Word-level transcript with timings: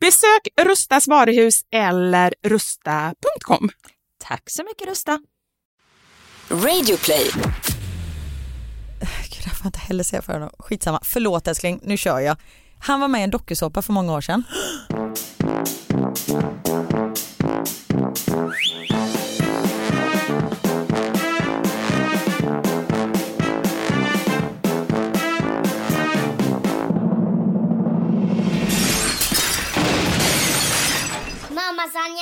Besök 0.00 0.48
Rustas 0.62 1.08
varuhus 1.08 1.60
eller 1.70 2.34
rusta.com. 2.42 3.70
Tack 4.24 4.50
så 4.50 4.64
mycket 4.64 4.88
Rusta. 4.88 5.20
Radioplay. 6.50 7.30
Gud, 9.30 9.42
jag 9.44 9.56
får 9.56 9.66
inte 9.66 9.78
heller 9.78 10.04
säga 10.04 10.22
för 10.22 10.32
honom. 10.32 10.50
Skitsamma. 10.58 11.00
Förlåt 11.04 11.48
älskling, 11.48 11.80
nu 11.82 11.96
kör 11.96 12.20
jag. 12.20 12.36
Han 12.78 13.00
var 13.00 13.08
med 13.08 13.20
i 13.20 13.24
en 13.24 13.30
dokusåpa 13.30 13.82
för 13.82 13.92
många 13.92 14.12
år 14.12 14.20
sedan. 14.20 14.42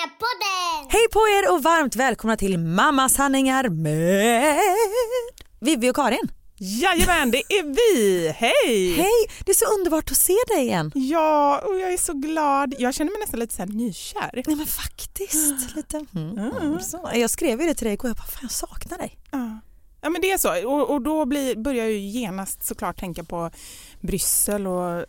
Mamma 0.02 0.10
Sanja 0.10 0.19
podden! 0.19 0.90
Hej 0.90 1.08
på 1.12 1.19
er 1.19 1.52
och 1.54 1.62
varmt 1.62 1.96
välkomna 1.96 2.37
till 2.37 2.58
Mamma 2.58 3.08
sanningar 3.08 3.69
med 3.69 4.58
Vivi 5.60 5.90
och 5.90 5.96
Karin. 5.96 6.31
Jajamän, 6.58 7.31
det 7.31 7.38
är 7.38 7.62
vi. 7.62 8.28
Hej! 8.28 8.94
Hej, 8.96 9.31
det 9.44 9.52
är 9.52 9.54
så 9.54 9.64
underbart 9.78 10.10
att 10.10 10.16
se 10.16 10.34
dig 10.49 10.62
igen. 10.62 10.93
Ja, 10.94 11.62
och 11.66 11.78
jag 11.78 11.93
är 11.93 11.96
så 11.96 12.12
glad. 12.12 12.75
Jag 12.78 12.94
känner 12.94 13.10
mig 13.12 13.20
nästan 13.20 13.40
lite 13.40 13.54
så 13.54 13.62
här 13.62 13.69
nykär. 13.69 14.43
Nej 14.46 14.56
men 14.56 14.66
faktiskt. 14.66 15.75
Lite. 15.76 16.06
Mm. 16.14 16.81
Så. 16.81 17.10
Jag 17.14 17.31
skrev 17.31 17.60
ju 17.60 17.66
det 17.66 17.75
till 17.75 17.84
dig 17.84 17.94
igår, 17.94 18.08
jag 18.08 18.16
bara 18.16 18.26
fan 18.26 18.43
jag 18.43 18.50
saknar 18.50 18.99
dig. 18.99 19.19
Ja. 19.31 19.60
Ja 20.00 20.10
men 20.10 20.20
det 20.20 20.32
är 20.32 20.38
så 20.38 20.69
och, 20.69 20.90
och 20.90 21.02
då 21.02 21.25
blir, 21.25 21.56
börjar 21.56 21.84
jag 21.84 21.93
ju 21.93 21.99
genast 21.99 22.64
såklart 22.64 23.00
tänka 23.00 23.25
på 23.25 23.50
Bryssel 24.00 24.66
och... 24.66 25.04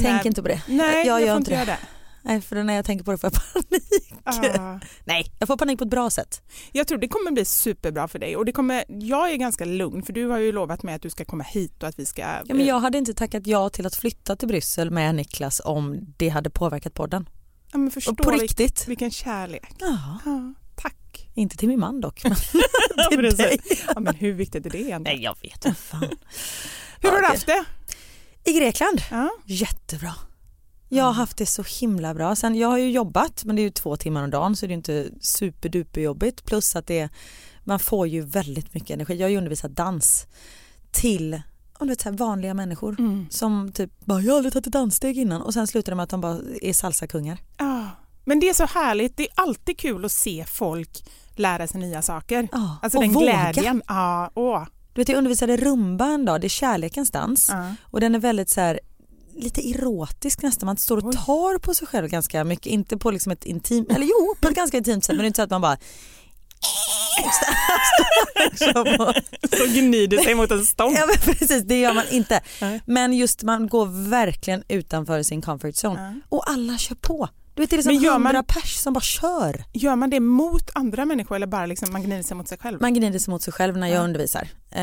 Tänk 0.00 0.24
inte 0.24 0.42
på 0.42 0.48
det. 0.48 0.62
Nej, 0.68 1.06
jag 1.06 1.20
jag, 1.20 1.26
gör 1.26 1.34
får 1.34 1.36
inte 1.36 1.50
det. 1.50 1.64
det. 1.64 1.78
Nej 2.22 2.40
för 2.40 2.62
när 2.62 2.74
jag 2.74 2.84
tänker 2.84 3.04
på 3.04 3.10
det 3.10 3.18
får 3.18 3.30
jag 3.32 3.42
panik. 3.70 4.05
Ja. 4.26 4.80
Nej, 5.04 5.32
jag 5.38 5.46
får 5.48 5.56
panik 5.56 5.78
på 5.78 5.84
ett 5.84 5.90
bra 5.90 6.10
sätt. 6.10 6.42
Jag 6.72 6.88
tror 6.88 6.98
det 6.98 7.08
kommer 7.08 7.30
bli 7.30 7.44
superbra 7.44 8.08
för 8.08 8.18
dig 8.18 8.36
och 8.36 8.44
det 8.44 8.52
kommer, 8.52 8.84
jag 8.88 9.30
är 9.30 9.36
ganska 9.36 9.64
lugn 9.64 10.02
för 10.02 10.12
du 10.12 10.26
har 10.26 10.38
ju 10.38 10.52
lovat 10.52 10.82
mig 10.82 10.94
att 10.94 11.02
du 11.02 11.10
ska 11.10 11.24
komma 11.24 11.44
hit 11.44 11.82
och 11.82 11.88
att 11.88 11.98
vi 11.98 12.06
ska... 12.06 12.20
Ja, 12.20 12.54
men 12.54 12.66
jag 12.66 12.80
hade 12.80 12.98
inte 12.98 13.14
tackat 13.14 13.46
ja 13.46 13.68
till 13.68 13.86
att 13.86 13.94
flytta 13.96 14.36
till 14.36 14.48
Bryssel 14.48 14.90
med 14.90 15.14
Niklas 15.14 15.60
om 15.64 15.98
det 16.16 16.28
hade 16.28 16.50
påverkat 16.50 16.94
podden. 16.94 17.28
ja, 17.72 17.78
men 17.78 17.90
förstå 17.90 18.10
Och 18.10 18.18
på 18.18 18.30
riktigt. 18.30 18.88
Vilken 18.88 19.10
kärlek. 19.10 19.70
Ja, 19.78 20.18
Ja, 20.24 20.54
tack. 20.76 21.28
inte 21.34 21.56
till 21.56 21.68
min 21.68 21.80
man 21.80 22.00
dock. 22.00 22.24
Men 22.24 22.34
till 23.10 23.36
dig. 23.36 23.60
ja, 23.94 24.00
men 24.00 24.14
hur 24.14 24.32
viktigt 24.32 24.66
är 24.66 24.70
det 24.70 24.78
egentligen? 24.78 25.02
Nej 25.02 25.22
jag 25.24 25.36
vet 25.42 25.64
inte. 25.64 26.16
Hur 27.00 27.10
har 27.10 27.20
du 27.20 27.26
haft 27.26 27.46
det? 27.46 27.64
I 28.44 28.52
Grekland? 28.52 29.02
Ja. 29.10 29.30
Jättebra. 29.44 30.12
Jag 30.88 31.04
har 31.04 31.12
haft 31.12 31.36
det 31.36 31.46
så 31.46 31.62
himla 31.80 32.14
bra. 32.14 32.36
Sen, 32.36 32.54
jag 32.54 32.68
har 32.68 32.78
ju 32.78 32.90
jobbat 32.90 33.44
men 33.44 33.56
det 33.56 33.62
är 33.62 33.64
ju 33.64 33.70
två 33.70 33.96
timmar 33.96 34.24
om 34.24 34.30
dagen 34.30 34.56
så 34.56 34.66
det 34.66 34.72
är 34.72 34.74
inte 34.76 35.08
superduper 35.20 36.00
jobbigt 36.00 36.44
plus 36.44 36.76
att 36.76 36.86
det 36.86 36.98
är, 36.98 37.08
man 37.64 37.78
får 37.78 38.06
ju 38.08 38.20
väldigt 38.20 38.74
mycket 38.74 38.90
energi. 38.90 39.16
Jag 39.16 39.24
har 39.24 39.30
ju 39.30 39.36
undervisat 39.38 39.70
dans 39.76 40.26
till 40.90 41.40
om 41.78 41.88
vet, 41.88 42.02
så 42.02 42.10
vanliga 42.10 42.54
människor 42.54 42.96
som 43.30 43.72
typ 43.72 43.90
bara 44.04 44.20
jag 44.20 44.32
har 44.32 44.36
aldrig 44.36 44.52
tagit 44.52 44.66
ett 44.66 44.72
danssteg 44.72 45.18
innan 45.18 45.42
och 45.42 45.54
sen 45.54 45.66
slutar 45.66 45.92
det 45.92 45.96
med 45.96 46.02
att 46.02 46.10
de 46.10 46.20
bara 46.20 46.38
är 46.62 46.72
salsakungar. 46.72 47.38
Ja. 47.58 47.90
Men 48.24 48.40
det 48.40 48.48
är 48.48 48.54
så 48.54 48.66
härligt, 48.66 49.16
det 49.16 49.22
är 49.22 49.32
alltid 49.34 49.78
kul 49.78 50.04
att 50.04 50.12
se 50.12 50.44
folk 50.48 51.04
lära 51.36 51.66
sig 51.66 51.80
nya 51.80 52.02
saker. 52.02 52.48
Ja, 52.52 52.76
Alltså 52.82 52.98
och 52.98 53.04
den 53.04 53.12
våga. 53.12 53.52
glädjen. 53.52 53.82
Ja, 53.88 54.30
åh. 54.34 54.64
Du 54.92 55.00
vet 55.00 55.08
jag 55.08 55.18
undervisade 55.18 55.56
rumba 55.56 56.06
en 56.06 56.24
dag, 56.24 56.40
det 56.40 56.46
är 56.46 56.48
kärlekens 56.48 57.10
dans 57.10 57.48
Ja. 57.52 57.74
och 57.82 58.00
den 58.00 58.14
är 58.14 58.18
väldigt 58.18 58.50
så 58.50 58.60
här 58.60 58.80
lite 59.36 59.70
erotisk 59.70 60.42
nästan, 60.42 60.66
man 60.66 60.76
står 60.76 61.06
och 61.06 61.12
tar 61.12 61.58
på 61.58 61.74
sig 61.74 61.86
själv 61.86 62.08
ganska 62.08 62.44
mycket, 62.44 62.66
inte 62.66 62.96
på 62.96 63.10
liksom 63.10 63.32
ett 63.32 63.44
intimt, 63.44 63.92
eller 63.92 64.06
jo 64.06 64.34
på 64.40 64.48
ett 64.48 64.54
ganska 64.54 64.76
intimt 64.76 65.04
sätt 65.04 65.16
men 65.16 65.22
det 65.22 65.24
är 65.24 65.26
inte 65.26 65.36
så 65.36 65.42
att 65.42 65.50
man 65.50 65.60
bara 65.60 65.76
Så 69.56 69.66
gnider 69.66 70.18
sig 70.18 70.34
mot 70.34 70.50
en 70.50 70.66
stång. 70.66 70.94
Ja 70.94 71.06
men 71.06 71.34
precis, 71.34 71.62
det 71.64 71.80
gör 71.80 71.94
man 71.94 72.04
inte. 72.10 72.40
Men 72.86 73.12
just 73.12 73.42
man 73.42 73.68
går 73.68 74.08
verkligen 74.10 74.62
utanför 74.68 75.22
sin 75.22 75.42
comfort 75.42 75.74
zone. 75.84 76.20
Och 76.28 76.50
alla 76.50 76.78
kör 76.78 76.94
på. 76.94 77.28
Du 77.56 77.62
vet 77.62 77.70
det 77.70 77.74
är 77.74 77.78
liksom 77.78 77.94
gör 77.94 78.18
man- 78.18 78.26
hundra 78.36 78.42
pers 78.42 78.74
som 78.76 78.92
bara 78.92 79.00
kör. 79.00 79.64
Gör 79.72 79.96
man 79.96 80.10
det 80.10 80.20
mot 80.20 80.70
andra 80.74 81.04
människor 81.04 81.36
eller 81.36 81.46
bara 81.46 81.66
liksom 81.66 81.92
man 81.92 82.02
gnider 82.02 82.22
sig 82.22 82.36
mot 82.36 82.48
sig 82.48 82.58
själv? 82.58 82.80
Man 82.80 82.94
gnider 82.94 83.18
sig 83.18 83.30
mot 83.30 83.42
sig 83.42 83.52
själv 83.52 83.76
när 83.76 83.86
jag 83.88 84.04
undervisar. 84.04 84.42
Eh, 84.70 84.78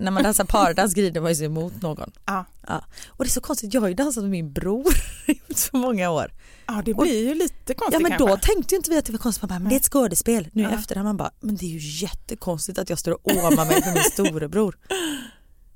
när 0.00 0.10
man 0.10 0.22
dansar 0.22 0.44
pardans 0.44 0.94
gnider 0.94 1.20
man 1.20 1.36
sig 1.36 1.48
mot 1.48 1.82
någon. 1.82 2.10
Ja. 2.26 2.44
Ja. 2.68 2.84
Och 3.08 3.24
det 3.24 3.28
är 3.28 3.30
så 3.30 3.40
konstigt, 3.40 3.74
jag 3.74 3.80
har 3.80 3.88
ju 3.88 3.94
dansat 3.94 4.22
med 4.22 4.30
min 4.30 4.52
bror 4.52 4.86
i 5.48 5.54
så 5.54 5.76
många 5.76 6.10
år. 6.10 6.32
ja, 6.66 6.82
det 6.84 6.94
blir 6.94 7.28
ju 7.28 7.34
lite 7.34 7.74
konstigt 7.74 8.00
Ja 8.02 8.08
men 8.08 8.18
då 8.18 8.26
kanske. 8.26 8.46
tänkte 8.54 8.74
ju 8.74 8.76
inte 8.76 8.90
vi 8.90 8.98
att 8.98 9.04
det 9.04 9.12
var 9.12 9.18
konstigt, 9.18 9.42
man 9.42 9.48
bara, 9.48 9.58
men 9.58 9.68
det 9.68 9.74
är 9.74 9.80
ett 9.80 9.84
skådespel. 9.92 10.48
Nu 10.52 10.62
i 10.62 10.66
efterhand 10.66 11.06
man 11.06 11.16
bara, 11.16 11.30
men 11.40 11.56
det 11.56 11.64
är 11.64 11.78
ju 11.78 12.02
jättekonstigt 12.06 12.78
att 12.78 12.90
jag 12.90 12.98
står 12.98 13.12
och 13.12 13.20
åmar 13.36 13.66
mig 13.66 13.82
för 13.82 13.92
min 13.92 14.02
storebror. 14.12 14.78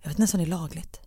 Jag 0.03 0.09
vet 0.09 0.19
nästan 0.19 0.39
det 0.41 0.45
är 0.47 0.49
lagligt. 0.51 1.01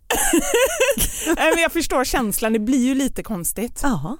Nej, 1.36 1.52
men 1.54 1.62
jag 1.62 1.72
förstår 1.72 2.04
känslan, 2.04 2.52
det 2.52 2.58
blir 2.58 2.84
ju 2.86 2.94
lite 2.94 3.22
konstigt. 3.22 3.80
Ja. 3.82 4.16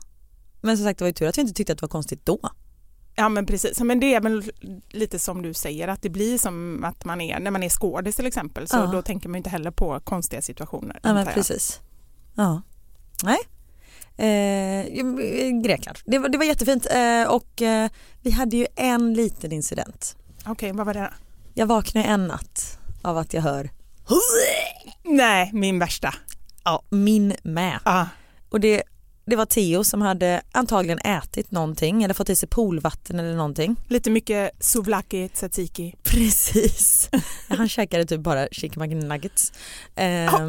Men 0.61 0.77
som 0.77 0.87
sagt 0.87 0.99
det 0.99 1.05
var 1.05 1.09
ju 1.09 1.13
tur 1.13 1.27
att 1.27 1.39
vi 1.39 1.43
inte 1.43 1.55
tyckte 1.55 1.73
att 1.73 1.79
det 1.79 1.83
var 1.83 1.89
konstigt 1.89 2.27
då. 2.27 2.39
Ja 3.17 3.29
men 3.29 3.47
precis, 3.47 3.81
men 3.81 4.01
det 4.01 4.15
är 4.15 4.21
väl 4.21 4.51
lite 4.89 5.19
som 5.19 5.43
du 5.43 5.55
säger 5.55 5.89
att 5.89 6.03
det 6.03 6.09
blir 6.09 6.39
som 6.39 6.85
att 6.85 7.05
man 7.05 7.21
är, 7.21 7.41
när 7.41 7.51
man 7.51 7.63
är 7.63 7.69
skådis 7.69 8.17
till 8.17 8.27
exempel 8.27 8.69
så 8.69 8.77
Ja. 8.77 8.87
då 8.87 9.03
tänker 9.03 9.29
man 9.29 9.35
ju 9.35 9.39
inte 9.39 9.51
heller 9.51 9.71
på 9.71 10.01
konstiga 10.01 10.43
situationer. 10.43 11.01
Ja 11.03 11.15
men 11.15 11.27
precis. 11.27 11.81
Ja. 12.35 12.63
Nej. 13.25 13.39
Eh, 14.17 14.87
Grekland. 15.63 15.99
Det 16.07 16.19
var, 16.19 16.29
det 16.29 16.39
var 16.39 16.45
jättefint 16.45 16.87
eh, 16.91 17.23
och 17.29 17.63
eh, 17.63 17.91
vi 18.23 18.31
hade 18.31 18.57
ju 18.57 18.67
en 18.77 19.15
liten 19.15 19.53
incident. 19.53 20.17
Okej, 20.47 20.73
vad 20.73 20.87
var 20.87 20.95
det? 20.95 21.13
Jag 21.55 21.67
vaknade 21.67 22.07
en 22.07 22.27
natt 22.27 22.79
av 23.03 23.19
att 23.19 23.33
jag 23.35 23.43
hör 23.43 23.71
Nej, 25.05 25.51
min 25.53 25.79
värsta. 25.79 26.15
Ja, 26.65 26.83
min 26.89 27.35
med. 27.43 27.79
Ah. 27.83 28.07
Och 28.49 28.61
det, 28.61 28.83
det 29.29 29.37
var 29.37 29.47
Theo 29.47 29.85
som 29.85 30.03
hade 30.03 30.43
antagligen 30.53 30.99
ätit 30.99 31.51
någonting 31.51 32.03
eller 32.03 32.15
fått 32.15 32.31
i 32.31 32.37
sig 32.37 32.49
poolvatten 32.49 33.19
eller 33.21 33.35
någonting. 33.35 33.77
Lite 33.89 34.11
mycket 34.11 34.51
souvlaki, 34.61 35.29
tzatziki. 35.29 35.95
Precis. 36.03 37.11
Han 37.49 37.69
käkade 37.69 38.05
typ 38.05 38.21
bara 38.21 38.49
chicken 38.53 38.83
McNuggets. 38.83 39.53
Ja, 39.95 40.03
Ehm, 40.03 40.49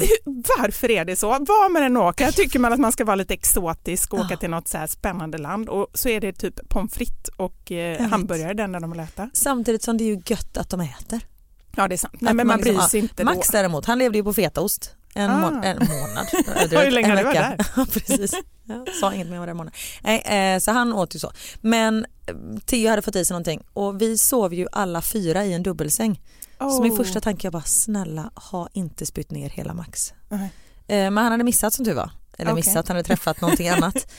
varför 0.58 0.90
är 0.90 1.04
det 1.04 1.16
så? 1.16 1.28
Var 1.28 1.72
man 1.72 1.82
än 1.82 1.96
åker 1.96 2.30
tycker 2.32 2.58
man 2.58 2.72
att 2.72 2.80
man 2.80 2.92
ska 2.92 3.04
vara 3.04 3.16
lite 3.16 3.34
exotisk 3.34 4.12
och 4.12 4.18
åka 4.18 4.28
Ja. 4.30 4.36
till 4.36 4.50
något 4.50 4.68
så 4.68 4.78
här 4.78 4.86
spännande 4.86 5.38
land 5.38 5.68
och 5.68 5.86
så 5.94 6.08
är 6.08 6.20
det 6.20 6.32
typ 6.32 6.68
pommes 6.68 6.94
frites 6.94 7.28
och 7.36 7.72
eh, 7.72 8.00
hamburgare 8.08 8.54
den 8.54 8.72
där 8.72 8.80
de 8.80 8.90
vill 8.90 9.00
äta. 9.00 9.30
samtidigt 9.32 9.82
som 9.82 9.96
det 9.96 10.04
är 10.04 10.06
ju 10.14 10.20
gött 10.26 10.56
att 10.56 10.70
de 10.70 10.80
äter. 10.80 11.20
Ja 11.76 11.88
det 11.88 11.94
är 11.94 11.96
sant. 11.96 12.14
Nej, 12.20 12.34
men 12.34 12.46
man 12.46 12.60
bryr 12.60 12.72
liksom- 12.72 12.88
sig 12.88 13.00
ja, 13.00 13.04
inte 13.04 13.24
Max 13.24 13.48
då. 13.48 13.52
däremot, 13.58 13.84
han 13.86 13.98
levde 13.98 14.18
ju 14.18 14.24
på 14.24 14.32
fetaost. 14.34 14.94
En, 15.14 15.30
Ah. 15.30 15.38
må- 15.50 15.62
en 15.62 15.76
månad. 15.88 16.26
Hur 16.84 16.90
länge 16.90 17.10
en 17.10 17.16
du 17.16 17.24
varit. 17.24 17.66
Ja, 17.76 17.86
precis. 17.92 18.34
Jag 18.64 18.94
sa 18.94 19.14
inget 19.14 19.26
mer 19.26 19.38
om 19.38 19.44
det 19.44 19.50
en 19.50 19.56
månad. 19.56 19.74
Nej, 20.02 20.20
eh, 20.54 20.58
så 20.58 20.70
han 20.72 20.92
åt 20.92 21.14
ju 21.14 21.18
så. 21.18 21.32
Men 21.60 22.06
eh, 22.26 22.34
Theo 22.66 22.90
hade 22.90 23.02
fått 23.02 23.16
i 23.16 23.24
sig 23.24 23.34
någonting 23.34 23.62
och 23.72 24.02
vi 24.02 24.18
sov 24.18 24.54
ju 24.54 24.66
alla 24.72 25.02
fyra 25.02 25.44
i 25.44 25.52
en 25.52 25.62
dubbelsäng. 25.62 26.20
Så 26.58 26.82
min 26.82 26.92
Oh. 26.92 26.96
första 26.96 27.20
tanke 27.20 27.46
var 27.46 27.52
bara 27.52 27.62
snälla 27.62 28.30
ha 28.34 28.68
inte 28.72 29.06
spytt 29.06 29.30
ner 29.30 29.48
hela 29.50 29.74
Max. 29.74 30.12
Nej. 30.28 30.50
Eh, 30.88 31.10
men 31.10 31.18
han 31.18 31.32
hade 31.32 31.44
missat 31.44 31.74
som 31.74 31.84
tur 31.84 31.94
var. 31.94 32.10
Eller 32.40 32.54
missat, 32.54 32.88
han 32.88 32.96
hade 32.96 33.06
träffat 33.06 33.40
någonting 33.40 33.68
annat. 33.76 34.12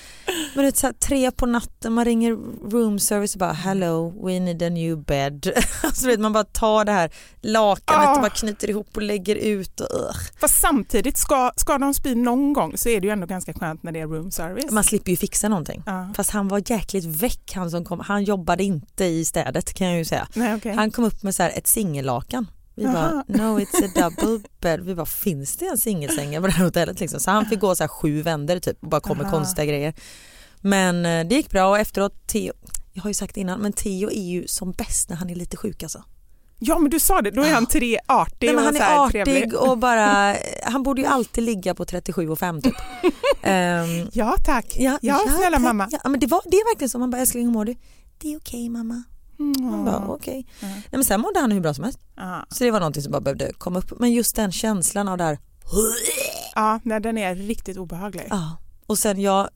Men 0.55 0.63
det 0.63 0.69
är 0.69 0.77
så 0.79 0.87
här, 0.87 0.93
tre 0.93 1.31
på 1.31 1.45
natten, 1.45 1.93
man 1.93 2.05
ringer 2.05 2.31
room 2.71 2.99
service 2.99 3.33
och 3.35 3.39
bara 3.39 3.51
hello, 3.53 4.25
we 4.25 4.39
need 4.39 4.63
a 4.63 4.69
new 4.69 4.97
bed. 5.03 5.51
alltså, 5.83 6.07
vet, 6.07 6.19
man 6.19 6.33
bara 6.33 6.43
tar 6.43 6.85
det 6.85 6.91
här 6.91 7.11
lakanet 7.41 8.07
Ah. 8.07 8.15
och 8.15 8.21
bara 8.21 8.29
knyter 8.29 8.69
ihop 8.69 8.87
och 8.95 9.01
lägger 9.01 9.35
ut. 9.35 9.79
Och, 9.79 9.87
ugh. 9.95 10.15
Fast 10.39 10.59
samtidigt, 10.61 11.17
ska, 11.17 11.51
ska 11.55 11.77
de 11.77 11.93
spy 11.93 12.15
någon 12.15 12.53
gång 12.53 12.77
så 12.77 12.89
är 12.89 13.01
det 13.01 13.07
ju 13.07 13.13
ändå 13.13 13.27
ganska 13.27 13.53
skönt 13.53 13.83
när 13.83 13.91
det 13.91 13.99
är 13.99 14.07
room 14.07 14.31
service. 14.31 14.71
Man 14.71 14.83
slipper 14.83 15.11
ju 15.11 15.17
fixa 15.17 15.49
någonting. 15.49 15.83
Ja. 15.85 16.09
Fast 16.15 16.29
han 16.29 16.47
var 16.47 16.63
jäkligt 16.71 17.05
väck 17.05 17.51
han 17.55 17.71
som 17.71 17.85
kom. 17.85 17.99
Han 17.99 18.23
jobbade 18.23 18.63
inte 18.63 19.05
i 19.05 19.25
städet 19.25 19.73
kan 19.73 19.87
jag 19.87 19.97
ju 19.97 20.05
säga. 20.05 20.27
Nej, 20.33 20.55
okej. 20.55 20.75
Han 20.75 20.91
kom 20.91 21.03
upp 21.03 21.23
med 21.23 21.35
så 21.35 21.43
här 21.43 21.49
ett 21.55 21.67
singellakan. 21.67 22.47
Vi 22.75 22.85
bara, 22.85 22.93
Jaha. 22.93 23.23
no 23.27 23.59
it's 23.59 23.85
a 23.85 23.91
double 23.95 24.39
bed. 24.61 24.81
Vi 24.85 24.95
bara, 24.95 25.05
finns 25.05 25.55
det 25.55 25.65
en 25.65 25.77
singelsängar 25.77 26.41
på 26.41 26.47
det 26.47 26.53
här 26.53 26.65
hotellet 26.65 26.99
liksom? 26.99 27.19
Så 27.19 27.31
han 27.31 27.45
fick 27.45 27.59
gå 27.59 27.75
så 27.75 27.83
här 27.83 27.87
sju 27.87 28.21
vändor 28.21 28.59
typ 28.59 28.83
och 28.83 28.89
bara 28.89 29.01
kom 29.01 29.17
med 29.17 29.25
Aha. 29.27 29.35
konstiga 29.37 29.65
grejer. 29.65 29.93
Men 30.61 31.05
eh, 31.05 31.27
det 31.27 31.35
gick 31.35 31.49
bra 31.49 31.69
och 31.69 31.79
efteråt, 31.79 32.27
Theo, 32.27 32.53
jag 32.93 33.03
har 33.03 33.09
ju 33.09 33.13
sagt 33.13 33.37
innan, 33.37 33.59
men 33.59 33.73
Theo 33.73 34.09
är 34.11 34.23
ju 34.23 34.47
som 34.47 34.71
bäst 34.71 35.09
när 35.09 35.15
han 35.17 35.29
är 35.29 35.35
lite 35.35 35.57
sjuk 35.57 35.83
alltså. 35.83 36.03
Ja 36.63 36.79
men 36.79 36.89
du 36.91 36.99
sa 36.99 37.21
det, 37.21 37.31
då 37.31 37.41
är 37.41 37.53
han 37.53 37.65
tre 37.65 37.99
artig 38.07 38.47
Nej, 38.47 38.55
men 38.55 38.57
och 38.57 38.63
han 38.63 38.73
så 38.75 38.81
är 38.81 39.05
artig 39.07 39.25
trevlig. 39.25 39.53
och 39.55 39.77
bara, 39.87 40.35
han 40.63 40.83
borde 40.83 41.01
ju 41.01 41.07
alltid 41.07 41.43
ligga 41.43 41.75
på 41.75 41.85
37 41.85 42.29
och 42.29 42.39
5 42.39 42.61
typ. 42.61 42.73
Ehm, 43.41 44.07
Ja 44.13 44.35
tack, 44.45 44.65
ja, 44.79 44.97
snälla 45.01 45.57
tack. 45.57 45.61
mamma. 45.61 45.87
Ja, 45.91 46.09
men 46.09 46.19
det, 46.19 46.27
var, 46.27 46.41
det 46.45 46.57
är 46.57 46.71
verkligen 46.73 46.89
så, 46.89 46.99
man 46.99 47.09
bara 47.09 47.21
älskling 47.21 47.45
hur 47.45 47.51
mår 47.53 47.65
du? 47.65 47.75
Det 48.17 48.33
är 48.33 48.37
okej 48.37 48.69
mamma. 48.69 49.03
Man 49.61 49.85
bara 49.85 50.07
okej. 50.07 50.45
Nej, 50.59 50.83
men 50.91 51.03
sen 51.03 51.21
mådde 51.21 51.39
han 51.39 51.51
hur 51.51 51.59
bra 51.59 51.73
som 51.73 51.83
helst. 51.83 51.99
Ja. 52.15 52.45
Så 52.49 52.63
det 52.63 52.71
var 52.71 52.79
någonting 52.79 53.03
som 53.03 53.11
bara 53.11 53.21
behövde 53.21 53.51
komma 53.57 53.79
upp. 53.79 53.99
Men 53.99 54.11
just 54.11 54.35
den 54.35 54.51
känslan 54.51 55.07
av 55.07 55.17
det 55.17 55.23
här. 55.23 55.37
Ja, 56.55 56.79
nej, 56.83 56.99
den 57.01 57.17
är 57.17 57.35
riktigt 57.35 57.77
obehaglig. 57.77 58.27
Ja. 58.29 58.57
Och 58.87 58.97
sen 58.99 59.21
jag 59.21 59.49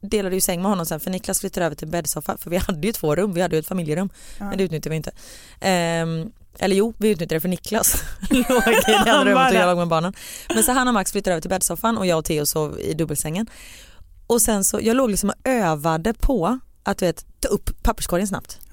delade 0.00 0.34
ju 0.34 0.40
säng 0.40 0.62
med 0.62 0.70
honom 0.70 0.86
sen 0.86 1.00
för 1.00 1.10
Niklas 1.10 1.40
flyttade 1.40 1.66
över 1.66 1.76
till 1.76 1.88
bäddsoffa 1.88 2.36
för 2.36 2.50
vi 2.50 2.56
hade 2.56 2.86
ju 2.86 2.92
två 2.92 3.16
rum, 3.16 3.32
vi 3.32 3.40
hade 3.42 3.56
ju 3.56 3.60
ett 3.60 3.66
familjerum 3.66 4.08
Ja. 4.38 4.44
men 4.44 4.58
det 4.58 4.64
utnyttjade 4.64 4.90
vi 4.90 4.96
inte. 4.96 5.10
Ehm, 5.60 6.30
eller 6.58 6.76
jo, 6.76 6.94
vi 6.98 7.08
utnyttjade 7.08 7.36
det 7.36 7.40
för 7.40 7.48
Niklas 7.48 8.02
låg 8.30 8.68
i 8.68 9.04
det 9.04 9.12
andra 9.12 9.32
rummet 9.32 9.52
och 9.52 9.58
jag 9.58 9.66
låg 9.66 9.78
med 9.78 9.88
barnen. 9.88 10.12
Men 10.54 10.62
så 10.62 10.72
han 10.72 10.88
och 10.88 10.94
Max 10.94 11.12
flyttade 11.12 11.34
över 11.34 11.40
till 11.40 11.50
bäddsoffan 11.50 11.98
och 11.98 12.06
jag 12.06 12.18
och 12.18 12.24
Theo 12.24 12.46
sov 12.46 12.80
i 12.80 12.94
dubbelsängen. 12.94 13.46
Och 14.26 14.42
sen 14.42 14.64
så, 14.64 14.80
jag 14.82 14.96
låg 14.96 15.10
liksom 15.10 15.30
och 15.30 15.36
övade 15.44 16.14
på 16.14 16.58
att 16.82 16.98
du 16.98 17.06
vet, 17.06 17.26
ta 17.42 17.48
upp 17.48 17.82
papperskorgen 17.82 18.26
snabbt. 18.28 18.60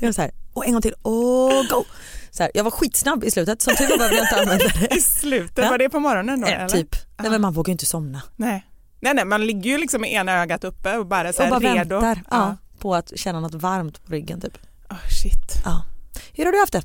Jag 0.00 0.08
var 0.08 0.12
så 0.12 0.20
här, 0.22 0.30
och 0.52 0.66
en 0.66 0.72
gång 0.72 0.82
till, 0.82 0.92
och 1.02 1.50
go! 1.70 1.84
Så 2.30 2.42
här, 2.42 2.52
jag 2.54 2.64
var 2.64 2.70
skitsnabb 2.70 3.24
i 3.24 3.30
slutet, 3.30 3.62
som 3.62 3.74
tur 3.76 3.88
var 3.88 3.96
behövde 3.98 4.16
jag 4.16 4.24
inte 4.24 4.40
använda 4.40 4.64
det. 4.80 4.94
I 4.96 5.00
slutet, 5.00 5.64
Ja. 5.64 5.70
var 5.70 5.78
det 5.78 5.88
på 5.88 6.00
morgonen 6.00 6.40
då? 6.40 6.46
Eller? 6.46 6.68
typ. 6.68 6.96
Nej 7.18 7.30
men 7.30 7.40
man 7.40 7.52
vågar 7.52 7.68
ju 7.68 7.72
inte 7.72 7.86
somna. 7.86 8.22
Nej. 8.36 8.66
nej, 9.00 9.14
nej, 9.14 9.24
man 9.24 9.46
ligger 9.46 9.70
ju 9.70 9.78
liksom 9.78 10.00
med 10.00 10.12
ena 10.12 10.32
ögat 10.42 10.64
uppe 10.64 10.96
och 10.96 11.06
bara 11.06 11.32
så 11.32 11.38
och 11.38 11.44
här 11.44 11.50
bara 11.60 11.74
redo. 11.74 12.00
väntar 12.00 12.22
ja. 12.30 12.36
Ja. 12.36 12.56
på 12.78 12.94
att 12.94 13.12
känna 13.18 13.40
något 13.40 13.54
varmt 13.54 14.04
på 14.04 14.12
ryggen 14.12 14.40
typ. 14.40 14.58
Oh, 14.90 14.96
shit. 15.22 15.62
Ja. 15.64 15.82
Hur 16.32 16.44
har 16.44 16.52
du 16.52 16.58
haft 16.58 16.72
det? 16.72 16.82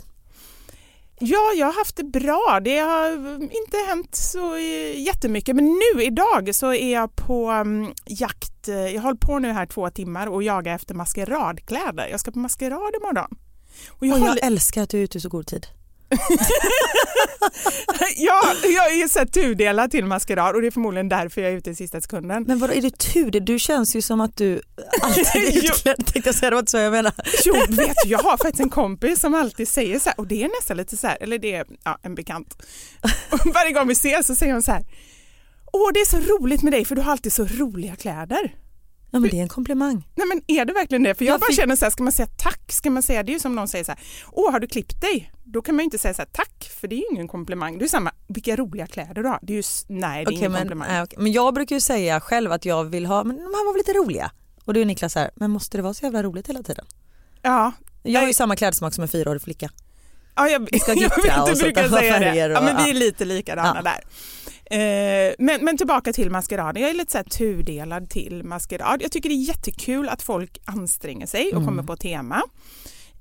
Ja, 1.24 1.52
jag 1.56 1.66
har 1.66 1.74
haft 1.74 1.96
det 1.96 2.04
bra. 2.04 2.60
Det 2.64 2.78
har 2.80 3.12
inte 3.42 3.78
hänt 3.88 4.16
så 4.16 4.56
eh, 4.56 5.00
jättemycket. 5.02 5.56
Men 5.56 5.66
nu 5.96 6.04
idag 6.04 6.56
så 6.56 6.74
är 6.74 6.94
jag 6.94 7.16
på 7.16 7.50
mm, 7.50 7.94
jakt. 8.06 8.68
Eh, 8.68 8.76
Jag 8.76 9.02
hållit 9.02 9.20
på 9.20 9.40
nu 9.40 9.52
här 9.52 9.66
två 9.66 9.90
timmar 9.90 10.28
och 10.28 10.44
jagar 10.44 10.76
efter 10.76 10.94
maskeradkläder. 10.96 12.08
Jag 12.12 12.20
ska 12.20 12.32
på 12.32 12.40
maskerad 12.40 12.96
imorgon. 13.02 13.38
Och 13.90 14.06
jag 14.08 14.22
Och 14.22 14.28
jag 14.28 14.36
li- 14.36 14.42
älskar 14.42 14.84
att 14.84 14.90
du 14.90 15.00
är 15.00 15.04
ute 15.04 15.18
i 15.18 15.22
så 15.22 15.30
god 15.30 15.48
tid. 15.48 15.68
ja, 18.16 18.42
jag 18.64 18.94
är 18.94 19.08
så 19.08 19.20
här 19.20 19.26
tudelad 19.26 19.92
till 19.92 20.06
maskerad 20.06 20.56
och 20.56 20.62
det 20.62 20.68
är 20.68 20.72
förmodligen 20.72 21.10
därför 21.10 21.42
jag 21.42 21.52
är 21.52 21.58
ute 21.58 21.70
i 21.70 21.76
sista 21.76 22.02
sekunden. 22.02 22.44
Men 22.48 22.60
vadå, 22.60 22.74
är 22.74 22.82
det 22.82 22.98
tur? 22.98 23.32
Du 23.32 23.60
känns 23.60 23.96
ju 23.96 24.02
som 24.02 24.22
att 24.22 24.38
du 24.38 24.62
alltid 25.02 25.26
är 25.36 25.58
utklädd 25.66 26.06
tänkte 26.06 26.28
jag 26.28 26.36
säga, 26.36 26.50
det 26.50 26.56
var 26.56 26.60
inte 26.60 26.72
så 26.72 26.78
jag 26.78 26.92
menar. 26.92 27.14
Jo, 27.46 27.54
vet 27.70 27.96
du, 28.04 28.10
jag 28.10 28.20
har 28.20 28.38
faktiskt 28.38 28.60
en 28.60 28.70
kompis 28.70 29.20
som 29.20 29.36
alltid 29.36 29.68
säger 29.68 30.00
så 30.00 30.10
här, 30.10 30.20
och 30.20 30.28
det 30.28 30.44
är 30.44 30.48
nästan 30.48 30.78
lite 30.78 30.98
så 30.98 31.08
här, 31.08 31.18
eller 31.22 31.38
det 31.38 31.56
är 31.56 31.66
ja, 31.84 31.98
en 32.02 32.16
bekant. 32.16 32.64
Och 33.30 33.40
varje 33.54 33.72
gång 33.72 33.88
vi 33.88 33.94
ses 33.94 34.28
så 34.28 34.36
säger 34.36 34.54
hon 34.54 34.64
så 34.64 34.72
här, 34.72 34.86
åh 35.74 35.90
det 35.94 36.00
är 36.00 36.06
så 36.06 36.18
roligt 36.18 36.64
med 36.64 36.74
dig 36.74 36.86
för 36.86 36.96
du 36.96 37.02
har 37.02 37.12
alltid 37.12 37.34
så 37.34 37.46
roliga 37.46 37.96
kläder. 37.96 38.56
Ja 39.14 39.20
men 39.20 39.30
det 39.30 39.38
är 39.38 39.42
en 39.42 39.50
komplimang. 39.50 40.08
Nej 40.16 40.28
men 40.28 40.42
är 40.48 40.66
det 40.66 40.74
verkligen 40.74 41.04
det? 41.04 41.16
För 41.16 41.26
jag, 41.26 41.34
Jag 41.34 41.40
bara 41.40 41.48
fick- 41.48 41.56
känner 41.56 41.76
så 41.76 41.86
här, 41.86 41.90
ska 41.90 42.04
man 42.04 42.14
säga 42.14 42.28
tack? 42.38 42.72
Ska 42.72 42.90
man 42.90 43.04
säga, 43.04 43.24
det 43.24 43.32
är 43.32 43.34
ju 43.34 43.40
som 43.40 43.56
någon 43.56 43.68
säger 43.68 43.84
så 43.86 43.92
här, 43.92 44.00
åh 44.32 44.52
har 44.52 44.60
du 44.60 44.68
klippt 44.68 45.02
dig? 45.02 45.32
Då 45.44 45.62
kan 45.62 45.76
man 45.76 45.80
ju 45.84 45.86
inte 45.86 45.98
säga 45.98 46.14
så 46.14 46.22
här, 46.22 46.30
tack, 46.32 46.72
för 46.82 46.88
det 46.88 46.96
är 46.96 46.98
ju 46.98 47.06
ingen 47.12 47.28
komplimang. 47.28 47.78
Det 47.78 47.86
är 47.86 47.90
samma, 47.90 48.12
vilka 48.28 48.56
roliga 48.56 48.88
kläder 48.88 49.24
du 49.24 49.30
har. 49.30 49.40
Det 49.42 49.54
är 49.54 49.58
ju, 49.58 49.64
nej 49.88 50.26
det 50.26 50.30
är 50.30 50.32
Okej, 50.32 50.38
ingen 50.38 50.52
men, 50.52 50.62
komplimang. 50.62 50.90
äh, 50.98 51.04
okej. 51.04 51.18
men 51.22 51.32
jag 51.32 51.54
brukar 51.54 51.76
ju 51.76 51.80
säga 51.82 52.20
själv 52.20 52.52
att 52.52 52.66
jag 52.66 52.84
vill 52.84 53.06
ha, 53.06 53.24
men 53.24 53.36
de 53.36 53.42
här 53.44 53.66
var 53.66 53.74
väl 53.74 53.78
lite 53.78 53.94
roliga. 53.94 54.32
Och 54.66 54.74
då 54.74 54.80
är 54.80 54.86
Niklas 54.86 55.14
så 55.14 55.20
här, 55.20 55.32
men 55.36 55.52
måste 55.52 55.78
det 55.78 55.82
vara 55.84 55.94
så 55.94 56.06
jävla 56.06 56.24
roligt 56.24 56.50
hela 56.50 56.64
tiden? 56.64 56.86
Ja, 57.42 57.72
Jag 58.04 58.20
har 58.22 58.28
ju 58.28 58.34
samma 58.34 58.56
klädsmak 58.56 58.94
som 58.94 59.02
en 59.02 59.08
fyraårig 59.08 59.42
flicka. 59.42 59.70
Ja, 60.36 60.48
jag, 60.50 60.82
ska 60.82 60.94
jag 60.94 61.12
du 61.12 61.56
sätta 61.56 61.64
brukar 61.64 61.90
säga 61.90 62.20
det. 62.20 62.36
ja, 62.36 62.62
men 62.62 62.84
vi 62.84 62.90
är 62.90 62.94
lite 62.94 63.26
likadana 63.26 63.74
Ja. 63.76 63.82
där. 63.82 64.00
Eh, 64.72 65.34
men, 65.40 65.66
men 65.66 65.78
tillbaka 65.78 66.14
till 66.14 66.32
maskeraden. 66.32 66.82
Jag 66.82 66.90
är 66.90 66.94
lite 66.96 67.12
så 67.12 67.18
här 67.18 67.26
tudelad 67.26 68.10
till 68.10 68.44
maskerad. 68.44 69.02
Jag 69.02 69.12
tycker 69.12 69.30
det 69.30 69.36
är 69.36 69.48
jättekul 69.48 70.10
att 70.10 70.22
folk 70.22 70.58
anstränger 70.66 71.26
sig 71.28 71.46
och 71.48 71.54
Mm. 71.54 71.66
kommer 71.66 71.84
på 71.84 71.98
tema. 71.98 72.42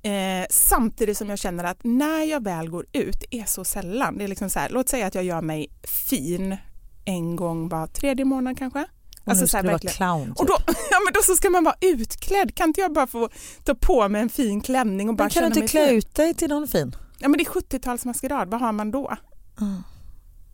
Eh, 0.02 0.47
samtidigt 0.50 1.16
som 1.19 1.28
jag 1.30 1.38
känner 1.38 1.64
att 1.64 1.78
när 1.83 2.25
jag 2.25 2.45
väl 2.45 2.71
går 2.71 2.87
ut 2.92 3.25
är 3.30 3.45
så 3.45 3.64
sällan. 3.64 4.19
Det 4.19 4.25
är 4.25 4.28
liksom 4.28 4.50
så 4.50 4.59
här, 4.59 4.69
låt 4.71 4.88
säga 4.88 5.07
att 5.07 5.14
jag 5.14 5.25
gör 5.25 5.42
mig 5.42 5.69
fin 5.83 6.57
en 7.04 7.37
gång 7.37 7.69
var 7.69 7.87
tredje 7.87 8.25
månad 8.25 8.59
kanske. 8.59 8.85
Och 9.25 9.35
nu 9.35 9.35
så 9.35 9.47
ska 9.47 9.62
du 9.62 9.69
vara 9.69 9.78
clown 9.78 10.26
typ. 10.26 10.38
Och 10.40 10.47
då, 10.47 10.57
ja, 10.66 10.99
men 11.04 11.12
då 11.14 11.21
så 11.23 11.35
ska 11.35 11.50
man 11.50 11.64
vara 11.64 11.75
utklädd. 11.80 12.54
Kan 12.54 12.69
inte 12.69 12.80
jag 12.80 12.92
bara 12.92 13.07
få 13.07 13.28
ta 13.64 13.75
på 13.75 14.09
mig 14.09 14.21
en 14.23 14.28
fin 14.28 14.61
klänning 14.61 15.09
och 15.09 15.14
bara 15.14 15.25
men 15.25 15.30
kan 15.30 15.42
du 15.42 15.45
känna 15.45 15.47
inte 15.47 15.61
mig 15.61 15.69
klä 15.69 15.87
fin? 15.88 15.97
ut 15.99 16.14
dig 16.14 16.35
till 16.35 16.49
någon 16.49 16.69
fin? 16.69 16.97
Ja 17.19 17.28
men 17.28 17.38
det 17.38 17.45
är 17.45 17.50
70-talsmaskerad, 17.50 18.50
vad 18.50 18.61
har 18.61 18.73
man 18.73 18.90
då? 18.90 19.16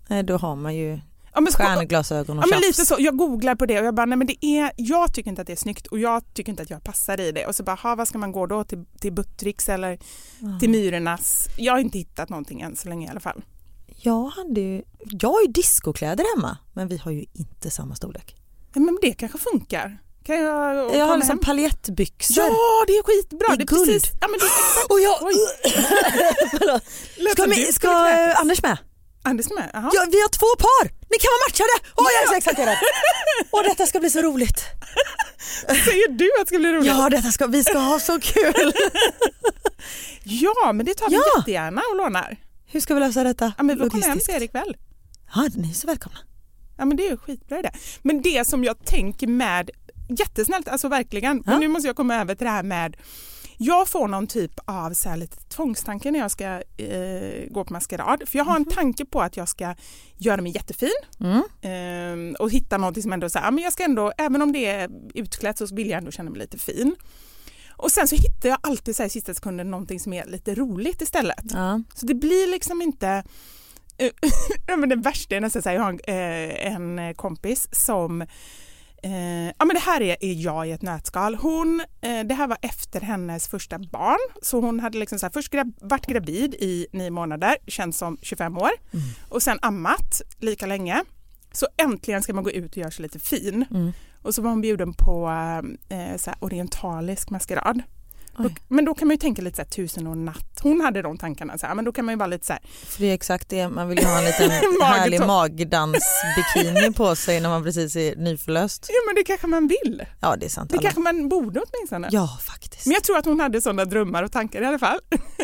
Nej 0.06 0.22
då 0.22 0.36
har 0.36 0.56
man 0.56 0.75
ju 0.75 1.00
Ja, 1.36 1.40
men, 1.40 1.52
stjärneglasögon 1.52 2.38
och 2.38 2.44
ja, 2.44 2.46
men 2.46 2.62
tjafs. 2.62 2.78
lite 2.78 2.86
så, 2.86 2.96
jag 2.98 3.16
googlar 3.16 3.54
på 3.54 3.66
det 3.66 3.80
och 3.80 3.86
jag 3.86 3.94
bara, 3.94 4.06
nej 4.06 4.18
men 4.18 4.26
det 4.26 4.44
är, 4.44 4.72
jag 4.76 5.14
tycker 5.14 5.30
inte 5.30 5.40
att 5.40 5.46
det 5.46 5.52
är 5.52 5.56
snyggt 5.56 5.86
och 5.86 5.98
jag 5.98 6.34
tycker 6.34 6.50
inte 6.50 6.62
att 6.62 6.70
jag 6.70 6.84
passar 6.84 7.20
i 7.20 7.32
det. 7.32 7.46
Och 7.46 7.54
så 7.54 7.62
bara, 7.62 7.76
ha, 7.76 7.94
vad 7.94 8.08
ska 8.08 8.18
man 8.18 8.32
gå 8.32 8.46
då? 8.46 8.64
Till, 8.64 8.84
till 9.00 9.12
Buttricks 9.12 9.68
eller 9.68 9.98
till 10.60 10.70
Myrornas? 10.70 11.48
Jag 11.56 11.72
har 11.72 11.80
inte 11.80 11.98
hittat 11.98 12.28
någonting 12.28 12.60
än 12.60 12.76
så 12.76 12.88
länge 12.88 13.06
i 13.06 13.10
alla 13.10 13.20
fall. 13.20 13.44
Jag, 13.86 14.25
hade 14.25 14.60
ju, 14.60 14.82
jag 14.98 15.28
har 15.28 15.42
ju 15.42 15.52
discokläder 15.52 16.36
hemma 16.36 16.58
men 16.72 16.88
vi 16.88 16.96
har 16.96 17.10
ju 17.10 17.25
inte 17.32 17.70
samma 17.70 17.94
storlek. 17.94 18.36
Ja, 18.75 18.80
men 18.80 18.98
det 19.02 19.12
kanske 19.12 19.38
funkar. 19.38 19.98
Kan 20.25 20.36
jag, 20.36 20.96
Jag 20.96 21.06
har 21.06 21.16
liksom 21.16 21.38
hem? 21.38 21.38
Ja, 22.36 22.84
det 22.86 22.92
är 22.92 23.02
skitbra. 23.02 23.54
I 23.54 23.56
det 23.56 23.62
är 23.62 23.66
guld. 23.66 23.86
Precis, 23.86 24.12
ja, 24.20 24.28
men 24.28 24.38
det 24.40 24.44
är 24.44 24.48
exakt. 24.48 24.90
Och 24.90 25.00
jag, 25.00 25.16
Oj. 25.22 25.34
Lät 27.25 27.32
ska 27.32 27.46
ska 27.72 27.88
Anders 28.40 28.62
med? 28.62 28.78
Med? 29.35 29.71
Jaha. 29.73 29.90
Ja, 29.95 30.06
vi 30.11 30.21
har 30.21 30.28
två 30.28 30.50
par! 30.59 30.85
Ni 30.85 31.16
kan 31.23 31.28
vara 31.35 31.42
matchade! 31.49 31.75
Åh 31.97 32.06
jag 32.14 32.23
är 32.23 32.28
så 32.28 32.35
exalterad! 32.35 32.76
Och 33.50 33.62
detta 33.64 33.87
ska 33.87 34.00
bli 34.00 34.11
så 34.11 34.23
roligt. 34.23 34.61
Säger 35.68 36.09
du 36.09 36.25
att 36.40 36.40
det 36.40 36.47
ska 36.47 36.59
bli 36.59 36.73
roligt? 36.73 36.87
Ja, 36.87 37.09
detta 37.11 37.30
ska, 37.33 37.47
vi 37.47 37.64
ska 37.64 37.78
ha 37.78 38.00
så 38.00 38.21
kul. 38.21 38.73
Ja, 40.25 40.73
men 40.73 40.87
det 40.87 40.95
tar 40.95 41.09
vi 41.09 41.14
Ja. 41.14 41.23
jättegärna 41.38 41.83
och 41.90 41.97
lånar. 41.97 42.37
Hur 42.66 42.80
ska 42.80 42.95
vi 42.95 43.00
lösa 43.00 43.25
detta? 43.25 43.52
Ja, 43.56 43.62
men 43.62 43.78
vi 43.85 43.90
komma 43.90 44.06
hem 44.06 44.18
till 44.21 44.35
er 44.35 44.42
ikväll. 44.42 44.76
Ja, 45.35 45.49
ni 45.54 45.71
är 45.71 45.75
så 45.75 45.87
välkomna. 45.87 46.18
Ja 46.78 46.85
men 46.85 46.97
det 46.97 47.06
är 47.06 47.11
ju 47.11 47.16
skitbra 47.16 47.62
det. 47.62 47.73
Men 48.02 48.23
det 48.23 48.47
som 48.47 48.64
jag 48.64 48.85
tänker 48.85 49.26
med, 49.26 49.71
jättesnällt, 50.09 50.68
alltså 50.68 50.88
verkligen, 50.88 51.42
men 51.47 51.61
nu 51.61 51.68
måste 51.68 51.87
jag 51.87 51.97
komma 51.97 52.16
över 52.21 52.35
till 52.35 52.45
det 52.45 52.50
här 52.50 52.62
med 52.62 52.97
jag 53.56 53.88
får 53.88 54.08
någon 54.08 54.26
typ 54.26 54.52
av 54.64 54.92
så 54.92 55.08
här 55.08 55.16
lite 55.16 55.36
tvångstanke 55.36 56.10
när 56.10 56.18
jag 56.18 56.30
ska 56.30 56.62
eh, 56.76 57.50
gå 57.50 57.64
på 57.64 57.72
maskerad. 57.72 58.22
För 58.28 58.38
jag 58.38 58.44
har 58.44 58.56
en 58.56 58.64
tanke 58.64 59.04
på 59.04 59.20
att 59.20 59.36
jag 59.36 59.48
ska 59.48 59.75
göra 60.16 60.42
mig 60.42 60.52
jättefin 60.52 60.90
eh, 61.70 62.40
och 62.40 62.50
hitta 62.50 62.78
något 62.78 63.02
som 63.02 63.12
ändå 63.12 63.28
så 63.28 63.38
här, 63.38 63.50
men 63.50 63.64
jag 63.64 63.72
ska 63.72 63.84
ändå, 63.84 64.12
även 64.18 64.42
om 64.42 64.52
det 64.52 64.66
är 64.66 64.90
utklätt 65.14 65.58
så 65.58 65.75
vill 65.75 65.90
jag 65.90 65.98
ändå 65.98 66.10
känna 66.10 66.30
mig 66.30 66.38
lite 66.38 66.58
fin. 66.58 66.96
Och 67.76 67.90
sen 67.90 68.08
så 68.08 68.16
hittar 68.16 68.48
jag 68.48 68.58
alltid 68.60 68.96
så 68.96 69.02
här 69.02 69.06
i 69.06 69.10
sista 69.10 69.34
sekunden 69.34 69.70
någonting 69.70 70.00
som 70.00 70.12
är 70.12 70.26
lite 70.26 70.54
roligt 70.54 71.02
istället. 71.02 71.44
Ja. 71.50 71.82
Så 71.94 72.06
det 72.06 72.14
blir 72.14 72.50
liksom 72.50 72.82
inte 72.82 73.25
eh, 73.98 74.10
men 74.76 74.88
det 74.88 74.96
värsta 74.96 75.36
är 75.36 75.40
nästan 75.40 75.62
så 75.62 75.68
här, 75.68 75.76
jag 75.76 75.82
har 75.82 76.10
en, 76.10 76.98
eh, 76.98 77.04
en 77.04 77.14
kompis 77.14 77.68
som 77.72 78.26
eh, 79.06 79.52
ja 79.58 79.64
men 79.64 79.75
det 79.75 79.80
här 79.80 80.00
är, 80.02 80.16
är 80.20 80.32
jag 80.32 80.68
i 80.68 80.70
ett 80.70 80.82
nötskal. 80.82 81.34
Hon, 81.34 81.82
eh, 82.00 82.20
det 82.25 82.34
här 82.34 82.46
var 82.46 82.58
efter 82.62 83.00
hennes 83.00 83.48
första 83.48 83.78
barn 83.78 84.18
så 84.42 84.60
hon 84.60 84.80
hade 84.80 84.98
liksom 84.98 85.18
så 85.18 85.26
här, 85.26 85.32
först 85.32 85.52
gra 85.52 85.64
varit 85.80 86.06
gravid 86.06 86.54
i 86.54 86.86
nio 86.92 87.10
månader, 87.10 87.56
känns 87.66 87.98
som 87.98 88.18
25 88.22 88.58
år 88.58 88.70
och 89.28 89.42
sen 89.42 89.58
ammat 89.62 90.22
lika 90.38 90.66
länge. 90.66 91.04
Så 91.52 91.66
äntligen 91.76 92.22
ska 92.22 92.34
man 92.34 92.44
gå 92.44 92.50
ut 92.50 92.70
och 92.70 92.76
göra 92.76 92.90
sig 92.90 93.02
lite 93.02 93.18
fin. 93.18 93.64
Och 94.22 94.34
så 94.34 94.42
var 94.42 94.50
hon 94.50 94.60
bjuden 94.60 94.92
på 94.92 95.30
eh, 95.88 96.16
så 96.16 96.30
orientalisk 96.40 97.30
maskerad. 97.30 97.82
Då, 98.38 98.50
men 98.69 98.85
då 98.85 98.95
kan 98.95 99.09
man 99.09 99.14
ju 99.14 99.19
tänka 99.19 99.43
lite 99.43 99.57
så 99.57 99.62
här, 99.62 99.69
tusen 99.69 100.07
och 100.07 100.16
natt. 100.16 100.61
Hon 100.62 100.81
hade 100.81 101.02
de 101.02 101.19
tankarna, 101.19 101.59
så 101.59 101.66
här, 101.66 101.75
men 101.75 101.85
då 101.85 101.93
kan 101.93 102.05
man 102.05 102.12
ju 102.12 102.19
vara 102.19 102.26
lite 102.26 102.47
så 102.47 102.52
här, 102.52 102.62
För 102.87 103.00
det 103.00 103.07
är 103.11 103.14
exakt 103.14 103.49
det, 103.49 103.69
man 103.69 103.88
vill 103.88 103.99
ju 103.99 104.05
ha 104.05 104.19
en 104.19 104.25
liten 104.25 104.50
härlig 104.83 105.21
magdansbikini 105.21 106.93
på 106.97 107.16
sig 107.16 107.40
när 107.40 107.49
man 107.49 107.62
precis 107.62 107.97
är 107.97 108.16
nyförlöst. 108.16 108.87
ja 108.88 108.95
men 109.07 109.14
det 109.14 109.25
kanske 109.25 109.47
man 109.47 109.69
vill. 109.69 110.05
Ja 110.21 110.37
det 110.37 110.47
är 110.47 110.50
sant. 110.50 110.71
Det 110.71 110.76
alla. 110.76 110.83
kanske 110.83 111.00
man 111.00 111.28
borde 111.28 111.61
åtminstone. 111.61 112.09
Ja 112.12 112.38
faktiskt. 112.47 112.87
Men 112.87 112.95
jag 112.95 113.05
tror 113.05 113.19
att 113.19 113.25
hon 113.25 113.40
hade 113.40 113.61
sådana 113.61 113.85
drömmar 113.85 114.23
och 114.23 114.33
tankar 114.33 114.62
i 114.62 114.66
alla 114.66 114.78
fall. 114.78 114.99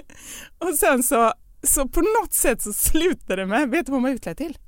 och 0.59 0.75
sen 0.75 1.03
så, 1.03 1.33
så 1.63 1.89
på 1.89 2.01
något 2.01 2.33
sätt 2.33 2.63
så 2.63 2.73
slutade 2.73 3.43
det 3.43 3.47
med, 3.47 3.71
vet 3.71 3.87
du 3.87 3.93
vad 3.93 3.97
hon 3.97 4.03
var 4.03 4.11
utklädd 4.11 4.37
till? 4.37 4.59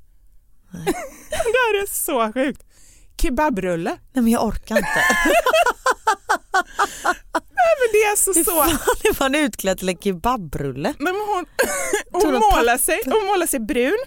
det 1.29 1.59
här 1.65 1.83
är 1.83 1.87
så 1.87 2.33
sjukt. 2.33 2.63
Kebabrulle. 3.25 3.89
Nej 4.13 4.23
men 4.23 4.27
jag 4.27 4.45
orkar 4.45 4.77
inte. 4.77 4.89
Nej 7.65 7.73
men 7.79 7.89
det 7.91 7.97
är 7.97 8.09
alltså 8.11 8.33
Hur 8.33 8.43
så. 8.43 8.51
fan 8.51 8.71
är 9.03 9.19
man 9.19 9.35
utklädd 9.35 9.77
till 9.77 9.89
en 9.89 9.97
kebabrulle? 9.97 10.93
Nej, 10.99 11.13
men 11.13 11.21
hon, 11.27 11.45
hon, 12.11 12.33
målar 12.33 12.77
sig, 12.77 12.99
hon 13.05 13.25
målar 13.25 13.47
sig 13.47 13.59
brun. 13.59 13.97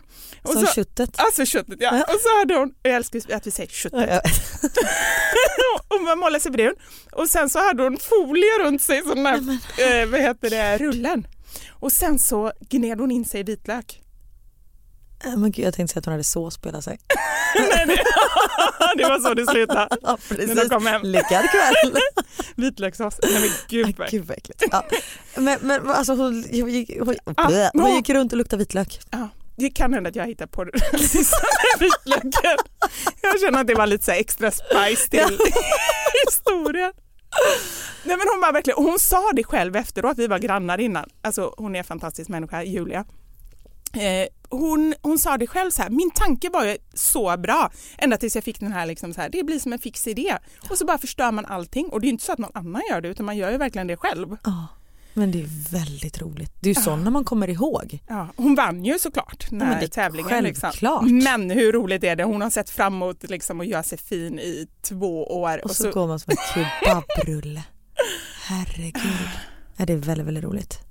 Och 0.42 0.52
Som 0.52 0.66
så, 0.66 0.72
köttet. 0.72 1.10
Alltså 1.16 1.44
köttet 1.44 1.76
ja. 1.80 1.90
Och 1.90 2.20
så 2.20 2.38
hade 2.38 2.54
hon, 2.54 2.74
jag 2.82 2.94
älskar 2.94 3.34
att 3.34 3.46
vi 3.46 3.50
säger 3.50 3.68
köttet. 3.70 4.08
Ja, 4.10 4.20
hon 5.88 6.04
bara 6.04 6.16
målade 6.16 6.40
sig 6.40 6.52
brun 6.52 6.74
och 7.12 7.28
sen 7.28 7.50
så 7.50 7.58
hade 7.58 7.82
hon 7.82 7.98
folie 7.98 8.58
runt 8.64 8.82
sig, 8.82 9.02
sån 9.02 9.22
där, 9.24 9.34
eh, 9.78 10.08
vad 10.08 10.20
heter 10.20 10.50
det, 10.50 10.78
rullen. 10.78 11.26
Och 11.70 11.92
sen 11.92 12.18
så 12.18 12.52
gned 12.60 13.00
hon 13.00 13.10
in 13.10 13.24
sig 13.24 13.40
i 13.40 13.42
vitlök. 13.42 14.02
Ja. 15.24 15.36
Men 15.36 15.50
gud, 15.50 15.66
jag 15.66 15.74
tänkte 15.74 15.92
säga 15.92 15.98
att 16.00 16.04
hon 16.04 16.12
hade 16.12 16.24
sås 16.24 16.58
på 16.58 16.68
hela 16.68 16.82
sig. 16.82 16.98
Nej, 17.58 17.86
det, 17.86 18.02
det 19.02 19.08
var 19.08 19.20
så 19.20 19.34
det 19.34 19.46
slutade. 19.46 19.88
Ja, 20.02 20.18
När 20.28 20.36
de 20.38 20.46
precis. 20.46 20.68
kom 20.70 20.86
hem. 20.86 21.02
Lyckad 21.02 21.50
kväll. 21.50 21.92
Vitlökssås. 22.56 23.18
Nej 23.22 23.40
men 23.40 23.50
gud 23.68 23.94
vad 23.98 24.10
Gud 24.10 24.30
äckligt. 24.30 24.64
Ja. 24.70 24.84
Men, 25.36 25.58
men 25.62 25.90
alltså 25.90 26.12
hon, 26.14 26.44
hon, 26.50 26.68
gick, 26.70 26.90
hon, 27.00 27.16
Ah, 27.36 27.70
hon 27.72 27.94
gick 27.94 28.10
runt 28.10 28.32
och 28.32 28.38
luktade 28.38 28.58
vitlök. 28.58 29.00
Ja, 29.10 29.28
det 29.56 29.70
kan 29.70 29.94
hända 29.94 30.08
att 30.10 30.16
jag 30.16 30.26
hittar 30.26 30.46
på 30.46 30.64
den 30.64 30.98
sista 31.00 31.36
vitlöken. 31.78 32.56
Jag 33.22 33.40
känner 33.40 33.60
att 33.60 33.66
det 33.66 33.74
var 33.74 33.86
lite 33.86 34.04
så 34.04 34.10
extra 34.10 34.50
spice 34.50 35.08
till 35.10 35.38
historien. 36.26 36.92
Nej 38.04 38.16
men 38.16 38.26
hon 38.32 38.40
var 38.40 38.52
verkligen, 38.52 38.84
hon 38.84 38.98
sa 38.98 39.30
det 39.32 39.44
själv 39.44 39.76
efteråt, 39.76 40.18
vi 40.18 40.26
var 40.26 40.38
grannar 40.38 40.80
innan. 40.80 41.10
Alltså 41.22 41.54
hon 41.56 41.74
är 41.74 41.78
en 41.78 41.84
fantastisk 41.84 42.28
människa, 42.28 42.62
Julia. 42.62 43.04
Eh, 43.94 44.28
hon, 44.50 44.94
hon 45.02 45.18
sa 45.18 45.38
det 45.38 45.46
själv 45.46 45.70
så 45.70 45.82
här, 45.82 45.90
min 45.90 46.10
tanke 46.10 46.50
var 46.50 46.64
ju 46.64 46.76
så 46.94 47.36
bra 47.36 47.70
ända 47.98 48.16
tills 48.16 48.34
jag 48.34 48.44
fick 48.44 48.60
den 48.60 48.72
här, 48.72 48.86
liksom 48.86 49.14
så 49.14 49.20
här, 49.20 49.28
det 49.28 49.44
blir 49.44 49.58
som 49.58 49.72
en 49.72 49.78
fix 49.78 50.06
idé. 50.06 50.36
Och 50.70 50.78
så 50.78 50.84
bara 50.84 50.98
förstör 50.98 51.32
man 51.32 51.46
allting 51.46 51.88
och 51.88 52.00
det 52.00 52.04
är 52.04 52.08
ju 52.08 52.12
inte 52.12 52.24
så 52.24 52.32
att 52.32 52.38
någon 52.38 52.50
annan 52.54 52.82
gör 52.90 53.00
det 53.00 53.08
utan 53.08 53.26
man 53.26 53.36
gör 53.36 53.50
ju 53.50 53.56
verkligen 53.58 53.86
det 53.86 53.96
själv. 53.96 54.36
Ja. 54.44 54.66
Men 55.14 55.30
det 55.30 55.40
är 55.40 55.70
väldigt 55.72 56.20
roligt. 56.22 56.52
Det 56.60 56.70
är 56.70 56.74
ju 56.74 56.80
sådana 56.82 57.10
man 57.10 57.24
kommer 57.24 57.48
ihåg. 57.50 57.98
Ja, 58.08 58.28
hon 58.36 58.54
vann 58.54 58.84
ju 58.84 58.98
såklart 58.98 59.46
den 59.50 59.58
Ja, 59.58 59.64
här 59.64 59.72
men 59.72 59.80
det 59.80 59.88
tävlingen. 59.88 60.44
Liksom. 60.44 60.70
Men 61.24 61.50
hur 61.50 61.72
roligt 61.72 62.04
är 62.04 62.16
det? 62.16 62.24
Hon 62.24 62.40
har 62.40 62.50
sett 62.50 62.70
fram 62.70 62.94
emot 62.94 63.30
liksom, 63.30 63.60
att 63.60 63.66
göra 63.66 63.82
sig 63.82 63.98
fin 63.98 64.38
i 64.38 64.68
två 64.82 65.24
år. 65.40 65.64
Och 65.64 65.70
så, 65.70 65.90
går 65.90 66.06
man 66.06 66.18
som 66.18 66.30
en 66.30 66.64
kebabrulle. 66.84 67.62
Herregud. 68.46 69.02
Ja, 69.80 69.86
det 69.86 69.92
är 69.92 69.96
väldigt, 69.96 70.26
väldigt 70.26 70.44
roligt. 70.44 70.87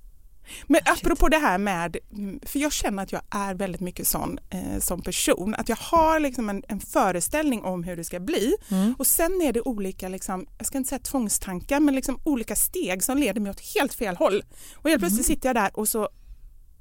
Men 0.67 0.81
apropå 0.85 1.29
det 1.29 1.37
här 1.37 1.57
med, 1.57 1.97
för 2.45 2.59
jag 2.59 2.71
känner 2.71 3.03
att 3.03 3.11
jag 3.11 3.21
är 3.29 3.53
väldigt 3.53 3.81
mycket 3.81 4.07
sån 4.07 4.39
eh, 4.49 4.79
som 4.79 5.01
person, 5.01 5.55
att 5.55 5.69
jag 5.69 5.75
har 5.75 6.19
liksom 6.19 6.49
en, 6.49 6.63
en 6.67 6.79
föreställning 6.79 7.61
om 7.63 7.83
hur 7.83 7.95
det 7.95 8.03
ska 8.03 8.19
bli 8.19 8.55
Mm. 8.71 8.95
och 8.97 9.07
sen 9.07 9.41
är 9.41 9.53
det 9.53 9.61
olika, 9.61 10.07
liksom, 10.09 10.45
jag 10.57 10.67
ska 10.67 10.77
inte 10.77 10.89
säga 10.89 10.99
tvångstankar, 10.99 11.79
men 11.79 11.95
liksom 11.95 12.19
olika 12.23 12.55
steg 12.55 13.03
som 13.03 13.17
leder 13.17 13.41
mig 13.41 13.49
åt 13.49 13.61
helt 13.75 13.93
fel 13.93 14.15
håll. 14.15 14.43
Och 14.75 14.89
helt 14.89 15.01
plötsligt 15.01 15.25
sitter 15.25 15.49
jag 15.49 15.55
där 15.55 15.71
och 15.73 15.87
så, 15.87 16.09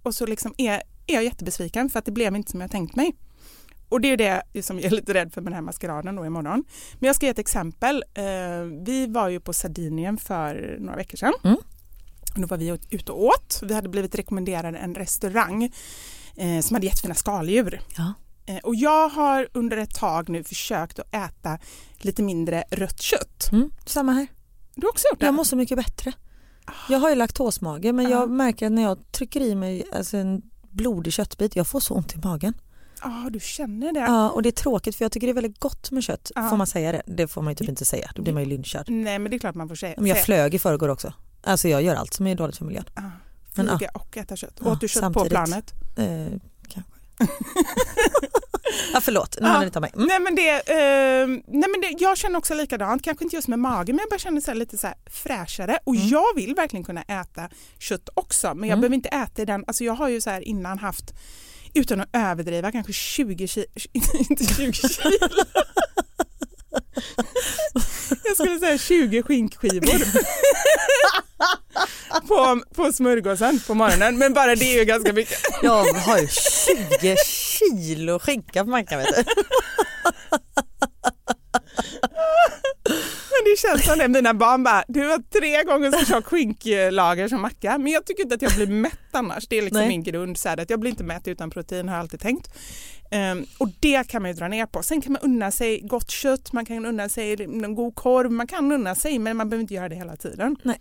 och 0.02 0.14
så 0.14 0.26
liksom 0.26 0.54
är, 0.58 0.82
är 1.06 1.14
jag 1.14 1.24
jättebesviken 1.24 1.90
för 1.90 1.98
att 1.98 2.04
det 2.04 2.12
blev 2.12 2.36
inte 2.36 2.50
som 2.50 2.60
jag 2.60 2.70
tänkt 2.70 2.96
mig. 2.96 3.16
Och 3.88 4.00
det 4.00 4.08
är 4.08 4.16
det 4.16 4.62
som 4.62 4.76
jag 4.76 4.84
är 4.84 4.90
lite 4.90 5.14
rädd 5.14 5.32
för 5.32 5.40
med 5.40 5.52
den 5.52 5.54
här 5.54 5.62
maskeraden 5.62 6.16
då 6.16 6.26
imorgon. 6.26 6.64
Men 6.98 7.06
jag 7.06 7.16
ska 7.16 7.26
ge 7.26 7.30
ett 7.30 7.38
exempel. 7.38 8.04
Eh, 8.14 8.24
vi 8.86 9.06
var 9.06 9.28
ju 9.28 9.40
på 9.40 9.52
Sardinien 9.52 10.18
för 10.18 10.76
några 10.80 10.96
veckor 10.96 11.16
sedan. 11.16 11.32
Mm. 11.44 11.56
Då 12.36 12.46
var 12.46 12.56
vi 12.56 12.68
ut- 12.68 12.86
ute 12.90 13.12
och 13.12 13.24
åt. 13.24 13.60
Vi 13.62 13.74
hade 13.74 13.88
blivit 13.88 14.14
rekommenderade 14.14 14.78
en 14.78 14.94
restaurang 14.94 15.64
eh, 16.36 16.60
som 16.62 16.74
hade 16.74 16.86
jättefina 16.86 17.14
skaldjur. 17.14 17.80
Ja. 17.96 18.12
Eh, 18.46 18.56
och 18.58 18.74
jag 18.74 19.08
har 19.08 19.48
under 19.52 19.76
ett 19.76 19.94
tag 19.94 20.28
nu 20.28 20.44
försökt 20.44 20.98
att 20.98 21.14
äta 21.14 21.58
lite 21.98 22.22
mindre 22.22 22.64
rött 22.70 23.00
kött. 23.00 23.48
Mm, 23.52 23.70
samma 23.86 24.12
här. 24.12 24.26
Du 24.74 24.86
har 24.86 24.90
också 24.90 25.04
gjort 25.12 25.20
det? 25.20 25.26
Jag 25.26 25.34
mår 25.34 25.44
så 25.44 25.56
mycket 25.56 25.76
bättre. 25.78 26.12
Jag 26.88 26.98
har 26.98 27.08
ju 27.10 27.14
laktosmage 27.16 27.92
men 27.94 28.10
jag 28.10 28.30
märker 28.30 28.66
att 28.66 28.72
när 28.72 28.82
jag 28.82 29.12
trycker 29.12 29.40
i 29.40 29.54
mig 29.54 29.84
alltså 29.92 30.16
en 30.16 30.42
blodig 30.70 31.12
köttbit, 31.12 31.56
jag 31.56 31.66
får 31.66 31.80
så 31.80 31.94
ont 31.94 32.14
i 32.14 32.18
magen. 32.24 32.54
Ja, 33.02 33.28
du 33.30 33.40
känner 33.40 33.92
det. 33.92 34.00
Ja, 34.00 34.30
och 34.30 34.42
det 34.42 34.48
är 34.48 34.50
tråkigt 34.62 34.96
för 34.96 35.04
jag 35.04 35.12
tycker 35.12 35.26
det 35.26 35.30
är 35.30 35.34
väldigt 35.34 35.60
gott 35.60 35.90
med 35.90 36.02
kött. 36.02 36.30
Ja. 36.34 36.48
Får 36.50 36.56
man 36.56 36.66
säga 36.66 36.92
det? 36.92 37.02
Det 37.06 37.26
får 37.28 37.42
man 37.42 37.50
ju 37.50 37.54
typ 37.54 37.68
inte 37.68 37.84
säga, 37.84 38.10
då 38.14 38.22
blir 38.22 38.32
man 38.32 38.42
ju 38.42 38.48
lynchad. 38.48 38.84
Nej, 38.90 39.18
men 39.18 39.30
det 39.30 39.36
är 39.36 39.38
klart 39.38 39.54
man 39.54 39.68
får 39.68 39.74
säga. 39.74 39.94
Men 39.96 40.06
jag 40.06 40.24
flög 40.24 40.54
i 40.54 40.58
förrgår 40.58 40.88
också. 40.88 41.12
Alltså 41.46 41.68
jag 41.68 41.82
gör 41.82 41.94
allt 41.96 42.14
som 42.14 42.26
är 42.26 42.34
dåligt 42.34 42.56
för 42.56 42.64
miljön. 42.64 42.84
Ja, 42.94 43.02
Men, 43.54 43.78
Flyga 43.78 43.90
och 43.94 44.16
äta 44.16 44.36
kött. 44.36 44.60
Ja, 44.64 44.70
Åt 44.72 44.80
du 44.80 44.88
kött 44.88 45.12
på 45.12 45.24
planet? 45.24 45.74
Eh, 45.96 46.38
kanske. 46.68 46.90
ja 48.92 49.00
förlåt, 49.00 49.36
nu 49.40 49.46
Ja. 49.46 49.52
handlar 49.52 49.60
det 49.60 49.66
inte 49.66 49.78
om 49.78 49.80
mig. 49.80 49.90
Mm. 49.94 50.06
Nej 50.08 50.20
men, 50.20 50.34
det, 50.34 50.50
eh, 50.50 51.26
nej 51.28 51.70
men 51.70 51.80
det, 51.80 51.96
jag 51.98 52.16
känner 52.18 52.38
också 52.38 52.54
likadant, 52.54 53.02
kanske 53.04 53.24
inte 53.24 53.36
just 53.36 53.48
med 53.48 53.58
magen 53.58 53.96
men 53.96 54.02
jag 54.02 54.10
bara 54.10 54.18
känner 54.18 54.40
så 54.40 54.54
lite 54.54 54.78
så 54.78 54.88
fräschare 55.10 55.78
och 55.84 55.94
Mm. 55.96 56.08
jag 56.08 56.34
vill 56.36 56.54
verkligen 56.54 56.84
kunna 56.84 57.02
äta 57.02 57.48
kött 57.78 58.08
också 58.14 58.54
men 58.54 58.68
jag 58.68 58.78
behöver 58.80 58.94
inte 58.96 59.08
äta 59.08 59.44
den, 59.44 59.64
alltså 59.66 59.84
jag 59.84 59.94
har 59.94 60.08
ju 60.08 60.20
så 60.20 60.30
här 60.30 60.40
innan 60.40 60.78
haft 60.78 61.14
utan 61.74 62.00
att 62.00 62.08
överdriva 62.12 62.72
kanske 62.72 62.92
20 62.92 63.48
kilo, 63.48 63.66
inte 64.30 64.44
20 64.54 64.72
kilo. 64.72 65.10
Jag 68.28 68.36
skulle 68.36 68.58
säga 68.58 68.78
20 68.78 69.22
skinkskivor 69.22 69.98
på, 72.28 72.60
på 72.74 72.92
smörgåsen 72.92 73.60
på 73.66 73.74
morgonen 73.74 74.18
men 74.18 74.32
bara 74.34 74.54
det 74.54 74.64
är 74.64 74.78
ju 74.78 74.84
ganska 74.84 75.12
mycket. 75.12 75.38
Jag 75.62 75.84
har 75.84 76.18
ju 76.18 76.28
20 76.28 77.16
kilo 77.26 78.18
skinka 78.18 78.64
på 78.64 78.70
mackan 78.70 78.98
vet 78.98 79.16
du. 79.16 79.24
Men 83.30 83.44
det 83.44 83.58
känns 83.58 83.84
som 83.86 83.98
det. 83.98 84.08
Mina 84.08 84.34
barn 84.34 84.64
bara, 84.64 84.84
du 84.88 85.08
har 85.08 85.18
tre 85.18 85.62
gånger 85.62 85.90
så 85.90 86.04
tjock 86.04 86.24
skinklager 86.26 87.28
som 87.28 87.42
macka. 87.42 87.78
Men 87.78 87.92
jag 87.92 88.06
tycker 88.06 88.22
inte 88.22 88.34
att 88.34 88.42
jag 88.42 88.54
blir 88.54 88.66
mätt 88.66 88.92
annars. 89.12 89.48
Det 89.48 89.58
är 89.58 89.62
liksom 89.62 89.80
Nej. 89.80 89.88
min 89.88 90.02
grund. 90.02 90.38
Så 90.38 90.48
här, 90.48 90.60
att 90.60 90.70
jag 90.70 90.80
blir 90.80 90.90
inte 90.90 91.04
mätt 91.04 91.28
utan 91.28 91.50
protein 91.50 91.88
har 91.88 91.96
jag 91.96 92.02
alltid 92.02 92.20
tänkt. 92.20 92.48
Ehm, 93.10 93.46
och 93.58 93.68
det 93.80 94.08
kan 94.08 94.22
man 94.22 94.30
ju 94.30 94.34
dra 94.36 94.48
ner 94.48 94.66
på. 94.66 94.82
Sen 94.82 95.00
kan 95.00 95.12
man 95.12 95.22
unna 95.22 95.50
sig 95.50 95.80
gott 95.80 96.10
kött, 96.10 96.52
man 96.52 96.66
kan 96.66 96.86
unna 96.86 97.08
sig 97.08 97.42
en 97.42 97.74
god 97.74 97.94
korv, 97.94 98.30
man 98.30 98.46
kan 98.46 98.72
unna 98.72 98.94
sig 98.94 99.18
men 99.18 99.36
man 99.36 99.48
behöver 99.48 99.62
inte 99.62 99.74
göra 99.74 99.88
det 99.88 99.94
hela 99.94 100.16
tiden. 100.16 100.56
Nej. 100.62 100.78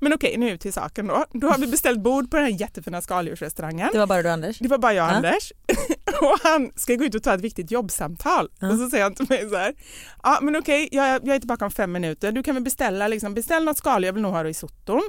Men 0.00 0.12
okej, 0.12 0.36
nu 0.36 0.58
till 0.58 0.72
saken 0.72 1.06
då. 1.06 1.24
Då 1.32 1.48
har 1.48 1.58
vi 1.58 1.66
beställt 1.66 2.00
bord 2.00 2.30
på 2.30 2.36
den 2.36 2.46
här 2.46 2.60
jättefina 2.60 3.02
skaldjursrestaurangen. 3.02 3.88
Det 3.92 3.98
var 3.98 4.06
bara 4.06 4.22
du 4.22 4.28
Anders. 4.28 4.58
Det 4.58 4.68
var 4.68 4.78
bara 4.78 4.92
jag 4.92 5.04
och 5.06 5.12
Ja. 5.12 5.16
Anders. 5.16 5.52
Och 6.20 6.38
han 6.42 6.70
ska 6.76 6.94
gå 6.94 7.04
ut 7.04 7.14
och 7.14 7.22
ta 7.22 7.34
ett 7.34 7.40
viktigt 7.40 7.70
jobbsamtal. 7.70 8.48
Och 8.62 8.78
så 8.78 8.90
säger 8.90 9.04
han 9.04 9.14
till 9.14 9.26
mig 9.28 9.48
så 9.48 9.56
här. 9.56 9.74
Ja 10.22 10.38
men 10.42 10.56
okej, 10.56 10.88
jag, 10.92 11.06
jag 11.06 11.36
är 11.36 11.38
tillbaka 11.38 11.64
om 11.64 11.70
fem 11.70 11.92
minuter. 11.92 12.32
Du 12.32 12.42
kan 12.42 12.54
väl 12.54 12.64
beställa, 12.64 13.08
liksom, 13.08 13.34
beställ 13.34 13.64
något 13.64 13.76
skaldjur, 13.76 14.08
jag 14.08 14.12
vill 14.12 14.22
nog 14.22 14.32
ha 14.32 14.42
det 14.42 14.48
i 14.48 14.54
sotton. 14.54 15.02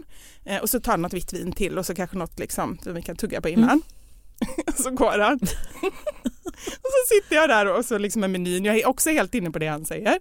Eh, 0.46 0.62
och 0.62 0.70
så 0.70 0.80
ta 0.80 0.98
något 0.98 1.14
vitt 1.14 1.34
vin 1.34 1.52
till 1.52 1.78
och 1.78 1.86
så 1.86 1.96
kanske 1.96 2.18
något 2.18 2.40
liksom, 2.40 2.78
som 2.84 2.94
vi 2.94 3.02
kan 3.02 3.16
tugga 3.16 3.42
på 3.42 3.50
innan. 3.50 3.82
och 4.68 4.74
så 4.74 4.90
går 4.92 5.20
han. 5.20 5.40
och 6.82 6.90
så 6.92 7.16
sitter 7.16 7.36
jag 7.36 7.50
där 7.50 7.66
och 7.66 7.86
så 7.86 7.98
liksom 7.98 8.22
med 8.22 8.30
menyn, 8.30 8.66
jag 8.66 8.78
är 8.78 8.88
också 8.88 9.10
helt 9.10 9.36
inne 9.36 9.52
på 9.52 9.60
det 9.60 9.68
han 9.68 9.86
säger. 9.86 10.20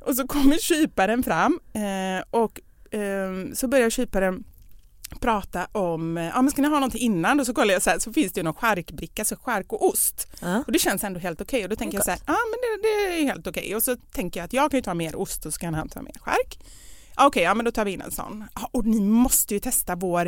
Och 0.00 0.16
så 0.16 0.26
kommer 0.26 0.58
kyparen 0.58 1.22
fram 1.22 1.60
eh, 1.72 2.24
och 2.30 2.60
eh, 2.98 3.54
så 3.54 3.68
börjar 3.68 3.90
kyparen 3.90 4.44
prata 5.20 5.66
om, 5.72 6.18
eh, 6.18 6.24
ja 6.24 6.42
men 6.42 6.50
ska 6.50 6.62
ni 6.62 6.68
ha 6.68 6.74
någonting 6.74 7.00
innan? 7.00 7.40
Och 7.40 7.46
så 7.46 7.54
kollar 7.54 7.72
jag 7.72 7.82
så 7.82 7.90
här, 7.90 7.98
så 7.98 8.12
finns 8.12 8.32
det 8.32 8.40
ju 8.40 8.44
någon 8.44 8.54
skärkbricka, 8.54 9.24
så 9.24 9.36
skärk 9.36 9.72
och 9.72 9.86
ost. 9.86 10.28
Ja. 10.40 10.62
Och 10.66 10.72
det 10.72 10.78
känns 10.78 11.04
ändå 11.04 11.20
helt 11.20 11.40
okej 11.40 11.62
och 11.62 11.70
då 11.70 11.76
tänker 11.76 11.98
jag 11.98 12.04
så 12.04 12.10
här, 12.10 12.20
ja 12.26 12.36
men 12.50 12.58
det, 12.62 12.88
det 12.88 13.20
är 13.20 13.24
helt 13.24 13.46
okej. 13.46 13.76
Och 13.76 13.82
så 13.82 13.96
tänker 13.96 14.40
jag 14.40 14.44
att 14.44 14.52
jag 14.52 14.70
kan 14.70 14.78
ju 14.78 14.82
ta 14.82 14.94
mer 14.94 15.16
ost 15.16 15.46
och 15.46 15.54
så 15.54 15.60
kan 15.60 15.74
han 15.74 15.88
ta 15.88 16.02
mer 16.02 16.16
skärk. 16.20 16.58
Okej, 17.16 17.42
ja 17.42 17.54
men 17.54 17.64
då 17.64 17.70
tar 17.70 17.84
vi 17.84 17.92
in 17.92 18.00
en 18.00 18.10
sån. 18.10 18.44
Ja, 18.54 18.68
och 18.72 18.84
ni 18.84 19.00
måste 19.00 19.54
ju 19.54 19.60
testa 19.60 19.96
vår 19.96 20.26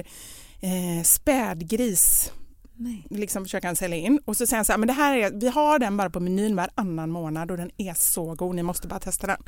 eh, 0.61 1.03
spädgris. 1.05 2.33
Nej. 2.83 3.07
Liksom 3.11 3.45
försöker 3.45 3.67
han 3.67 3.77
sälja 3.77 3.97
in 3.97 4.21
och 4.25 4.37
så 4.37 4.47
säger 4.47 4.59
han 4.59 4.65
så 4.65 4.73
här, 4.73 4.79
men 4.79 4.87
det 4.87 4.93
här 4.93 5.17
är, 5.17 5.31
vi 5.31 5.49
har 5.49 5.79
den 5.79 5.97
bara 5.97 6.11
på 6.11 6.21
menyn 6.21 6.57
varannan 6.57 7.11
månad 7.11 7.51
och 7.51 7.57
den 7.57 7.71
är 7.77 7.95
så 7.95 8.35
god, 8.35 8.55
ni 8.55 8.63
måste 8.63 8.89
bara 8.89 9.01
testa 9.01 9.27
den. 9.27 9.43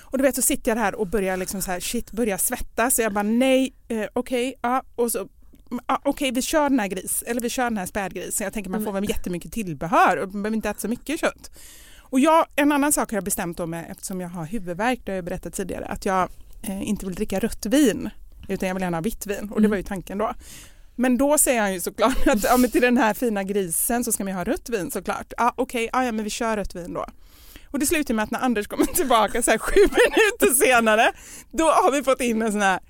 Och 0.00 0.18
du 0.18 0.22
vet 0.22 0.34
så 0.34 0.42
sitter 0.42 0.70
jag 0.70 0.76
här 0.76 0.94
och 0.94 1.06
börjar 1.06 1.36
liksom 1.36 1.62
så 1.62 1.70
här, 1.70 1.80
shit, 1.80 2.12
börjar 2.12 2.38
svettas. 2.38 2.94
Så 2.94 3.02
jag 3.02 3.12
bara 3.12 3.22
nej, 3.22 3.74
eh, 3.88 4.06
okej, 4.12 4.54
ja, 4.62 4.82
och 4.96 5.12
så 5.12 5.28
ah, 5.86 5.98
okej 6.04 6.30
vi 6.30 6.42
kör 6.42 6.70
den 6.70 6.80
här 6.80 6.88
gris, 6.88 7.24
eller 7.26 7.40
vi 7.40 7.50
kör 7.50 7.64
den 7.64 7.78
här 7.78 7.86
spädgrisen. 7.86 8.44
Jag 8.44 8.52
tänker 8.52 8.70
man 8.70 8.84
får 8.84 8.92
väl 8.92 9.08
jättemycket 9.08 9.52
tillbehör 9.52 10.16
och 10.16 10.34
man 10.34 10.42
behöver 10.42 10.56
inte 10.56 10.70
äta 10.70 10.80
så 10.80 10.88
mycket 10.88 11.20
kött. 11.20 11.50
Och 11.98 12.20
jag, 12.20 12.46
en 12.56 12.72
annan 12.72 12.92
sak 12.92 13.10
har 13.10 13.16
jag 13.16 13.24
bestämt 13.24 13.68
med, 13.68 13.86
eftersom 13.90 14.20
jag 14.20 14.28
har 14.28 14.44
huvudvärk, 14.44 15.00
det 15.04 15.12
har 15.12 15.16
jag 15.16 15.24
berättat 15.24 15.54
tidigare, 15.54 15.84
att 15.86 16.04
jag 16.04 16.28
eh, 16.62 16.88
inte 16.88 17.06
vill 17.06 17.14
dricka 17.14 17.38
rött 17.38 17.66
vin 17.66 18.10
utan 18.48 18.68
jag 18.68 18.74
vill 18.74 18.82
gärna 18.82 18.96
ha 18.96 19.02
vitt 19.02 19.26
vin 19.26 19.50
och 19.50 19.62
det 19.62 19.68
var 19.68 19.76
ju 19.76 19.82
tanken 19.82 20.18
då. 20.18 20.34
Men 20.96 21.18
då 21.18 21.38
säger 21.38 21.60
han 21.60 21.72
ju 21.72 21.80
såklart 21.80 22.26
att 22.26 22.44
ja, 22.44 22.56
men 22.56 22.70
till 22.70 22.80
den 22.80 22.96
här 22.96 23.14
fina 23.14 23.42
grisen 23.44 24.04
så 24.04 24.12
ska 24.12 24.24
man 24.24 24.32
ha 24.32 24.44
rött 24.44 24.68
vin 24.68 24.90
såklart. 24.90 25.32
Ah, 25.36 25.52
Okej, 25.56 25.90
ah, 25.92 26.04
ja, 26.04 26.12
men 26.12 26.24
vi 26.24 26.30
kör 26.30 26.56
rött 26.56 26.74
vin 26.74 26.94
då. 26.94 27.06
Och 27.70 27.78
det 27.78 27.86
slutar 27.86 28.14
med 28.14 28.22
att 28.22 28.30
när 28.30 28.40
Anders 28.40 28.66
kommer 28.66 28.86
tillbaka 28.86 29.42
så 29.42 29.50
här 29.50 29.58
sju 29.58 29.80
minuter 29.80 30.64
senare 30.64 31.12
då 31.50 31.64
har 31.64 31.92
vi 31.92 32.02
fått 32.02 32.20
in 32.20 32.42
en 32.42 32.52
sån 32.52 32.62
här 32.62 32.80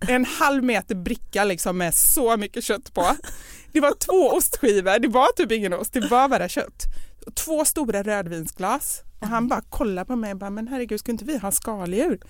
en 0.08 0.24
halv 0.24 0.64
meter 0.64 0.94
bricka 0.94 1.44
liksom 1.44 1.78
med 1.78 1.94
så 1.94 2.36
mycket 2.36 2.64
kött 2.64 2.94
på. 2.94 3.16
Det 3.72 3.80
var 3.80 3.94
två 3.94 4.36
ostskivor, 4.36 4.98
det 4.98 5.08
var 5.08 5.32
typ 5.36 5.52
ingen 5.52 5.72
ost, 5.72 5.92
det 5.92 6.08
var 6.10 6.28
bara 6.28 6.48
kött. 6.48 6.84
Två 7.34 7.64
stora 7.64 8.02
rödvinsglas 8.02 9.02
och 9.20 9.26
han 9.26 9.48
bara 9.48 9.60
kollar 9.60 10.04
på 10.04 10.16
mig 10.16 10.32
och 10.32 10.38
bara, 10.38 10.50
men 10.50 10.68
herregud 10.68 11.00
ska 11.00 11.12
inte 11.12 11.24
vi 11.24 11.38
ha 11.38 11.50
skaldjur? 11.50 12.20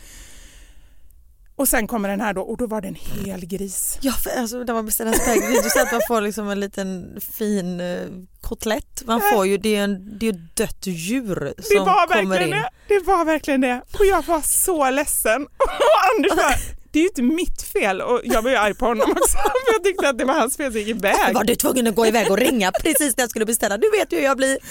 Och 1.61 1.69
sen 1.69 1.87
kommer 1.87 2.09
den 2.09 2.21
här 2.21 2.35
då 2.35 2.43
och 2.43 2.57
då 2.57 2.67
var 2.67 2.81
det 2.81 2.89
en 2.89 2.95
hel 2.95 3.47
gris. 3.47 3.99
Ja, 4.01 4.13
för 4.13 4.31
alltså, 4.31 4.57
när 4.57 4.75
man 4.75 4.87
beställer 4.87 5.13
en 5.13 5.19
spädgris, 5.19 5.63
du 5.63 5.71
säger 5.71 5.87
att 5.87 5.93
man 5.93 6.01
får 6.09 6.21
liksom 6.21 6.51
en 6.51 6.61
liten 6.61 7.21
fin 7.37 7.81
eh, 7.81 8.07
kotlett. 8.41 9.03
Man 9.07 9.21
får 9.33 9.47
ju, 9.47 9.59
det 9.59 9.77
är 9.77 9.85
en, 9.85 10.19
det 10.19 10.27
är 10.27 10.31
ett 10.33 10.57
dött 10.57 10.87
djur 10.87 11.55
som 11.59 11.87
kommer 12.09 12.41
in. 12.41 12.51
det. 12.51 12.71
Det 12.89 12.99
var 13.07 13.25
verkligen 13.25 13.61
det. 13.61 13.83
Och 13.99 14.07
jag 14.07 14.27
var 14.27 14.41
så 14.41 14.91
ledsen. 14.91 15.43
Och 15.59 16.17
Anders 16.17 16.37
bara, 16.37 16.55
det 16.93 16.99
är 16.99 17.03
ju 17.03 17.09
inte 17.09 17.23
mitt 17.23 17.63
fel. 17.63 18.01
Och 18.01 18.21
jag 18.25 18.43
var 18.43 18.51
ju 18.51 18.57
arg 18.57 18.75
på 18.75 18.87
honom 18.87 19.11
också 19.11 19.39
för 19.67 19.73
jag 19.73 19.85
tyckte 19.85 20.09
att 20.09 20.19
det 20.19 20.25
var 20.25 20.35
hans 20.35 20.57
fel 20.57 20.73
som 20.73 20.81
gick 20.81 20.89
iväg. 20.89 21.35
Var 21.35 21.45
du 21.45 21.55
tvungen 21.55 21.87
att 21.87 21.95
gå 21.95 22.07
iväg 22.07 22.31
och 22.31 22.39
ringa 22.39 22.73
precis 22.73 23.17
när 23.17 23.23
jag 23.23 23.31
skulle 23.31 23.47
beställa? 23.47 23.77
Du 23.79 23.91
vet 23.91 24.13
ju 24.13 24.17
hur 24.17 24.25
jag 24.25 24.37
blir. 24.37 24.59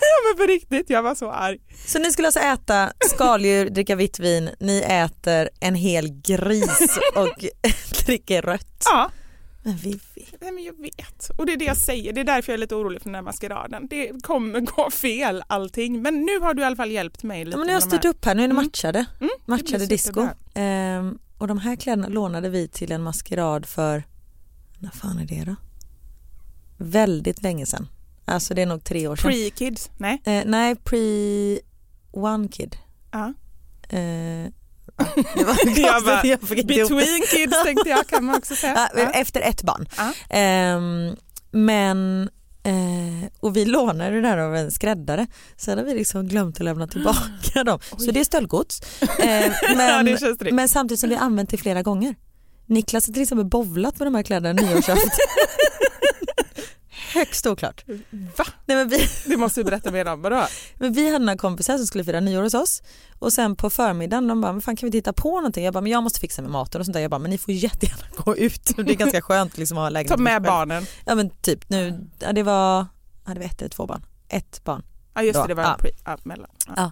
Ja, 0.00 0.30
men 0.36 0.46
på 0.46 0.52
riktigt, 0.52 0.90
jag 0.90 1.02
var 1.02 1.14
så 1.14 1.30
arg. 1.30 1.58
Så 1.86 1.98
ni 1.98 2.12
skulle 2.12 2.28
alltså 2.28 2.40
äta 2.40 2.92
skaldjur, 3.06 3.70
dricka 3.70 3.96
vitt 3.96 4.18
vin, 4.18 4.50
ni 4.60 4.78
äter 4.88 5.48
en 5.60 5.74
hel 5.74 6.08
gris 6.22 6.98
och 7.14 7.28
dricker 8.06 8.42
rött. 8.42 8.82
Ja, 8.84 9.10
Men 9.64 9.76
vi 9.76 9.90
vet. 9.92 10.40
nej, 10.40 10.52
men 10.52 10.64
jag 10.64 10.80
vet. 10.80 11.30
Och 11.38 11.46
det 11.46 11.52
är 11.52 11.56
det 11.56 11.64
jag 11.64 11.76
säger. 11.76 12.12
Det 12.12 12.20
är 12.20 12.24
därför 12.24 12.52
jag 12.52 12.54
är 12.54 12.60
lite 12.60 12.74
orolig 12.74 13.00
för 13.02 13.08
den 13.08 13.14
här 13.14 13.22
maskeraden. 13.22 13.86
Det 13.90 14.22
kommer 14.22 14.60
gå 14.60 14.90
fel 14.90 15.42
allting. 15.46 16.02
Men 16.02 16.20
nu 16.24 16.38
har 16.40 16.54
du 16.54 16.62
i 16.62 16.64
alla 16.64 16.76
fall 16.76 16.90
hjälpt 16.90 17.22
mig 17.22 17.44
lite. 17.44 17.54
Ja, 17.54 17.58
men 17.58 17.66
ni 17.66 17.72
har 17.72 17.80
styrt 17.80 18.04
här. 18.04 18.10
upp 18.10 18.24
här, 18.24 18.34
nu 18.34 18.42
är 18.44 18.48
det 18.48 18.52
Mm. 18.52 18.64
matchade. 18.64 18.98
Mm, 19.20 19.30
det 19.46 19.50
matchade 19.52 19.78
blir 19.78 19.86
disco. 19.86 20.28
Ehm, 20.54 21.18
och 21.38 21.48
de 21.48 21.58
här 21.58 21.76
kläderna 21.76 22.08
lånade 22.08 22.48
vi 22.48 22.68
till 22.68 22.92
en 22.92 23.02
maskerad 23.02 23.66
för, 23.66 24.02
när 24.78 24.90
fan 24.90 25.18
är 25.18 25.26
det 25.26 25.44
då? 25.44 25.54
Väldigt 26.76 27.42
länge 27.42 27.66
sedan. 27.66 27.88
Alltså 28.24 28.54
det 28.54 28.62
är 28.62 28.66
nog 28.66 28.84
tre 28.84 29.08
år 29.08 29.16
sedan. 29.16 29.30
Pre-kids, 29.30 29.90
nej. 29.96 30.22
Eh, 30.24 30.42
nej, 30.46 30.76
pre 30.76 31.58
one 32.10 32.48
kid. 32.48 32.76
Ja. 33.12 33.34
Eh, 33.88 34.50
det 35.34 35.44
var 35.44 35.78
Jag 35.78 36.04
bara, 36.04 36.24
jag. 36.24 36.40
Between 36.40 37.22
kids 37.30 37.62
tänkte 37.64 37.88
jag 37.88 38.06
kan 38.06 38.24
man 38.24 38.34
också 38.34 38.54
säga. 38.54 38.88
Efter 39.14 39.40
ett 39.40 39.62
barn. 39.62 39.88
Ja. 39.96 40.12
Ehm, 40.36 41.16
men 41.50 42.30
Eh, 42.66 43.28
och 43.40 43.56
vi 43.56 43.64
lånade 43.64 44.10
det 44.10 44.20
där 44.20 44.38
av 44.38 44.56
en 44.56 44.70
skräddare. 44.70 45.26
Sen 45.56 45.78
har 45.78 45.84
vi 45.84 45.94
liksom 45.94 46.28
glömt 46.28 46.56
att 46.56 46.64
lämna 46.64 46.86
tillbaka 46.86 47.64
dem. 47.64 47.78
Så 47.98 48.10
det 48.10 48.20
är 48.20 48.24
stöldgods. 48.24 48.80
Eh, 49.18 49.52
men, 49.76 50.16
tryggt. 50.16 50.52
men 50.52 50.68
samtidigt 50.68 51.00
som 51.00 51.10
vi 51.10 51.16
använt 51.16 51.50
det 51.50 51.56
flera 51.56 51.82
gånger. 51.82 52.14
Niklas 52.66 53.06
har 53.06 53.12
till 53.12 53.22
exempel 53.22 53.46
bovlat 53.46 53.98
med 53.98 54.06
de 54.06 54.14
här 54.14 54.22
kläderna 54.22 54.62
nyårsafton. 54.62 55.10
Högst 57.16 57.46
oklart. 57.46 57.84
Va? 58.36 58.44
Nej, 58.66 58.76
men 58.76 58.88
vi, 58.88 59.08
Det 59.26 59.36
måste 59.36 59.60
du 59.60 59.64
berätta 59.64 59.90
mer 59.90 60.08
om. 60.08 60.22
Vadå? 60.22 60.46
men 60.74 60.92
vi 60.92 61.12
hade 61.12 61.24
några 61.24 61.38
kompisar 61.38 61.76
som 61.76 61.86
skulle 61.86 62.04
fira 62.04 62.20
nyår 62.20 62.42
hos 62.42 62.54
oss 62.54 62.82
och 63.18 63.32
sen 63.32 63.56
på 63.56 63.70
förmiddagen 63.70 64.28
de 64.28 64.40
bara, 64.40 64.52
men 64.52 64.62
fan 64.62 64.76
kan 64.76 64.86
vi 64.86 64.92
titta 64.92 65.12
på 65.12 65.36
någonting? 65.36 65.64
Jag 65.64 65.74
bara, 65.74 65.80
men 65.80 65.92
jag 65.92 66.02
måste 66.02 66.20
fixa 66.20 66.42
med 66.42 66.50
maten 66.50 66.80
och 66.80 66.84
sånt 66.84 66.94
där. 66.94 67.00
Jag 67.00 67.10
bara, 67.10 67.18
men 67.18 67.30
ni 67.30 67.38
får 67.38 67.54
jättegärna 67.54 68.04
gå 68.16 68.36
ut. 68.36 68.76
Det 68.76 68.92
är 68.92 68.96
ganska 68.96 69.22
skönt 69.22 69.58
liksom 69.58 69.78
att 69.78 69.82
ha 69.82 69.88
Ta 69.88 69.92
lägenheten 69.92 70.24
med 70.24 70.42
barnen. 70.42 70.86
Ja 71.04 71.14
men 71.14 71.30
typ 71.30 71.70
nu, 71.70 72.08
ja, 72.18 72.32
det 72.32 72.42
var, 72.42 72.86
hade 73.24 73.40
vi 73.40 73.46
ett 73.46 73.60
eller 73.60 73.70
två 73.70 73.86
barn? 73.86 74.02
Ett 74.28 74.64
barn. 74.64 74.82
Ja 75.14 75.22
just 75.22 75.34
Då, 75.34 75.42
det, 75.42 75.48
det 75.48 75.54
var 75.54 75.62
ja. 75.62 75.76
pre, 75.78 75.90
ja, 76.04 76.18
mellan. 76.22 76.50
Ja. 76.66 76.72
Ja. 76.76 76.90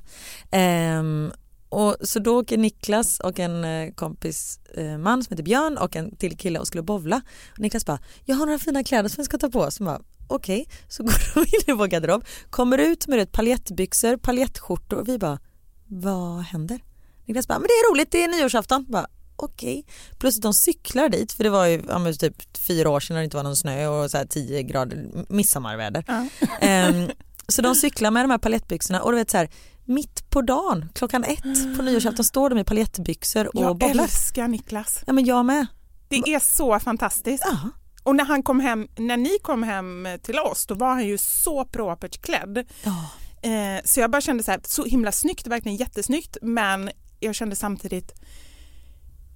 Ehm, 0.58 1.32
och 1.74 1.96
så 2.02 2.18
då 2.18 2.38
åker 2.38 2.58
Niklas 2.58 3.20
och 3.20 3.38
en 3.38 3.64
eh, 3.64 3.92
kompis 3.94 4.60
eh, 4.74 4.98
man 4.98 5.24
som 5.24 5.32
heter 5.32 5.44
Björn 5.44 5.76
och 5.78 5.96
en 5.96 6.16
till 6.16 6.36
kille 6.36 6.58
och 6.58 6.66
skulle 6.66 6.82
bovla. 6.82 7.22
Och 7.52 7.58
Niklas 7.58 7.86
bara, 7.86 7.98
jag 8.24 8.36
har 8.36 8.46
några 8.46 8.58
fina 8.58 8.84
kläder 8.84 9.08
som 9.08 9.22
vi 9.22 9.24
ska 9.24 9.38
ta 9.38 9.48
på 9.48 9.60
oss. 9.60 9.80
Bara, 9.80 10.00
Okej, 10.28 10.68
så 10.88 11.02
går 11.02 11.34
de 11.34 11.40
in 11.40 11.62
i 11.66 11.72
vår 11.72 11.86
garderob, 11.86 12.24
kommer 12.50 12.78
ut 12.78 13.06
med 13.06 13.18
ett 13.18 13.32
paljettbyxor, 13.32 14.16
paljettskjortor 14.16 14.98
och 14.98 15.08
vi 15.08 15.18
bara, 15.18 15.38
vad 15.86 16.40
händer? 16.42 16.80
Niklas 17.24 17.48
bara, 17.48 17.58
men 17.58 17.66
det 17.68 17.72
är 17.72 17.92
roligt, 17.92 18.10
det 18.10 18.24
är 18.24 18.28
nyårsafton. 18.28 18.86
Bara, 18.88 19.06
Okej, 19.36 19.86
plus 20.18 20.36
att 20.36 20.42
de 20.42 20.54
cyklar 20.54 21.08
dit 21.08 21.32
för 21.32 21.44
det 21.44 21.50
var 21.50 21.66
ju 21.66 21.82
ja, 21.88 22.12
typ 22.12 22.56
fyra 22.58 22.90
år 22.90 23.00
sedan 23.00 23.14
när 23.14 23.20
det 23.20 23.24
inte 23.24 23.36
var 23.36 23.44
någon 23.44 23.56
snö 23.56 23.86
och 23.86 24.10
så 24.10 24.18
här 24.18 24.24
10 24.24 24.62
grader 24.62 25.24
midsommarväder. 25.28 26.04
Ja. 26.06 26.26
Ehm, 26.60 27.10
så 27.48 27.62
de 27.62 27.74
cyklar 27.74 28.10
med 28.10 28.24
de 28.24 28.30
här 28.30 28.38
paljettbyxorna 28.38 29.02
och 29.02 29.10
du 29.12 29.16
vet 29.18 29.30
så 29.30 29.36
här, 29.36 29.50
mitt 29.84 30.30
på 30.30 30.42
dagen 30.42 30.88
klockan 30.94 31.24
ett 31.24 31.76
på 31.76 31.82
nyårsafton 31.82 32.24
står 32.24 32.50
de 32.50 32.58
i 32.58 32.64
paljettbyxor 32.64 33.56
och 33.56 33.62
Jag 33.62 33.78
bollar. 33.78 34.04
älskar 34.04 34.48
Niklas. 34.48 35.02
Ja 35.06 35.12
men 35.12 35.24
jag 35.24 35.44
med. 35.44 35.66
Det 36.08 36.16
är 36.16 36.40
så 36.40 36.80
fantastiskt. 36.80 37.44
Ja. 37.46 37.70
Och 38.04 38.16
när 38.16 38.24
han 38.24 38.42
kom 38.42 38.60
hem, 38.60 38.88
när 38.96 39.16
ni 39.16 39.38
kom 39.42 39.62
hem 39.62 40.08
till 40.22 40.38
oss 40.38 40.66
då 40.66 40.74
var 40.74 40.88
han 40.88 41.06
ju 41.06 41.18
så 41.18 41.64
propert 41.64 42.22
klädd. 42.22 42.66
Ja. 42.84 43.10
Eh, 43.50 43.80
så 43.84 44.00
jag 44.00 44.10
bara 44.10 44.20
kände 44.20 44.42
så 44.42 44.50
här, 44.50 44.60
så 44.64 44.84
himla 44.84 45.12
snyggt, 45.12 45.46
verkligen 45.46 45.76
jättesnyggt 45.76 46.36
men 46.42 46.90
jag 47.20 47.34
kände 47.34 47.56
samtidigt 47.56 48.12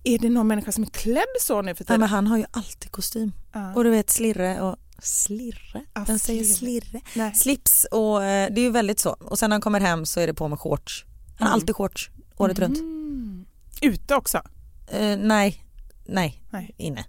är 0.04 0.18
det 0.18 0.28
någon 0.28 0.46
människa 0.46 0.72
som 0.72 0.82
är 0.84 0.88
klädd 0.88 1.24
så 1.40 1.62
nu 1.62 1.74
för 1.74 1.84
Ja, 1.84 1.86
tiden? 1.86 2.00
men 2.00 2.08
han 2.08 2.26
har 2.26 2.38
ju 2.38 2.44
alltid 2.50 2.90
kostym. 2.92 3.32
Ja. 3.52 3.74
Och 3.74 3.84
du 3.84 3.90
vet 3.90 4.10
slirre 4.10 4.60
och 4.60 4.76
slirre, 5.02 5.82
Ja, 5.94 6.00
den 6.06 6.18
säger 6.18 6.44
slirre. 6.44 7.00
Nej. 7.14 7.34
Slips 7.34 7.86
och 7.90 8.24
eh, 8.24 8.52
det 8.54 8.60
är 8.60 8.64
ju 8.64 8.70
väldigt 8.70 9.00
så. 9.00 9.10
Och 9.10 9.38
sen 9.38 9.50
när 9.50 9.54
han 9.54 9.60
kommer 9.60 9.80
hem 9.80 10.06
så 10.06 10.20
är 10.20 10.26
det 10.26 10.34
på 10.34 10.48
med 10.48 10.58
shorts. 10.58 11.04
Han 11.38 11.38
har 11.38 11.46
Mm. 11.46 11.54
alltid 11.54 11.76
shorts 11.76 12.10
året 12.36 12.58
runt. 12.58 12.78
Mm. 12.78 13.46
Ute 13.82 14.14
också? 14.14 14.42
Eh, 14.88 15.16
nej, 15.18 15.64
nej, 16.06 16.42
Nej. 16.50 16.74
inne. 16.78 17.04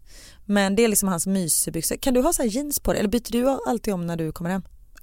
Men 0.50 0.76
det 0.76 0.84
är 0.84 0.88
liksom 0.88 1.10
hans 1.10 1.28
mysbyxor. 1.28 1.96
Kan 1.98 2.14
du 2.14 2.22
ha 2.22 2.34
så 2.34 2.42
här 2.42 2.50
jeans 2.50 2.80
på 2.80 2.92
dig 2.92 3.00
eller 3.00 3.10
byter 3.10 3.32
du 3.32 3.48
alltid 3.68 3.94
om 3.94 4.08
när 4.08 4.16
du 4.18 4.32
kommer 4.32 4.50
hem? 4.50 4.62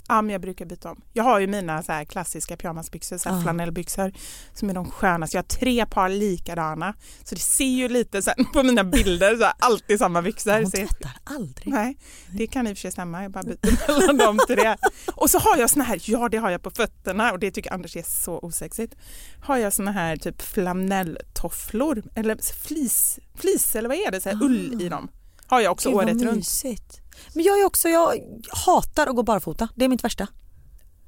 Ja, 0.09 0.23
men 0.23 0.33
jag 0.33 0.41
brukar 0.41 0.67
byta 0.67 0.91
om. 0.91 1.01
Jag 1.13 1.25
har 1.25 1.41
ju 1.41 1.47
mina 1.47 1.83
så 1.83 2.05
klassiska 2.09 2.57
pyjamasbyxor, 2.57 3.19
så 3.19 3.29
Ja. 3.29 3.41
flanellbyxor 3.43 4.13
som 4.55 4.71
är 4.71 4.75
de 4.75 4.91
skönaste. 4.91 5.37
Jag 5.37 5.43
har 5.43 5.49
tre 5.49 5.87
par 5.87 6.09
likadana 6.09 6.95
så 7.25 7.35
det 7.35 7.41
ser 7.41 7.65
ju 7.65 7.89
lite 7.89 8.23
sen 8.23 8.35
på 8.53 8.63
mina 8.63 8.85
bilder, 8.85 9.37
så 9.37 9.45
här, 9.45 9.53
alltid 9.59 9.99
samma 9.99 10.23
byxor. 10.23 10.63
Hon 10.63 10.71
tvättar 10.71 11.11
aldrig. 11.25 11.73
Nej, 11.75 11.99
det 12.31 12.47
kan 12.47 12.67
i 12.67 12.73
och 12.73 12.77
för 12.77 12.81
sig 12.81 12.93
stämma. 12.93 13.23
Jag 13.23 13.33
bara 13.33 13.43
byter 13.43 13.99
mellan 14.01 14.17
dem 14.17 14.39
till 14.47 14.57
det. 14.57 14.77
Och 15.15 15.31
så 15.31 15.39
har 15.39 15.57
jag 15.57 15.71
såna 15.71 15.85
här, 15.85 16.01
ja 16.05 16.29
det 16.29 16.37
har 16.37 16.51
jag 16.51 16.63
på 16.63 16.71
fötterna 16.71 17.33
och 17.33 17.39
det 17.39 17.51
tycker 17.51 17.73
Anders 17.73 17.97
är 17.97 18.03
så 18.03 18.39
osexigt. 18.39 18.95
Har 19.43 19.57
jag 19.57 19.73
såna 19.73 19.93
här 19.93 20.17
typ 20.17 20.43
flanelltofflor 20.43 22.03
eller 22.15 22.37
flis, 22.67 23.19
flis 23.35 23.77
eller 23.77 23.89
vad 23.89 23.99
är 23.99 24.11
det, 24.11 24.21
så 24.21 24.29
här, 24.29 24.43
ull 24.43 24.83
i 24.83 24.89
dem. 24.89 25.09
Har 25.47 25.61
jag 25.61 25.73
också 25.73 25.89
Gud, 25.89 25.97
året 25.99 26.23
runt. 26.23 26.37
mysigt. 26.37 27.01
Men 27.35 27.45
jag 27.45 27.61
är 27.61 27.65
också, 27.65 27.89
jag 27.89 28.21
hatar 28.67 29.07
att 29.07 29.17
gå 29.17 29.23
barfota. 29.23 29.69
Det 29.75 29.85
är 29.85 29.89
mitt 29.89 30.05
värsta. 30.05 30.29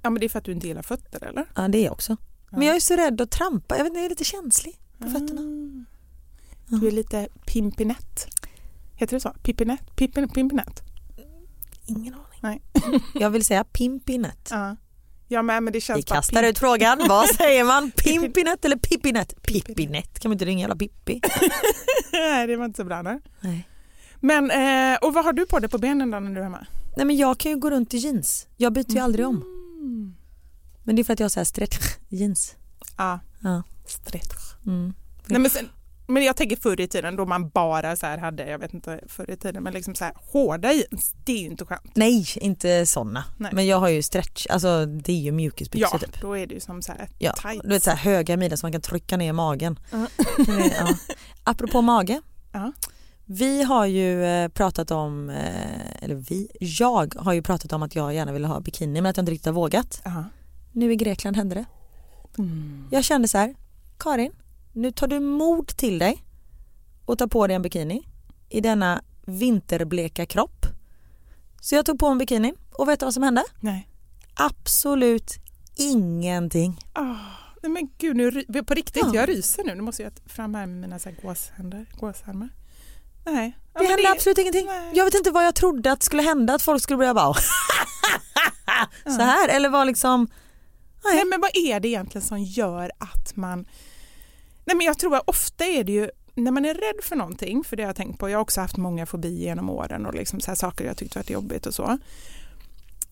Ja 0.03 0.11
men 0.11 0.21
det 0.21 0.27
är 0.27 0.29
för 0.29 0.39
att 0.39 0.45
du 0.45 0.53
inte 0.53 0.67
gillar 0.67 0.83
fötter 0.83 1.25
eller? 1.25 1.45
Ja 1.57 1.69
det 1.69 1.79
är 1.79 1.85
jag 1.85 1.93
också. 1.93 2.17
Men 2.51 2.63
jag 2.63 2.77
är 2.77 2.81
så 2.81 2.97
rädd 2.97 3.21
att 3.21 3.31
trampa. 3.31 3.77
Jag 3.77 3.85
vet 3.85 3.91
inte, 3.91 3.99
jag 3.99 4.05
är 4.07 4.11
lite 4.11 4.25
känslig 4.25 4.79
på 4.99 5.11
fötterna. 5.11 5.41
Du 6.67 6.87
är 6.89 6.91
lite 6.93 7.29
pimpinett. 7.47 8.27
Heter 8.95 9.17
det 9.17 9.21
så? 9.21 9.35
Pimpinett? 9.43 9.97
Pimpin, 9.97 10.29
pimpinett? 10.29 10.83
Ingen 11.87 12.15
aning. 12.15 12.25
Nej. 12.41 12.63
Jag 13.15 13.31
vill 13.31 13.45
säga 13.45 13.65
Pimpinett. 13.65 14.49
Ja. 14.51 14.77
Ja 15.29 15.43
men, 15.43 15.65
men 15.65 15.73
det 15.73 15.81
känns 15.81 15.99
Vi 15.99 16.03
kastar 16.03 16.43
ut 16.43 16.59
frågan, 16.59 16.99
vad 17.09 17.29
säger 17.37 17.65
man? 17.65 17.91
Pimpinett 17.91 18.65
eller 18.65 18.77
Pippinett? 18.77 19.43
Pippinett, 19.43 20.19
kan 20.21 20.29
man 20.29 20.35
inte 20.35 20.45
ringa 20.45 20.61
jävla 20.61 20.77
Pippi? 20.77 21.21
Nej 22.13 22.47
det 22.47 22.57
var 22.57 22.65
inte 22.65 22.77
så 22.77 22.85
bra. 22.85 23.03
Nej. 23.03 23.19
Nej. 23.41 23.69
Men, 24.21 24.51
eh, 24.51 24.99
och 25.03 25.15
vad 25.15 25.25
har 25.25 25.33
du 25.33 25.47
på 25.47 25.59
dig 25.59 25.71
på 25.71 25.79
benen 25.79 26.11
då 26.11 26.19
när 26.21 26.31
du 26.31 26.39
är 26.39 26.43
hemma? 26.45 26.67
Nej 26.97 27.07
men 27.07 27.17
jag 27.17 27.39
kan 27.39 27.53
ju 27.53 27.59
gå 27.59 27.71
runt 27.71 27.95
i 27.95 27.97
jeans, 27.97 28.47
jag 28.57 28.73
byter 28.73 28.93
ju 28.93 28.99
aldrig 28.99 29.27
om. 29.27 29.37
Mm. 29.37 30.15
Men 30.83 30.97
det 30.97 31.03
är 31.03 31.05
för 31.05 31.13
att 31.13 31.21
jag 31.21 31.25
har 31.25 31.31
så 31.31 31.41
här 31.41 31.45
stretch 31.45 31.79
jeans. 32.09 32.55
Ja. 32.97 33.21
Ja. 33.43 33.63
Stretch. 33.87 34.55
Mm. 34.67 34.95
Nej, 35.27 35.41
men, 35.41 35.51
sen, 35.51 35.69
men 36.07 36.25
jag 36.25 36.37
tänker 36.37 36.57
förr 36.57 36.81
i 36.81 36.89
tiden 36.89 37.17
då 37.17 37.27
man 37.27 37.49
bara 37.49 37.97
så 37.97 38.07
här 38.07 38.19
hade, 38.19 38.47
jag 38.51 38.59
vet 38.59 38.75
inte 38.75 39.01
förr 39.07 39.31
i 39.31 39.37
tiden, 39.37 39.63
men 39.63 39.73
liksom 39.73 39.95
så 39.95 40.05
här 40.05 40.13
hårda 40.17 40.73
jeans, 40.73 41.15
det 41.25 41.33
är 41.33 41.39
ju 41.41 41.47
inte 41.47 41.65
skönt. 41.65 41.97
Nej, 41.97 42.27
inte 42.37 42.87
såna. 42.87 43.25
Nej. 43.39 43.51
Men 43.55 43.67
jag 43.67 43.81
har 43.81 43.89
ju 43.89 44.03
stretch, 44.03 44.47
alltså 44.51 44.87
det 44.87 45.13
är 45.13 45.17
ju 45.21 45.33
mjukisbyxor 45.33 45.89
Ja, 45.93 45.99
typ. 45.99 46.21
då 46.21 46.37
är 46.39 46.47
det 46.47 46.55
ju 46.55 46.61
som 46.61 46.83
så 46.83 46.93
här 46.93 47.09
Ja, 47.19 47.33
tights. 47.33 47.63
du 47.63 47.69
vet 47.69 47.83
så 47.83 47.91
här 47.91 47.97
höga 47.97 48.37
midjor 48.37 48.57
som 48.57 48.67
man 48.67 48.73
kan 48.73 48.81
trycka 48.81 49.17
ner 49.17 49.29
i 49.29 49.33
magen. 49.33 49.79
Ja. 49.91 50.07
Det 50.47 50.53
är- 50.53 50.75
ja. 50.87 50.95
Apropå 51.45 51.83
mage. 51.83 52.21
Ja. 52.53 52.73
Vi 53.31 53.63
har 53.63 53.87
ju 53.87 54.25
eh, 54.25 54.49
pratat 54.49 54.91
om, 54.91 55.31
eh, 55.31 56.03
eller 56.05 56.15
vi, 56.15 56.49
jag 56.61 57.15
har 57.19 57.33
ju 57.33 57.43
pratat 57.43 57.73
om 57.73 57.83
att 57.83 57.95
jag 57.95 58.15
gärna 58.15 58.33
ville 58.33 58.47
ha 58.47 58.61
bikini 58.61 59.01
men 59.01 59.11
att 59.11 59.17
jag 59.17 59.23
inte 59.23 59.33
riktigt 59.33 59.47
har 59.47 59.53
vågat. 59.53 60.01
Ja. 60.05 60.25
Nu 60.73 60.93
i 60.93 60.97
Grekland 60.97 61.37
hände 61.37 61.55
det. 61.55 61.65
Jag 62.91 63.05
kände 63.05 63.29
så 63.29 63.39
här, 63.39 63.55
Karin, 63.99 64.33
nu 64.73 64.93
tar 64.93 65.07
du 65.07 65.21
mod 65.21 65.67
till 65.69 65.99
dig 65.99 66.25
och 67.05 67.19
tar 67.19 67.27
på 67.27 67.47
dig 67.47 67.57
en 67.57 67.63
bikini 67.63 68.03
i 68.49 68.61
denna 68.61 69.03
vinterbleka 69.27 70.27
kropp. 70.27 70.67
Så 71.61 71.75
jag 71.75 71.87
tog 71.87 71.99
på 71.99 72.07
en 72.07 72.19
bikini 72.19 72.55
och 72.73 72.89
vet 72.89 73.01
du 73.01 73.07
vad 73.07 73.15
som 73.15 73.23
hände? 73.23 73.45
Nej. 73.61 73.89
Absolut 74.35 75.35
ingenting. 75.77 76.79
Ah, 76.93 77.17
nej 77.63 77.73
men 77.73 77.91
gud, 77.99 78.17
nu, 78.17 78.45
på 78.63 78.75
riktigt, 78.75 79.03
Ja. 79.07 79.15
jag 79.15 79.29
ryser 79.29 79.65
nu. 79.65 79.75
Nu 79.75 79.83
måste 79.83 80.03
jag 80.03 80.13
fram 80.27 80.55
här 80.55 80.67
med 80.67 80.81
mina 80.81 80.99
så 80.99 81.09
här 81.09 81.17
gåshänder, 81.23 81.87
gåsarmar. 82.01 82.49
Nej. 83.33 83.57
Ja, 83.75 83.81
Det 83.81 83.89
men 83.89 83.91
hände 83.97 84.11
absolut 84.13 84.39
ingenting. 84.39 84.67
nej. 84.67 84.91
Jag 84.95 85.05
vet 85.05 85.15
inte 85.15 85.31
vad 85.31 85.47
jag 85.47 85.55
trodde 85.55 85.93
att 85.93 86.03
skulle 86.03 86.23
hända, 86.23 86.55
att 86.55 86.63
folk 86.63 86.83
skulle 86.83 86.97
börja 86.97 87.15
bara 87.15 87.35
så 89.05 89.23
här 89.23 89.49
eller 89.49 89.69
var 89.69 89.85
liksom 89.85 90.29
Nej 91.05 91.25
men 91.25 91.41
vad 91.41 91.51
är 91.55 91.81
det 91.81 91.89
egentligen 91.89 92.27
som 92.27 92.39
gör 92.43 92.91
att 92.99 93.37
man... 93.37 93.69
Nej 94.65 94.77
men 94.77 94.87
jag 94.87 94.99
tror 94.99 95.17
att 95.17 95.23
ofta 95.27 95.65
är 95.65 95.85
det 95.85 95.93
ju 95.93 96.11
när 96.35 96.51
man 96.51 96.65
är 96.65 96.75
rädd 96.75 97.05
för 97.05 97.17
någonting, 97.17 97.65
för 97.65 97.77
det 97.77 97.83
har 97.83 97.89
jag 97.89 97.97
tänkt 97.97 98.19
på, 98.19 98.29
jag 98.31 98.39
har 98.39 98.43
också 98.43 98.61
haft 98.61 98.77
många 98.77 99.07
fobier 99.07 99.45
genom 99.49 99.71
åren 99.71 100.07
och 100.07 100.15
liksom 100.15 100.41
så 100.41 100.51
här 100.51 100.57
saker 100.57 100.85
jag 100.85 100.97
tyckt 100.97 101.17
varit 101.17 101.31
jobbigt 101.31 101.67
och 101.67 101.75
så. 101.75 101.99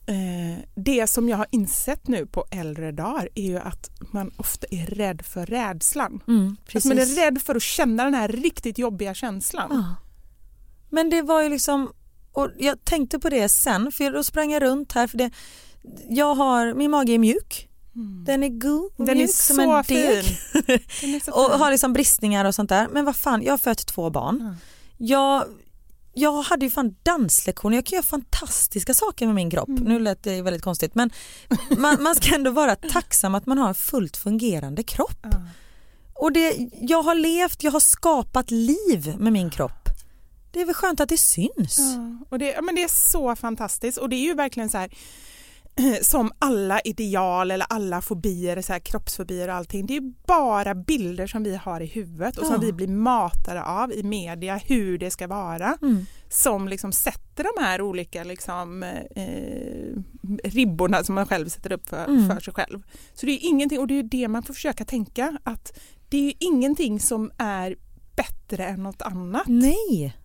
Eh, 0.07 0.59
det 0.74 1.07
som 1.07 1.29
jag 1.29 1.37
har 1.37 1.46
insett 1.50 2.09
nu 2.09 2.26
på 2.26 2.44
äldre 2.50 2.92
dagar 2.92 3.29
är 3.35 3.42
ju 3.42 3.59
att 3.59 3.90
man 4.12 4.31
ofta 4.37 4.66
är 4.70 4.87
rädd 4.87 5.22
för 5.22 5.46
rädslan. 5.46 6.22
mm, 6.29 6.57
Att 6.74 6.85
man 6.85 6.98
är 6.98 7.07
rädd 7.24 7.42
för 7.42 7.55
att 7.55 7.62
känna 7.62 8.05
den 8.05 8.14
här 8.14 8.29
riktigt 8.29 8.79
jobbiga 8.79 9.14
känslan. 9.14 9.68
Ja. 9.70 9.94
Men 10.90 11.11
det 11.11 11.22
var 11.22 11.42
ju 11.42 11.49
liksom, 11.49 11.92
och 12.33 12.51
jag 12.59 12.85
tänkte 12.85 13.18
på 13.18 13.29
det 13.29 13.49
sen 13.49 13.92
för 13.92 14.11
då 14.11 14.22
sprang 14.22 14.53
jag 14.53 14.62
runt 14.62 14.92
här 14.92 15.07
för 15.07 15.18
det, 15.18 15.31
jag 16.09 16.35
har, 16.35 16.75
min 16.75 16.90
mage 16.90 17.12
är 17.12 17.18
mjuk, 17.18 17.68
den 18.27 18.42
är 18.42 18.49
god 18.49 18.90
och 18.96 19.07
Den 19.07 19.09
är 19.09 19.14
mjuk 19.14 19.31
som 19.31 19.57
så 19.57 19.77
en 19.77 19.85
fin. 19.85 19.96
deg. 20.66 20.85
Är 21.03 21.37
och 21.37 21.59
har 21.59 21.70
liksom 21.70 21.92
bristningar 21.92 22.44
och 22.44 22.55
sånt 22.55 22.68
där. 22.68 22.88
Men 22.92 23.05
vad 23.05 23.16
fan, 23.16 23.42
jag 23.42 23.53
har 23.53 23.59
fött 23.59 23.87
två 23.87 24.11
barn. 24.11 24.40
Mm. 24.40 24.55
Jag, 24.96 25.44
jag 26.14 26.42
hade 26.42 26.64
ju 26.64 26.70
fan 26.70 26.96
danslektioner, 27.03 27.77
jag 27.77 27.87
kan 27.87 27.96
göra 27.96 28.07
fantastiska 28.07 28.94
saker 28.94 29.27
med 29.27 29.35
min 29.35 29.51
kropp. 29.51 29.68
Mm. 29.68 29.83
Nu 29.83 29.99
lät 29.99 30.22
det 30.22 30.42
väldigt 30.42 30.62
konstigt 30.62 30.94
men 30.94 31.11
man, 31.79 32.03
man 32.03 32.14
ska 32.14 32.35
ändå 32.35 32.51
vara 32.51 32.77
tacksam 32.77 33.35
att 33.35 33.46
man 33.46 33.59
har 33.59 33.68
en 33.68 33.75
fullt 33.75 34.16
fungerande 34.16 34.83
kropp. 34.83 35.27
Och 36.14 36.33
det, 36.33 36.68
jag 36.81 37.03
har 37.03 37.14
levt, 37.14 37.62
jag 37.62 37.72
har 37.72 37.81
skapat 37.81 38.51
liv 38.51 39.14
med 39.18 39.33
min 39.33 39.51
kropp. 39.51 39.86
Det 40.57 40.62
är 40.62 40.66
väl 40.66 40.75
skönt 40.75 41.01
att 41.01 41.09
det 41.09 41.16
syns. 41.19 41.79
Ja, 41.79 42.25
och 42.31 42.38
det, 42.38 42.53
ja, 42.53 42.62
men 42.62 42.75
det 42.75 42.83
är 42.83 43.11
så 43.11 43.37
fantastiskt 43.37 43.99
och 43.99 44.09
det 44.09 44.16
är 44.16 44.25
ju 44.25 44.35
verkligen 44.35 44.69
så 44.71 44.79
här 44.79 44.90
som 46.03 46.33
alla 46.38 46.81
ideal 46.81 47.51
eller 47.51 47.66
alla 47.71 48.01
fobier, 48.03 48.62
så 48.62 48.73
här, 48.73 48.81
kroppsfobier 48.81 49.49
och 49.49 49.55
allting, 49.55 49.87
det 49.87 49.97
är 49.97 50.12
bara 50.27 50.75
bilder 50.75 51.27
som 51.27 51.42
vi 51.42 51.57
har 51.57 51.81
i 51.81 51.87
huvudet 51.87 52.38
och 52.38 52.45
Ja. 52.45 52.49
som 52.49 52.61
vi 52.61 52.73
blir 52.73 52.88
matade 52.88 53.62
av 53.64 53.92
i 53.92 54.03
media, 54.03 54.57
hur 54.57 54.99
det 54.99 55.11
ska 55.11 55.27
vara, 55.27 55.79
Mm. 55.83 56.07
som 56.31 56.69
liksom 56.69 56.92
sätter 56.92 57.45
de 57.57 57.62
här 57.64 57.81
olika 57.83 58.25
liksom, 58.25 58.83
eh, 58.83 60.03
ribborna 60.45 61.05
som 61.05 61.14
man 61.14 61.27
själv 61.27 61.49
sätter 61.49 61.73
upp 61.73 61.88
för, 61.88 62.05
Mm. 62.05 62.29
för 62.29 62.40
sig 62.40 62.55
själv. 62.55 62.83
Så 63.14 63.27
det 63.27 63.33
är 63.33 63.49
ingenting, 63.49 63.79
och 63.81 63.87
det 63.87 63.99
är 63.99 64.03
det 64.03 64.29
man 64.29 64.42
får 64.42 64.55
försöka 64.55 64.85
tänka, 64.85 65.38
att 65.45 65.79
det 66.09 66.29
är 66.29 66.35
ingenting 66.40 67.01
som 67.01 67.31
är 67.38 67.77
bättre 68.16 68.66
än 68.66 68.83
något 68.83 69.03
annat. 69.03 69.42
Nej. 69.47 70.16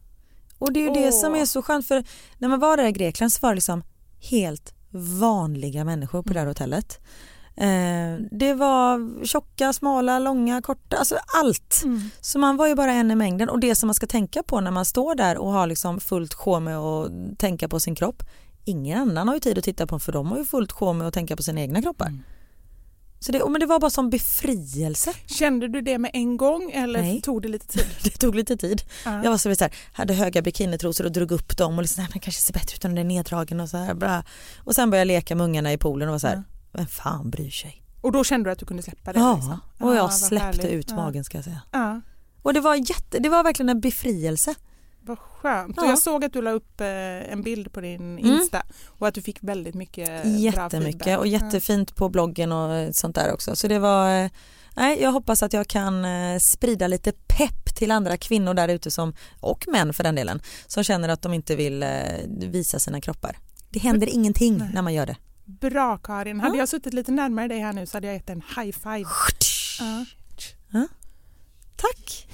Och 0.62 0.74
det 0.74 0.80
är 0.80 0.82
ju 0.84 0.94
det 0.94 1.08
Åh. 1.08 1.22
som 1.22 1.36
är 1.36 1.46
så 1.46 1.62
skönt 1.62 1.88
för 1.88 2.04
när 2.38 2.48
man 2.48 2.60
var 2.60 2.78
där 2.78 2.86
i 2.86 2.92
Grekland 2.92 3.32
så 3.32 3.40
var 3.42 3.50
det 3.50 3.56
liksom 3.56 3.84
helt 4.30 4.74
vanliga 5.20 5.84
människor 5.84 6.24
på 6.24 6.34
det 6.34 6.40
här 6.40 6.48
hotellet. 6.48 7.00
Eh, 7.56 8.26
det 8.32 8.54
var 8.54 9.26
tjocka, 9.26 9.74
smala, 9.74 10.20
långa, 10.20 10.62
korta, 10.62 10.98
alltså 10.98 11.18
allt. 11.42 11.82
Mm. 11.84 12.02
Så 12.22 12.40
man 12.40 12.58
var 12.58 12.68
ju 12.68 12.76
bara 12.76 12.92
en 12.94 13.12
i 13.12 13.16
mängden 13.16 13.50
och 13.50 13.60
det 13.60 13.76
som 13.76 13.88
man 13.88 13.94
ska 13.94 14.08
tänka 14.08 14.44
på 14.44 14.62
när 14.62 14.72
man 14.72 14.86
står 14.86 15.16
där 15.16 15.38
och 15.38 15.52
har 15.52 15.68
liksom 15.68 16.00
fullt 16.00 16.34
sjå 16.34 16.60
med 16.60 16.78
att 16.78 17.12
tänka 17.40 17.68
på 17.68 17.80
sin 17.80 17.96
kropp. 17.96 18.24
Ingen 18.66 19.02
annan 19.02 19.28
har 19.28 19.36
ju 19.36 19.40
tid 19.40 19.58
att 19.58 19.64
titta 19.64 19.88
på 19.88 20.00
för 20.00 20.12
de 20.12 20.28
har 20.28 20.38
ju 20.38 20.46
fullt 20.46 20.72
sjå 20.72 20.94
med 20.94 21.08
att 21.08 21.14
tänka 21.14 21.36
på 21.36 21.44
sina 21.44 21.62
egna 21.62 21.82
kroppar. 21.82 22.08
Mm. 22.08 22.24
Så 23.26 23.32
det, 23.32 23.50
men 23.50 23.60
det 23.60 23.66
var 23.66 23.80
bara 23.80 23.90
som 23.92 24.10
befrielse. 24.10 25.14
Kände 25.26 25.68
du 25.68 25.82
det 25.82 25.98
med 25.98 26.12
en 26.14 26.38
gång 26.38 26.72
eller 26.72 27.02
Nej. 27.02 27.22
tog 27.22 27.42
det 27.42 27.48
lite 27.48 27.68
tid? 27.68 27.86
Det 28.04 28.10
tog 28.10 28.36
lite 28.36 28.58
tid. 28.58 28.82
Ja. 29.06 29.24
Jag 29.24 29.32
var 29.32 29.38
så, 29.38 29.56
så 29.56 29.64
här, 29.64 29.74
hade 29.94 30.14
höga 30.14 30.42
bikinitrosor 30.42 31.06
och 31.06 31.12
drog 31.12 31.32
upp 31.32 31.58
dem 31.58 31.76
och 31.78 31.82
liksom, 31.82 32.06
men 32.12 32.20
kanske 32.20 32.42
ser 32.42 32.54
bättre 32.54 32.76
ut 32.76 32.86
om 32.86 32.96
den 32.96 33.06
är 33.12 33.16
neddragen 33.16 33.60
och 33.60 33.70
så 33.70 33.78
här. 33.78 33.94
Bra. 33.94 34.24
Och 34.60 34.76
sen 34.76 34.90
började 34.90 35.14
jag 35.14 35.18
leka 35.18 35.36
med 35.36 35.44
ungarna 35.44 35.74
i 35.74 35.78
poolen 35.78 36.08
och 36.08 36.12
var 36.12 36.20
så 36.20 36.28
här, 36.28 36.36
Ja. 36.36 36.44
vem 36.72 36.88
fan 36.88 37.30
bryr 37.30 37.50
sig? 37.50 37.84
Och 38.02 38.12
då 38.12 38.24
kände 38.24 38.50
du 38.50 38.52
att 38.52 38.60
du 38.60 38.66
kunde 38.66 38.84
släppa 38.84 39.14
det? 39.14 39.20
Ja, 39.20 39.36
liksom? 39.36 39.60
och 39.80 39.92
Ja, 39.92 39.96
jag 39.96 40.02
vad 40.04 40.14
släppte 40.14 40.46
härligt. 40.46 40.66
ut 40.66 40.92
magen 40.96 41.24
ska 41.24 41.38
jag 41.38 41.46
säga. 41.46 41.62
Ja, 41.72 42.02
Och 42.42 42.54
det 42.54 42.60
var, 42.60 42.76
jätte, 42.76 43.20
det 43.20 43.30
var 43.30 43.44
verkligen 43.44 43.70
en 43.70 43.82
befrielse. 43.82 44.56
Vad 45.04 45.20
skönt. 45.20 45.74
Ja. 45.78 45.86
Jag 45.86 46.00
såg 46.00 46.26
att 46.26 46.34
du 46.34 46.42
la 46.42 46.52
upp 46.52 46.82
eh, 46.82 46.88
en 47.32 47.42
bild 47.42 47.74
på 47.74 47.82
din 47.82 48.20
Insta 48.20 48.64
och 48.88 49.08
att 49.08 49.14
du 49.14 49.22
fick 49.22 49.38
väldigt 49.44 49.76
mycket 49.76 50.24
bra 50.24 50.32
Jättemycket 50.32 51.04
feedback. 51.04 51.20
och 51.20 51.28
jättefint 51.28 51.96
på 51.96 52.10
bloggen 52.10 52.52
och 52.52 52.74
eh, 52.76 52.92
sånt 52.92 53.16
där 53.16 53.34
också. 53.34 53.56
Så 53.56 53.68
det 53.68 53.80
var, 53.80 54.24
eh, 54.24 54.30
nej 54.76 55.02
jag 55.02 55.12
hoppas 55.12 55.44
att 55.44 55.54
jag 55.54 55.68
kan 55.68 56.06
eh, 56.06 56.40
sprida 56.40 56.88
lite 56.88 57.12
pepp 57.12 57.76
till 57.76 57.92
andra 57.92 58.18
kvinnor 58.18 58.54
där 58.54 58.68
ute 58.68 58.92
som, 58.92 59.14
och 59.40 59.66
män 59.68 59.94
för 59.94 60.04
den 60.04 60.16
delen, 60.16 60.42
som 60.68 60.84
känner 60.84 61.10
att 61.10 61.22
de 61.22 61.34
inte 61.34 61.56
vill 61.56 61.84
eh, 61.84 61.90
visa 62.28 62.80
sina 62.80 63.02
kroppar. 63.02 63.38
Det 63.70 63.80
händer 63.80 64.08
ingenting 64.10 64.58
Nej. 64.58 64.70
när 64.74 64.82
man 64.82 64.94
gör 64.94 65.06
det. 65.06 65.16
Bra 65.46 65.98
Karin. 65.98 66.40
Hade 66.40 66.56
Ja. 66.56 66.60
jag 66.62 66.70
suttit 66.70 66.94
lite 66.94 67.12
närmare 67.12 67.48
dig 67.48 67.60
här 67.60 67.74
nu 67.74 67.86
så 67.86 67.98
hade 67.98 68.08
jag 68.08 68.14
gett 68.14 68.30
en 68.30 68.42
high 68.56 68.72
five. 68.72 69.06
Ja. 70.72 70.88
Tack! 71.76 72.28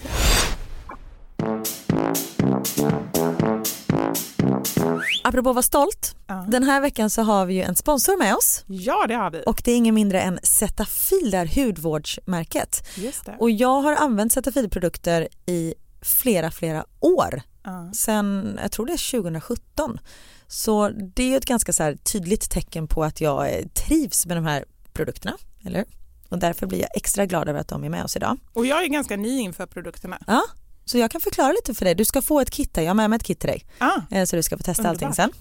Apropå 5.24 5.50
att 5.50 5.56
vara 5.56 5.64
stolt, 5.64 6.16
Ja. 6.28 6.46
den 6.50 6.64
här 6.64 6.82
veckan 6.82 7.10
så 7.10 7.22
har 7.22 7.46
vi 7.46 7.54
ju 7.54 7.62
en 7.62 7.76
sponsor 7.76 8.18
med 8.18 8.36
oss 8.36 8.64
ja, 8.68 9.06
det 9.08 9.14
har 9.16 9.32
vi. 9.32 9.44
och 9.46 9.62
det 9.66 9.72
är 9.72 9.76
ingen 9.78 9.96
mindre 9.96 10.22
än 10.22 10.40
Cetaphil, 10.44 11.32
där 11.32 11.46
hudvårdsmärket. 11.66 12.88
Just 12.96 13.26
det. 13.26 13.36
Och 13.40 13.52
jag 13.52 13.82
har 13.82 13.96
använt 13.96 14.34
Cetaphil-produkter 14.34 15.28
i 15.46 15.74
flera, 16.02 16.52
flera 16.52 16.86
år. 17.00 17.42
Ja. 17.64 17.92
Sen, 17.94 18.60
jag 18.62 18.72
tror 18.72 18.86
det 18.86 18.94
är 18.94 19.12
2017. 19.22 20.00
Så 20.48 20.90
det 20.90 21.24
är 21.24 21.28
ju 21.30 21.38
ett 21.38 21.46
ganska 21.46 21.74
så 21.74 21.84
här 21.84 21.96
tydligt 21.96 22.50
tecken 22.50 22.88
på 22.88 23.04
att 23.04 23.22
jag 23.22 23.54
eh, 23.60 23.66
trivs 23.68 24.26
med 24.26 24.38
de 24.38 24.46
här 24.46 24.66
produkterna. 24.94 25.38
Eller? 25.66 25.86
Och 26.30 26.40
därför 26.40 26.68
blir 26.68 26.80
jag 26.82 26.90
extra 26.96 27.26
glad 27.26 27.50
över 27.50 27.60
att 27.60 27.68
de 27.68 27.84
är 27.84 27.90
med 27.90 28.04
oss 28.04 28.16
idag. 28.16 28.38
Och 28.54 28.66
jag 28.66 28.84
är 28.84 28.88
ganska 28.88 29.18
ny 29.18 29.40
inför 29.40 29.66
produkterna. 29.66 30.20
Ja, 30.28 30.42
så 30.88 30.98
jag 30.98 31.12
kan 31.12 31.22
förklara 31.22 31.52
lite 31.52 31.74
för 31.74 31.86
dig. 31.86 31.96
Du 31.96 32.06
ska 32.06 32.22
få 32.22 32.40
ett 32.40 32.50
kit 32.50 32.76
här. 32.78 32.84
Jag 32.84 32.90
har 32.90 32.96
med 32.96 33.10
mig 33.10 33.18
ett 33.18 33.24
kit 33.24 33.40
till 33.40 33.50
dig. 33.50 33.66
Ah, 33.78 34.02
Eh, 34.12 34.26
Så 34.26 34.36
du 34.36 34.44
ska 34.44 34.58
få 34.58 34.64
testa 34.64 34.90
allting 34.90 35.08
Underbart. 35.08 35.16
sen. 35.16 35.32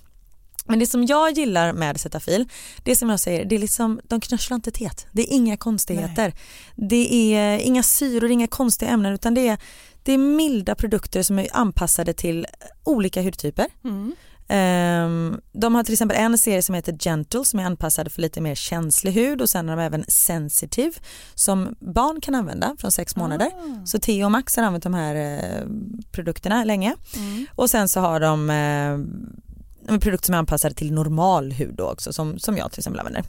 Men 0.68 0.78
det 0.78 0.86
som 0.86 1.06
jag 1.06 1.32
gillar 1.38 1.72
med 1.72 2.00
Cetaphil, 2.00 2.48
det 2.84 2.90
är 2.90 2.94
som 2.96 3.10
jag 3.10 3.20
säger, 3.20 3.44
det 3.44 3.54
är 3.54 3.58
liksom, 3.58 4.00
de 4.04 4.20
knörslar 4.20 4.54
inte 4.54 4.70
teet. 4.70 5.06
Det 5.12 5.22
är 5.22 5.32
inga 5.36 5.56
konstigheter. 5.56 6.32
Det 6.76 7.34
är 7.34 7.58
inga 7.58 7.82
syror, 7.82 8.30
inga 8.30 8.46
konstiga 8.46 8.90
ämnen 8.90 9.12
utan 9.14 9.34
det 9.34 9.48
är, 9.48 9.58
det 10.02 10.12
är 10.12 10.18
milda 10.18 10.74
produkter 10.74 11.22
som 11.22 11.38
är 11.38 11.48
anpassade 11.52 12.12
till 12.12 12.46
olika 12.84 13.22
hudtyper. 13.22 13.66
mm. 13.84 14.14
Ehm, 14.48 15.40
de 15.52 15.74
har 15.74 15.84
till 15.84 15.92
exempel 15.92 16.16
en 16.16 16.38
serie 16.38 16.62
som 16.62 16.74
heter 16.74 16.98
Gentle 16.98 17.44
som 17.44 17.60
är 17.60 17.64
anpassad 17.64 18.12
för 18.12 18.22
lite 18.22 18.40
mer 18.40 18.54
känslig 18.54 19.12
hud 19.12 19.42
och 19.42 19.48
sen 19.48 19.68
har 19.68 19.76
de 19.76 19.82
även 19.82 20.04
Sensitive 20.08 20.92
som 21.34 21.76
barn 21.80 22.20
kan 22.20 22.34
använda 22.34 22.76
från 22.78 22.92
sex 22.92 23.16
månader. 23.16 23.46
Ah. 23.46 23.86
Så 23.86 23.98
Theo 23.98 24.24
och 24.24 24.32
Max 24.32 24.56
har 24.56 24.62
använt 24.62 24.84
de 24.84 24.94
här 24.94 25.14
eh, 25.14 25.66
produkterna 26.12 26.64
länge. 26.64 26.94
Mm. 27.16 27.46
Och 27.54 27.70
sen 27.70 27.88
så 27.88 28.00
har 28.00 28.20
de 28.20 28.50
eh, 28.50 29.94
en 29.94 30.00
produkt 30.00 30.24
som 30.24 30.34
är 30.34 30.38
anpassad 30.38 30.76
till 30.76 30.92
normal 30.92 31.52
hud 31.52 31.74
då 31.74 31.90
också 31.90 32.12
som, 32.12 32.38
som 32.38 32.56
jag 32.56 32.72
till 32.72 32.80
exempel 32.80 33.00
använder. 33.00 33.24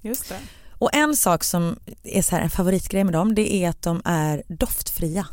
Just 0.00 0.28
det. 0.28 0.38
Och 0.78 0.94
en 0.94 1.16
sak 1.16 1.44
som 1.44 1.78
är 2.02 2.22
så 2.22 2.36
här 2.36 2.42
en 2.42 2.50
favoritgrej 2.50 3.04
med 3.04 3.12
dem 3.12 3.34
det 3.34 3.54
är 3.54 3.68
att 3.68 3.82
de 3.82 4.02
är 4.04 4.42
doftfria. 4.48 5.26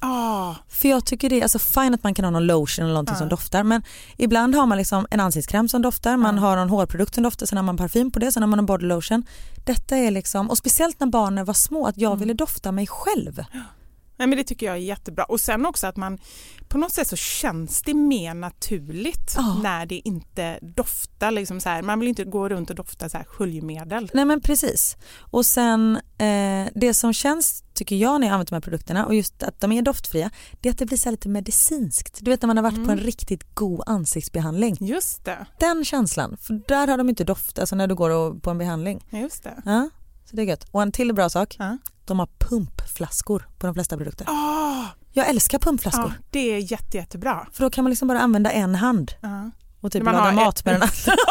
Ah, 0.00 0.54
För 0.68 0.88
jag 0.88 1.04
tycker 1.04 1.30
det 1.30 1.38
är 1.38 1.42
alltså 1.42 1.58
fine 1.58 1.94
att 1.94 2.02
man 2.02 2.14
kan 2.14 2.24
ha 2.24 2.30
någon 2.30 2.46
lotion 2.46 2.84
eller 2.84 2.94
någonting 2.94 3.14
Ja. 3.14 3.18
som 3.18 3.28
doftar 3.28 3.62
men 3.62 3.82
ibland 4.16 4.54
har 4.54 4.66
man 4.66 4.78
liksom 4.78 5.06
en 5.10 5.20
ansiktskräm 5.20 5.68
som 5.68 5.82
doftar, 5.82 6.16
man 6.16 6.34
Ja. 6.34 6.40
har 6.40 6.56
någon 6.56 6.70
hårprodukt 6.70 7.14
som 7.14 7.22
doftar, 7.22 7.46
sen 7.46 7.56
har 7.58 7.62
man 7.64 7.76
parfym 7.76 8.10
på 8.10 8.18
det, 8.18 8.32
sen 8.32 8.42
har 8.42 8.48
man 8.48 8.58
en 8.58 8.66
body 8.66 8.86
lotion. 8.86 9.22
Detta 9.64 9.96
är 9.96 10.10
liksom, 10.10 10.50
och 10.50 10.58
speciellt 10.58 11.00
när 11.00 11.06
barnen 11.06 11.44
var 11.44 11.54
små, 11.54 11.86
att 11.86 11.98
jag 11.98 12.16
ville 12.16 12.34
dofta 12.34 12.72
mig 12.72 12.86
själv. 12.86 13.44
Nej, 14.18 14.28
men 14.28 14.38
det 14.38 14.44
tycker 14.44 14.66
jag 14.66 14.74
är 14.74 14.80
jättebra. 14.80 15.24
Och 15.24 15.40
sen 15.40 15.66
också 15.66 15.86
att 15.86 15.96
man 15.96 16.18
på 16.68 16.78
något 16.78 16.92
sätt 16.92 17.08
så 17.08 17.16
känns 17.16 17.82
det 17.82 17.94
mer 17.94 18.34
naturligt 18.34 19.34
Ja. 19.36 19.60
när 19.62 19.86
det 19.86 20.08
inte 20.08 20.58
doftar. 20.62 21.30
Liksom 21.30 21.60
så 21.60 21.68
här. 21.68 21.82
Man 21.82 22.00
vill 22.00 22.08
inte 22.08 22.24
gå 22.24 22.48
runt 22.48 22.70
och 22.70 22.76
dofta 22.76 23.08
så 23.08 23.16
här 23.16 23.24
sköljmedel. 23.24 24.10
Nej 24.14 24.24
men 24.24 24.40
precis. 24.40 24.96
Och 25.18 25.46
sen 25.46 25.96
eh, 26.18 26.66
det 26.74 26.94
som 26.94 27.12
känns 27.12 27.64
tycker 27.74 27.96
jag 27.96 28.20
när 28.20 28.26
jag 28.26 28.34
använder 28.34 28.50
de 28.50 28.54
här 28.56 28.60
produkterna 28.60 29.06
och 29.06 29.14
just 29.14 29.42
att 29.42 29.60
de 29.60 29.72
är 29.72 29.82
doftfria 29.82 30.30
det 30.60 30.68
är 30.68 30.72
att 30.72 30.78
det 30.78 30.86
blir 30.86 30.98
så 30.98 31.10
lite 31.10 31.28
medicinskt. 31.28 32.18
Du 32.24 32.30
vet 32.30 32.42
när 32.42 32.46
man 32.46 32.56
har 32.56 32.62
varit 32.64 32.84
på 32.86 32.92
en 32.92 32.98
riktigt 32.98 33.54
god 33.54 33.82
ansiktsbehandling. 33.86 34.76
Just 34.80 35.24
det. 35.24 35.46
Den 35.58 35.84
känslan, 35.84 36.36
för 36.42 36.60
där 36.68 36.86
har 36.88 36.98
de 36.98 37.08
inte 37.08 37.24
doft 37.24 37.58
alltså 37.58 37.76
när 37.76 37.86
du 37.86 37.94
går 37.94 38.10
och, 38.10 38.42
på 38.42 38.50
en 38.50 38.58
behandling. 38.58 39.04
Just 39.10 39.42
det. 39.42 39.62
Ja, 39.64 39.90
så 40.30 40.36
det 40.36 40.42
är 40.42 40.46
gött. 40.46 40.64
Och 40.70 40.82
en 40.82 40.92
till 40.92 41.14
bra 41.14 41.28
sak, 41.28 41.56
Ja. 41.58 41.78
de 42.04 42.18
har 42.18 42.28
pumpflaskor 42.38 43.48
på 43.58 43.66
de 43.66 43.74
flesta 43.74 43.96
produkter. 43.96 44.26
Ah, 44.30 44.84
Jag 45.12 45.28
älskar 45.28 45.58
pumpflaskor. 45.58 46.04
ja, 46.18 46.24
det 46.30 46.38
är 46.54 46.72
jätte, 46.72 46.96
jättebra. 46.96 47.46
För 47.52 47.64
då 47.64 47.70
kan 47.70 47.84
man 47.84 47.90
liksom 47.90 48.08
bara 48.08 48.20
använda 48.20 48.50
en 48.50 48.74
hand 48.74 49.12
Ja. 49.20 49.50
och 49.80 49.92
typ 49.92 50.04
laga 50.04 50.32
mat 50.32 50.58
ett- 50.58 50.64
med 50.64 50.74
den 50.74 50.82
andra. 50.82 51.22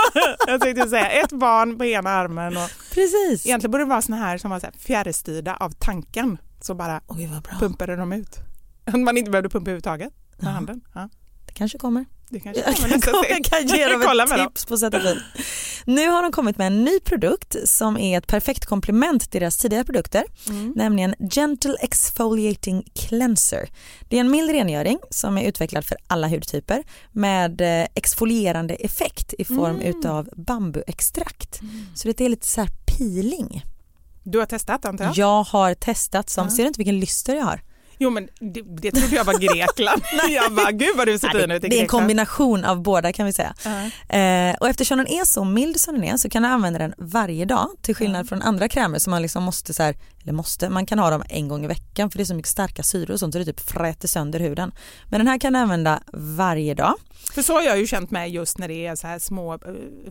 Jag 0.47 0.61
tänkte 0.61 0.89
säga 0.89 1.09
ett 1.09 1.31
barn 1.31 1.77
på 1.77 1.85
ena 1.85 2.09
armen 2.09 2.57
och 2.57 2.69
Precis. 2.93 3.45
egentligen 3.45 3.71
borde 3.71 3.83
det 3.83 3.89
vara 3.89 4.01
såna 4.01 4.17
här 4.17 4.37
som 4.37 4.49
var 4.51 4.59
så 4.59 4.65
här 4.65 4.73
fjärrstyrda 4.77 5.55
av 5.55 5.69
tanken. 5.69 6.37
Så 6.61 6.75
bara 6.75 7.01
bra. 7.07 7.41
pumpade 7.59 7.95
de 7.95 8.13
ut. 8.13 8.35
Att 8.85 8.99
man 8.99 9.17
inte 9.17 9.31
behövde 9.31 9.49
pumpa 9.49 9.69
överhuvudtaget 9.69 10.13
med 10.37 10.53
handen. 10.53 10.81
Det 11.45 11.53
kanske 11.53 11.77
kommer. 11.77 12.05
Det 12.29 12.39
kanske 12.39 12.63
kommer 12.63 12.75
kan, 12.77 12.89
nästa 12.89 13.11
steg. 13.23 13.31
jag 13.31 13.45
kan 13.45 13.67
ge 13.77 13.85
dem 13.87 14.01
ett 14.21 14.29
med 14.29 14.39
dem. 14.39 14.47
tips 14.47 14.65
på 14.65 14.77
sätt 14.77 14.93
och 14.93 14.99
vis. 15.05 15.17
Nu 15.85 16.07
har 16.09 16.23
de 16.23 16.31
kommit 16.31 16.57
med 16.57 16.67
en 16.67 16.83
ny 16.83 16.99
produkt 16.99 17.55
som 17.65 17.97
är 17.97 18.17
ett 18.17 18.27
perfekt 18.27 18.65
komplement 18.65 19.31
till 19.31 19.39
deras 19.41 19.57
tidigare 19.57 19.83
produkter, 19.83 20.23
Mm. 20.49 20.73
nämligen 20.75 21.15
Gentle 21.31 21.75
Exfoliating 21.79 22.83
Cleanser. 22.95 23.69
Det 24.09 24.15
är 24.15 24.19
en 24.19 24.31
mild 24.31 24.49
rengöring 24.51 24.99
som 25.09 25.37
är 25.37 25.43
utvecklad 25.47 25.85
för 25.85 25.97
alla 26.07 26.27
hudtyper 26.27 26.83
med 27.11 27.61
eh, 27.61 27.87
exfolierande 27.95 28.73
effekt 28.73 29.33
i 29.39 29.45
form 29.45 29.75
Mm. 29.75 29.81
utav 29.81 30.29
bambuextrakt. 30.35 31.59
Så 31.95 32.07
det 32.07 32.21
är 32.21 32.29
lite 32.29 32.47
så 32.47 32.61
här 32.61 32.69
peeling. 32.97 33.63
Du 34.23 34.39
har 34.39 34.45
testat 34.45 34.85
antar 34.85 35.05
jag? 35.05 35.17
Jag 35.17 35.43
har 35.43 35.73
testat 35.73 36.29
som, 36.29 36.43
Ja. 36.47 36.51
ser 36.55 36.63
du 36.63 36.67
inte 36.67 36.77
vilken 36.79 36.99
lyster 36.99 37.35
jag 37.35 37.43
har? 37.45 37.61
Jo 37.99 38.09
men 38.09 38.27
det, 38.39 38.61
det 38.61 38.91
trodde 38.91 39.15
jag 39.15 39.23
var 39.23 39.33
Grekland. 39.39 40.01
jag 40.29 40.53
bara 40.53 40.71
gud 40.71 40.97
vad 40.97 41.07
du 41.07 41.19
ser 41.19 41.29
fin 41.29 41.49
det, 41.49 41.55
ut 41.55 41.63
i 41.63 41.67
det 41.67 41.75
är 41.75 41.77
en 41.77 41.83
Grekland. 41.83 41.89
kombination 41.89 42.65
av 42.65 42.81
båda 42.81 43.13
kan 43.13 43.25
vi 43.25 43.33
säga. 43.33 43.53
Ja. 43.63 44.15
Eh, 44.17 44.55
och 44.55 44.69
eftersom 44.69 44.97
den 44.97 45.07
är 45.07 45.25
så 45.25 45.43
mild 45.43 45.79
som 45.79 45.93
den 45.95 46.03
är 46.03 46.17
så 46.17 46.29
kan 46.29 46.43
du 46.43 46.49
använda 46.49 46.79
den 46.79 46.93
varje 46.97 47.45
dag 47.45 47.69
till 47.81 47.95
skillnad 47.95 48.29
från 48.29 48.41
andra 48.41 48.69
krämer 48.69 48.99
som 48.99 49.11
man 49.11 49.21
liksom 49.21 49.43
måste 49.43 49.73
så 49.73 49.83
här, 49.83 49.95
eller 50.23 50.33
måste, 50.33 50.69
man 50.69 50.85
kan 50.85 50.99
ha 50.99 51.09
dem 51.09 51.23
en 51.29 51.47
gång 51.47 51.63
i 51.63 51.67
veckan 51.67 52.09
för 52.11 52.17
det 52.17 52.23
är 52.23 52.25
så 52.25 52.35
mycket 52.35 52.51
starka 52.51 52.83
syror 52.83 53.11
och 53.13 53.19
sånt 53.19 53.33
så 53.33 53.39
det 53.39 53.45
typ 53.45 53.59
fräter 53.59 54.07
sönder 54.07 54.39
huden. 54.39 54.71
Men 55.09 55.19
den 55.19 55.27
här 55.27 55.37
kan 55.39 55.53
du 55.53 55.59
använda 55.59 55.99
varje 56.13 56.73
dag. 56.73 56.93
För 57.33 57.41
så 57.41 57.53
har 57.53 57.61
jag 57.61 57.79
ju 57.79 57.87
känt 57.87 58.11
mig 58.11 58.31
just 58.31 58.57
när 58.57 58.67
det 58.67 58.85
är 58.87 58.95
så 58.95 59.07
här 59.07 59.19
små 59.19 59.53
eh, 59.53 59.59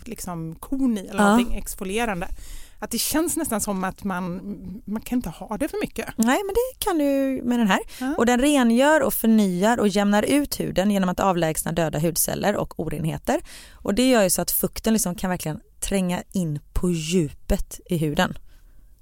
liksom 0.04 0.54
korn 0.54 0.98
i 0.98 1.00
eller 1.00 1.20
Ja. 1.22 1.28
någonting 1.28 1.58
exfolierande. 1.58 2.28
Att 2.78 2.90
det 2.90 2.98
känns 2.98 3.36
nästan 3.36 3.60
som 3.60 3.84
att 3.84 4.04
man, 4.04 4.40
man 4.84 5.02
kan 5.02 5.18
inte 5.18 5.28
ha 5.28 5.56
det 5.56 5.68
för 5.68 5.80
mycket. 5.80 6.06
Nej 6.16 6.40
men 6.44 6.54
det 6.54 6.84
kan 6.84 6.98
du 6.98 7.40
med 7.44 7.58
den 7.58 7.68
här. 7.68 7.80
Ja. 8.00 8.14
Och 8.18 8.26
den 8.26 8.40
rengör 8.40 9.02
och 9.02 9.14
förnyar 9.14 9.80
och 9.80 9.88
jämnar 9.88 10.22
ut 10.22 10.60
huden 10.60 10.90
genom 10.90 11.08
att 11.08 11.20
avlägsna 11.20 11.72
döda 11.72 11.98
hudceller 11.98 12.56
och 12.56 12.80
orenheter. 12.80 13.40
Och 13.72 13.94
det 13.94 14.10
gör 14.10 14.22
ju 14.22 14.30
så 14.30 14.42
att 14.42 14.50
fukten 14.50 14.92
liksom 14.92 15.14
kan 15.14 15.30
verkligen 15.30 15.60
tränga 15.80 16.22
in 16.32 16.60
på 16.72 16.90
djupet 16.90 17.80
i 17.86 17.96
huden. 17.96 18.38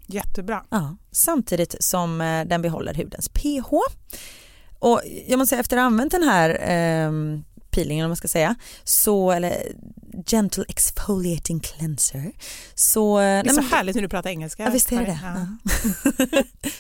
Jättebra. 0.07 0.65
Ja, 0.71 0.97
samtidigt 1.13 1.75
som 1.81 2.21
eh, 2.21 2.45
den 2.45 2.63
behåller 2.63 2.95
hudens 2.95 3.29
pH. 3.29 3.73
Och 4.79 5.01
jag 5.27 5.39
måste 5.39 5.51
säga 5.51 5.61
efter 5.61 5.77
att 5.77 5.81
ha 5.81 5.87
använt 5.87 6.13
den 6.13 6.23
här 6.23 6.51
eh, 6.51 7.13
peelingen 7.75 8.05
om 8.05 8.11
man 8.11 8.17
ska 8.17 8.29
säga, 8.29 8.55
så, 8.85 9.31
eller 9.31 9.73
gentle 10.27 10.65
exfoliating 10.69 11.61
cleanser, 11.61 12.33
så... 12.75 13.19
Det 13.19 13.25
är 13.25 13.53
så 13.53 13.61
härligt 13.61 13.95
när 13.95 14.03
du 14.03 14.09
pratar 14.09 14.31
engelska. 14.31 14.63
Ja, 14.63 14.71
visst 14.71 14.93
är 14.93 14.97
det 14.97 15.05
det. 15.05 15.19
Ja. 15.23 15.47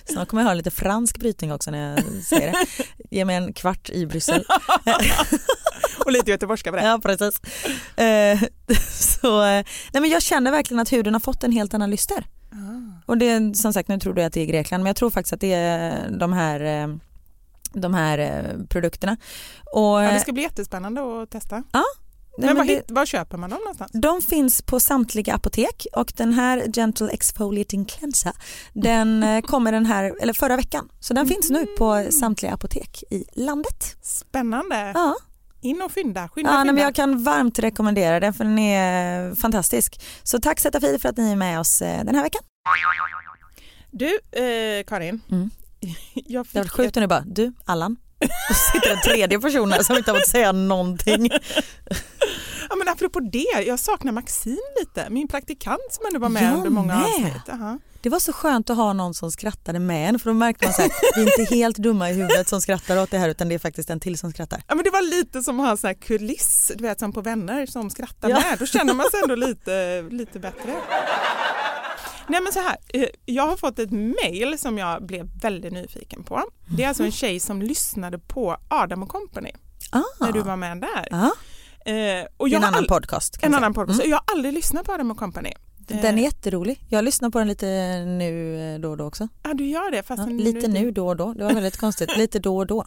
Snart 0.13 0.29
kommer 0.29 0.43
jag 0.43 0.49
ha 0.49 0.55
lite 0.55 0.71
fransk 0.71 1.19
brytning 1.19 1.53
också 1.53 1.71
när 1.71 1.91
jag 1.91 2.05
säger 2.25 2.53
det. 2.53 2.67
Ge 3.11 3.25
mig 3.25 3.37
en 3.37 3.53
kvart 3.53 3.91
i 3.91 4.07
Bryssel. 4.07 4.45
Och 6.05 6.13
lite 6.13 6.31
göteborgska 6.31 6.71
på 6.71 6.77
det. 6.77 6.85
Ja, 6.85 7.01
precis. 7.03 7.41
Eh, 7.97 8.41
så, 8.91 9.43
eh, 9.43 9.65
nej, 9.93 10.01
men 10.01 10.11
jag 10.11 10.23
känner 10.23 10.51
verkligen 10.51 10.81
att 10.81 10.93
huden 10.93 11.15
har 11.15 11.21
fått 11.21 11.45
en 11.45 11.53
helt 11.53 11.75
annan 11.75 11.91
lyster. 11.91 12.27
Ah. 12.53 13.03
Och 13.07 13.19
det 13.19 13.57
som 13.57 13.73
sagt, 13.73 13.89
nu 13.89 13.99
tror 13.99 14.15
du 14.15 14.23
att 14.23 14.33
det 14.33 14.41
är 14.41 14.47
Grekland, 14.47 14.83
men 14.83 14.89
jag 14.89 14.97
tror 14.97 15.11
faktiskt 15.11 15.33
att 15.33 15.41
det 15.41 15.53
är 15.53 16.11
de 16.11 16.33
här, 16.33 16.61
eh, 16.61 16.97
de 17.75 17.95
här 17.95 18.19
eh, 18.19 18.67
produkterna. 18.69 19.17
Och, 19.73 19.83
Ja, 19.83 20.03
eh, 20.03 20.15
det 20.15 20.21
ska 20.21 20.33
bli 20.33 20.43
jättespännande 20.43 21.23
att 21.23 21.31
testa. 21.31 21.57
nej, 21.57 21.83
Men, 22.39 22.47
men 22.47 22.57
var, 22.57 22.65
det, 22.65 22.83
var 22.89 23.07
köper 23.07 23.37
man 23.37 23.51
dem 23.51 23.59
någonstans? 23.59 23.91
de 23.95 24.23
finns 24.23 24.63
på 24.63 24.81
samtliga 24.81 25.35
apotek 25.35 25.87
och 25.97 26.13
den 26.17 26.33
här 26.33 26.73
Gentle 26.73 27.09
Exfoliating 27.11 27.85
Cleanser 27.85 28.33
den 28.73 29.23
eh, 29.23 29.41
kommer 29.47 29.73
den 29.73 29.87
här, 29.87 30.15
eller 30.21 30.33
förra 30.33 30.57
veckan. 30.57 30.89
Så 31.01 31.15
den 31.15 31.27
finns 31.27 31.51
nu 31.51 31.67
på 31.67 32.07
samtliga 32.11 32.53
apotek 32.55 33.03
i 33.11 33.25
landet. 33.33 33.97
Spännande. 34.03 34.93
Ja, 34.95 35.17
In 35.61 35.83
och 35.83 35.93
fynda. 35.93 36.29
Skynda, 36.29 36.53
ja 36.53 36.65
men 36.65 36.77
jag 36.77 36.95
kan 36.95 37.23
varmt 37.25 37.59
rekommendera 37.59 38.21
den 38.21 38.35
för 38.35 38.45
den 38.45 38.59
är 38.59 39.35
fantastisk. 39.35 40.01
Så 40.23 40.41
tack 40.41 40.61
Zetafil 40.61 41.01
för 41.01 41.09
att 41.09 41.17
ni 41.17 41.33
är 41.33 41.37
med 41.37 41.61
oss 41.61 41.83
eh, 41.83 42.05
den 42.05 42.15
här 42.15 42.23
veckan. 42.23 42.43
Du, 43.91 44.07
eh, 44.33 44.85
Karin. 44.85 45.21
Mm. 45.31 45.51
Jag 46.15 46.45
Det 46.45 46.49
fick 46.49 46.55
varit 46.59 46.71
sjukt 46.71 46.97
om 46.97 47.01
du 47.01 47.07
bara, 47.07 47.25
du 47.27 47.53
Allan. 47.65 47.97
Och 48.51 48.57
så 48.57 48.71
sitter 48.73 48.91
en 48.93 49.01
tredje 49.03 49.41
person 49.41 49.73
här 49.73 49.83
som 49.83 49.97
inte 49.97 50.11
har 50.11 50.19
fått 50.19 50.29
säga 50.29 50.53
någonting. 50.53 51.31
Ja, 52.71 52.77
men 52.77 52.89
apropå 52.89 53.21
det, 53.21 53.65
jag 53.67 53.81
saknar 53.81 54.13
Maxine 54.13 54.57
lite, 54.81 55.11
min 55.11 55.29
praktikant 55.29 55.81
som 55.91 56.07
ändå 56.07 56.19
var 56.19 56.29
med 56.29 56.43
Jag 56.45 56.55
under 56.57 56.71
många 56.71 56.95
med. 56.95 57.05
avsnitt. 57.05 57.43
Jaha. 57.47 57.79
Det 58.01 58.09
var 58.09 58.19
så 58.19 58.33
skönt 58.33 58.71
att 58.71 58.77
ha 58.77 58.93
någon 58.93 59.15
som 59.15 59.31
skrattade 59.33 59.79
med 59.79 60.09
en 60.09 60.19
för 60.19 60.31
då 60.31 60.35
märkte 60.35 60.65
man 60.67 60.75
så 60.75 60.83
här, 60.83 60.91
vi 61.17 61.23
är 61.23 61.41
inte 61.41 61.55
helt 61.55 61.77
dumma 61.77 62.11
i 62.11 62.13
huvudet 62.13 62.49
som 62.49 62.61
skrattar 62.61 62.97
åt 63.03 63.11
det 63.11 63.19
här 63.19 63.29
utan 63.29 63.49
det 63.49 63.55
är 63.55 63.59
faktiskt 63.59 63.91
en 63.91 64.01
till 64.01 64.19
som 64.19 64.31
skrattar. 64.33 64.63
Ja, 64.69 64.75
men 64.75 64.85
det 64.85 64.91
var 64.91 65.03
lite 65.03 65.43
som 65.43 65.61
att 65.61 65.67
ha 65.69 65.77
sån 65.77 65.89
här 65.89 65.95
kuliss, 65.95 66.73
du 66.77 66.83
vet 66.83 66.99
som 67.01 67.13
på 67.13 67.21
Vänner 67.21 67.67
som 67.67 67.91
skrattar 67.91 68.29
Ja. 68.29 68.41
med. 68.41 68.59
Då 68.59 68.67
känner 68.67 68.95
man 68.95 69.11
sig 69.11 69.21
ändå 69.23 69.35
lite, 69.35 70.03
lite 70.11 70.39
bättre. 70.39 70.75
Nej 72.29 72.41
men 72.43 72.53
så 72.53 72.61
här, 72.61 72.77
eh, 72.95 73.07
jag 73.25 73.47
har 73.47 73.57
fått 73.57 73.79
ett 73.79 73.91
mail 73.93 74.59
som 74.59 74.79
jag 74.79 75.07
blev 75.07 75.29
väldigt 75.43 75.73
nyfiken 75.73 76.25
på. 76.25 76.43
Det 76.77 76.85
är 76.85 76.89
alltså 76.89 77.03
en 77.05 77.13
tjej 77.13 77.41
som 77.41 77.63
lyssnade 77.63 78.19
på 78.19 78.57
Adam 78.69 79.03
och 79.03 79.09
Company 79.09 79.51
Ah, 79.91 80.03
när 80.21 80.33
du 80.33 80.41
var 80.43 80.57
med 80.57 80.81
där. 80.81 81.09
ja, 81.11 81.31
Eh, 81.87 82.27
och 82.37 82.49
jag 82.49 82.57
en 82.59 82.65
annan 82.65 82.79
all- 82.79 82.89
podcast. 82.89 83.39
En 83.43 83.55
annan 83.55 83.75
podcast. 83.75 84.01
Mm. 84.01 84.11
Jag 84.11 84.17
har 84.17 84.25
aldrig 84.37 84.55
lyssnat 84.55 84.85
på 84.87 84.93
Adam 84.93 85.11
och 85.11 85.19
Company. 85.19 85.53
Eh, 85.91 86.03
Den 86.03 86.19
är 86.19 86.23
jätterolig. 86.23 86.81
Jag 86.89 87.05
lyssnar 87.05 87.31
på 87.31 87.39
den 87.39 87.49
lite 87.49 87.67
nu 88.05 88.61
eh, 88.75 88.81
då 88.81 88.91
och 88.91 88.97
då 88.97 89.05
också. 89.05 89.29
Ja, 89.43 89.55
du 89.55 89.67
gör 89.67 89.91
det 89.91 90.03
fast 90.03 90.23
Ja, 90.27 90.27
lite 90.33 90.49
inte- 90.59 90.69
nu 90.69 90.91
då 90.91 91.09
och 91.09 91.17
då. 91.17 91.33
Det 91.33 91.45
var 91.45 91.53
väldigt 91.55 91.77
konstigt. 91.77 92.11
Lite 92.17 92.39
då 92.39 92.57
och 92.57 92.67
då. 92.67 92.85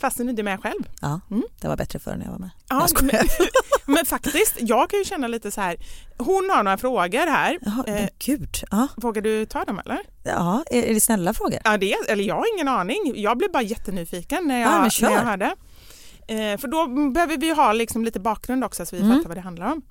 Fast 0.00 0.16
du 0.18 0.30
inte 0.30 0.42
är 0.42 0.44
med 0.44 0.60
själv. 0.62 0.82
Ja, 1.00 1.20
Mm. 1.30 1.42
det 1.60 1.68
var 1.68 1.76
bättre 1.76 1.98
förr 1.98 2.16
när 2.16 2.24
jag 2.24 2.32
var 2.32 2.38
med. 2.38 2.50
Ja, 2.68 2.86
Jag 2.94 3.02
men, 3.02 3.26
men 3.94 4.06
faktiskt, 4.06 4.56
jag 4.60 4.90
kan 4.90 4.98
ju 4.98 5.04
känna 5.04 5.26
lite 5.26 5.50
så 5.50 5.60
här. 5.60 5.76
Hon 6.18 6.50
har 6.54 6.62
några 6.62 6.78
frågor 6.78 7.30
här. 7.30 7.58
Jaha, 7.62 7.84
Eh, 7.86 8.08
gud. 8.18 8.56
Ja, 8.70 8.88
Vågar 8.96 9.22
du 9.22 9.46
ta 9.46 9.64
dem 9.64 9.78
eller? 9.84 9.98
ja 10.22 10.64
är, 10.70 10.82
är 10.82 10.94
det 10.94 11.00
snälla 11.00 11.34
frågor? 11.34 11.58
Ja, 11.64 11.78
det, 11.78 11.94
eller 12.08 12.24
jag 12.24 12.34
har 12.34 12.54
ingen 12.54 12.68
aning. 12.68 13.12
Jag 13.16 13.38
blev 13.38 13.52
bara 13.52 13.62
jättenyfiken 13.62 14.44
när 14.48 14.60
jag, 14.60 14.70
Ja, 14.72 14.90
när 15.08 15.10
jag 15.14 15.20
hörde. 15.22 15.54
Eh, 16.28 16.58
för 16.58 16.68
då 16.68 17.10
behöver 17.10 17.36
vi 17.36 17.50
ha 17.54 17.72
liksom 17.72 18.04
lite 18.04 18.20
bakgrund 18.20 18.64
också 18.64 18.86
så 18.86 18.96
vi 18.96 19.02
Mm. 19.02 19.16
fattar 19.16 19.28
vad 19.28 19.36
det 19.36 19.40
handlar 19.40 19.72
om. 19.72 19.82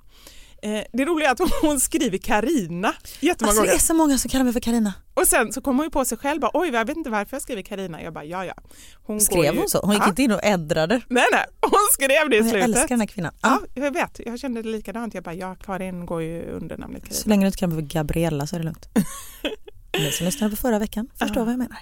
Eh, 0.62 0.80
det 0.92 1.04
roliga 1.04 1.28
är 1.28 1.32
att 1.32 1.40
hon 1.62 1.80
skriver 1.80 2.18
Karina 2.18 2.94
jättemånga 3.20 3.48
Alltså 3.50 3.62
det 3.62 3.66
gånger. 3.66 3.74
är 3.74 3.78
så 3.82 3.94
många 3.94 4.18
som 4.18 4.28
kallar 4.30 4.44
mig 4.44 4.52
för 4.52 4.60
Karina. 4.60 4.94
Och 5.14 5.26
sen 5.26 5.52
så 5.52 5.60
kommer 5.60 5.76
hon 5.78 5.86
ju 5.86 5.90
på 5.90 6.04
sig 6.04 6.18
själv 6.18 6.40
bara, 6.40 6.50
oj 6.54 6.68
jag 6.72 6.84
vet 6.86 6.96
inte 6.96 7.10
varför 7.10 7.36
jag 7.36 7.42
skriver 7.42 7.62
Karina. 7.62 8.02
Jag 8.02 8.12
bara 8.12 8.24
ja 8.24 8.44
ja. 8.44 8.54
Hon 9.02 9.20
Skrev 9.20 9.54
ju... 9.54 9.60
hon 9.60 9.68
så? 9.68 9.80
Hon 9.80 9.92
gick 9.92 10.02
ja. 10.02 10.08
inte 10.08 10.22
in 10.22 10.32
och 10.32 10.40
äddrade. 10.44 11.00
Nej 11.08 11.24
nej, 11.32 11.44
hon 11.60 11.88
skrev 11.92 12.30
det 12.30 12.36
i 12.36 12.38
Jag 12.38 12.48
slutet. 12.48 12.68
älskar 12.68 12.88
den 12.88 13.00
här 13.00 13.06
kvinnan. 13.06 13.32
Ja. 13.42 13.60
Ja, 13.74 13.82
jag 13.84 13.92
vet. 13.92 14.20
Jag 14.26 14.38
kände 14.38 14.62
det 14.62 14.68
likadant. 14.68 15.14
Jag 15.14 15.24
bara, 15.24 15.34
ja, 15.34 15.54
Karin 15.64 16.06
går 16.06 16.22
ju 16.22 16.42
under 16.50 16.76
namnet 16.78 17.02
Så 17.04 17.08
Karina. 17.22 17.30
länge 17.32 17.44
du 17.44 17.46
inte 17.46 17.58
kallar 17.58 17.74
mig 17.74 17.84
för 17.88 17.94
Gabriella 17.94 18.46
så 18.46 18.56
är 18.56 18.60
det 18.60 18.64
lugnt. 18.64 18.88
Ni 19.98 20.12
som 20.12 20.26
lyssnade 20.26 20.50
på 20.50 20.56
förra 20.56 20.78
veckan 20.78 21.08
förstår 21.18 21.36
Ja. 21.40 21.44
vad 21.44 21.52
jag 21.52 21.58
menar. 21.58 21.78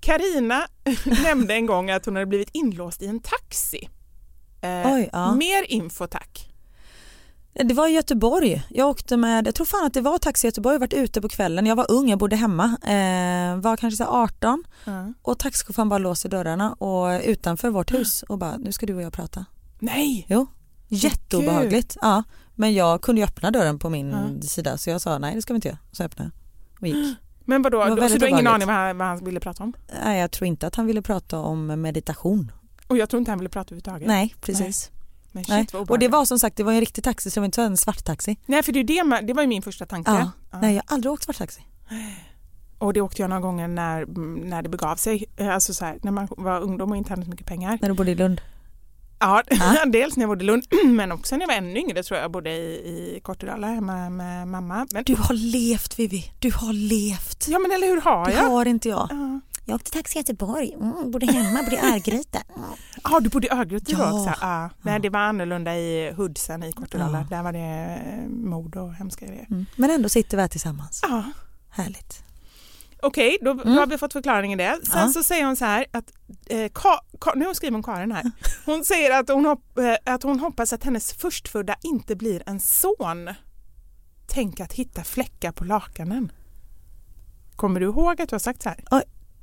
Karina 0.00 0.66
nämnde 1.22 1.54
en 1.54 1.66
gång 1.66 1.90
att 1.90 2.04
hon 2.06 2.14
hade 2.16 2.26
blivit 2.26 2.48
inlåst 2.52 3.02
i 3.02 3.06
en 3.06 3.20
taxi. 3.20 3.88
Eh, 4.62 4.92
Oj, 4.94 5.08
ja. 5.12 5.34
Mer 5.34 5.62
info 5.70 6.06
tack. 6.06 6.52
Det 7.64 7.74
var 7.74 7.88
i 7.88 7.92
Göteborg. 7.92 8.62
Jag 8.68 8.88
åkte 8.88 9.16
med, 9.16 9.46
jag 9.46 9.54
tror 9.54 9.64
fan 9.66 9.86
att 9.86 9.94
det 9.94 10.00
var 10.00 10.18
Taxi 10.18 10.46
Göteborg, 10.46 10.78
varit 10.78 10.92
ute 10.92 11.20
på 11.20 11.28
kvällen. 11.28 11.66
Jag 11.66 11.76
var 11.76 11.90
ung, 11.90 12.08
jag 12.10 12.18
bodde 12.18 12.36
hemma, 12.36 12.64
eh, 12.64 13.60
var 13.60 13.76
kanske 13.76 13.96
så 13.96 14.04
här 14.04 14.22
18 14.22 14.64
Ja. 14.84 15.12
och 15.22 15.38
taxichauffören 15.38 15.88
bara 15.88 15.98
låser 15.98 16.28
dörrarna 16.28 16.72
och 16.72 17.20
utanför 17.24 17.70
vårt 17.70 17.92
hus 17.92 18.22
och 18.22 18.38
bara 18.38 18.56
nu 18.56 18.72
ska 18.72 18.86
du 18.86 18.94
och 18.94 19.02
jag 19.02 19.12
prata. 19.12 19.44
Nej! 19.78 20.26
Jo, 20.28 20.46
jätteobehagligt. 20.88 21.96
Ja, 22.02 22.22
men 22.54 22.74
jag 22.74 23.02
kunde 23.02 23.20
ju 23.20 23.24
öppna 23.24 23.50
dörren 23.50 23.78
på 23.78 23.90
min 23.90 24.42
sida 24.42 24.78
så 24.78 24.90
jag 24.90 25.00
sa 25.00 25.18
nej 25.18 25.34
det 25.34 25.42
ska 25.42 25.52
vi 25.52 25.56
inte 25.56 25.68
göra. 25.68 25.78
Så 25.92 26.04
öppnade 26.04 26.30
jag 26.74 26.82
och 26.82 26.86
gick. 26.88 27.16
Men 27.48 27.62
vadå, 27.62 27.86
så 27.86 27.94
väldigt 27.94 28.20
du 28.20 28.26
har 28.26 28.30
ingen 28.30 28.46
aning 28.46 28.66
vad 28.66 28.76
han, 28.76 28.98
vad 28.98 29.08
han 29.08 29.24
ville 29.24 29.40
prata 29.40 29.64
om? 29.64 29.72
Nej 30.04 30.20
jag 30.20 30.30
tror 30.30 30.46
inte 30.48 30.66
att 30.66 30.74
han 30.74 30.86
ville 30.86 31.02
prata 31.02 31.38
om 31.38 31.66
meditation. 31.66 32.52
Och 32.86 32.96
jag 32.96 33.08
tror 33.08 33.18
inte 33.18 33.30
han 33.30 33.38
ville 33.38 33.48
prata 33.48 33.66
överhuvudtaget. 33.66 34.08
Nej 34.08 34.34
precis. 34.40 34.90
Men 35.36 35.44
shit, 35.44 35.48
Nej. 35.54 35.66
vad 35.72 35.90
Och 35.90 35.98
det 35.98 36.08
var 36.08 36.24
som 36.24 36.38
sagt 36.38 36.56
det 36.56 36.62
var 36.62 36.72
en 36.72 36.80
riktig 36.80 37.04
taxi 37.04 37.30
så 37.30 37.34
det 37.34 37.40
var 37.40 37.44
inte 37.46 37.62
en 37.62 37.76
svart 37.76 38.04
taxi. 38.04 38.36
Nej 38.46 38.62
för 38.62 38.72
det, 38.72 38.82
det, 38.82 39.20
det 39.26 39.32
var 39.32 39.42
ju 39.42 39.48
min 39.48 39.62
första 39.62 39.86
tanke. 39.86 40.10
Ja. 40.10 40.30
Ja. 40.52 40.58
Nej 40.60 40.74
jag 40.74 40.82
har 40.86 40.94
aldrig 40.94 41.12
åkt 41.12 41.22
svart 41.24 41.36
taxi. 41.38 41.60
Och 42.78 42.92
det 42.92 43.00
åkte 43.00 43.22
jag 43.22 43.28
några 43.28 43.40
gånger 43.42 43.68
när, 43.68 44.06
när 44.44 44.62
det 44.62 44.68
begav 44.68 44.96
sig. 44.96 45.24
Eh, 45.36 45.54
Alltså 45.54 45.74
så 45.74 45.84
här, 45.84 45.98
när 46.02 46.12
man 46.12 46.28
var 46.30 46.60
ungdom 46.60 46.90
och 46.90 46.96
inte 46.96 47.10
hade 47.12 47.24
så 47.24 47.30
mycket 47.30 47.46
pengar. 47.46 47.78
När 47.82 47.88
du 47.88 47.94
bodde 47.94 48.10
i 48.10 48.14
Lund. 48.14 48.40
Ja, 49.18 49.42
dels 49.86 50.16
när 50.16 50.22
jag 50.22 50.28
bodde 50.30 50.44
i 50.44 50.46
Lund 50.46 50.64
men 50.84 51.12
också 51.12 51.34
när 51.36 51.42
jag 51.42 51.46
var 51.48 51.54
ännu 51.54 51.78
yngre 51.80 52.02
tror 52.02 52.16
jag 52.16 52.24
jag 52.24 52.30
bodde 52.30 52.50
i, 52.50 53.14
i 53.16 53.20
Kortedala 53.22 53.66
hemma 53.66 54.10
med 54.10 54.48
mamma. 54.48 54.86
Men, 54.92 55.04
Du 55.04 55.14
har 55.16 55.34
levt 55.34 55.98
Vivi, 55.98 56.32
du 56.38 56.50
har 56.52 56.72
levt. 56.72 57.48
ja 57.48 57.58
men 57.58 57.72
eller 57.72 57.86
hur 57.86 58.00
har 58.00 58.26
Det 58.26 58.32
jag? 58.32 58.42
har 58.50 58.66
inte 58.66 58.88
jag. 58.88 59.08
Ja. 59.10 59.40
Jag 59.68 59.74
åkte 59.74 59.90
taxi 59.90 60.18
i 60.18 60.20
Göteborg, 60.20 60.72
mm, 60.72 61.10
bodde 61.10 61.26
hemma, 61.32 61.62
bodde 61.62 61.76
i 61.76 61.78
Örgryte. 61.78 62.42
Ja, 63.04 63.20
du 63.20 63.28
bodde 63.28 63.46
i 63.46 63.50
Örgryte 63.50 63.92
Ja. 63.92 63.98
då 63.98 64.18
också? 64.18 64.34
Ja. 64.40 64.70
Nej, 64.82 65.00
det 65.00 65.08
var 65.10 65.20
annorlunda 65.20 65.76
i 65.76 66.12
Hudsen 66.16 66.62
i 66.62 66.72
Kortedala. 66.72 67.18
Ja. 67.30 67.36
Där 67.36 67.42
var 67.42 67.52
det 67.52 67.58
eh, 67.58 68.28
mord 68.28 68.76
och 68.76 68.94
hemska 68.94 69.26
grejer. 69.26 69.46
Mm. 69.50 69.66
Men 69.76 69.90
ändå 69.90 70.08
sitter 70.08 70.36
vi 70.36 70.40
här 70.40 70.48
tillsammans. 70.48 71.00
Ja. 71.02 71.24
Härligt. 71.70 72.22
Okej, 73.02 73.38
då, 73.42 73.54
då 73.54 73.70
har 73.70 73.86
vi 73.86 73.98
fått 73.98 74.12
förklaringen 74.12 74.58
det. 74.58 74.78
Sen 74.84 74.92
Mm. 74.92 75.06
Ja. 75.06 75.12
så 75.12 75.22
säger 75.22 75.44
hon 75.46 75.56
så 75.56 75.64
här 75.64 75.86
att, 75.92 76.12
eh, 76.46 76.68
Ka, 76.72 77.00
Ka, 77.20 77.32
nu 77.36 77.54
skriver 77.54 77.72
hon 77.72 77.82
Karin 77.82 78.12
här, 78.12 78.30
hon 78.66 78.84
säger 78.84 79.20
att 79.20 79.28
hon, 79.28 79.46
hopp, 79.46 79.78
eh, 79.78 80.14
att 80.14 80.22
hon 80.22 80.40
hoppas 80.40 80.72
att 80.72 80.84
hennes 80.84 81.12
förstfödda 81.12 81.76
inte 81.82 82.16
blir 82.16 82.42
en 82.46 82.60
son. 82.60 83.30
Tänk 84.26 84.60
att 84.60 84.72
hitta 84.72 85.04
fläckar 85.04 85.52
på 85.52 85.64
lakanen. 85.64 86.32
Kommer 87.56 87.80
du 87.80 87.86
ihåg 87.86 88.22
att 88.22 88.28
du 88.28 88.34
har 88.34 88.38
sagt 88.40 88.62
så 88.62 88.68
här? 88.68 88.80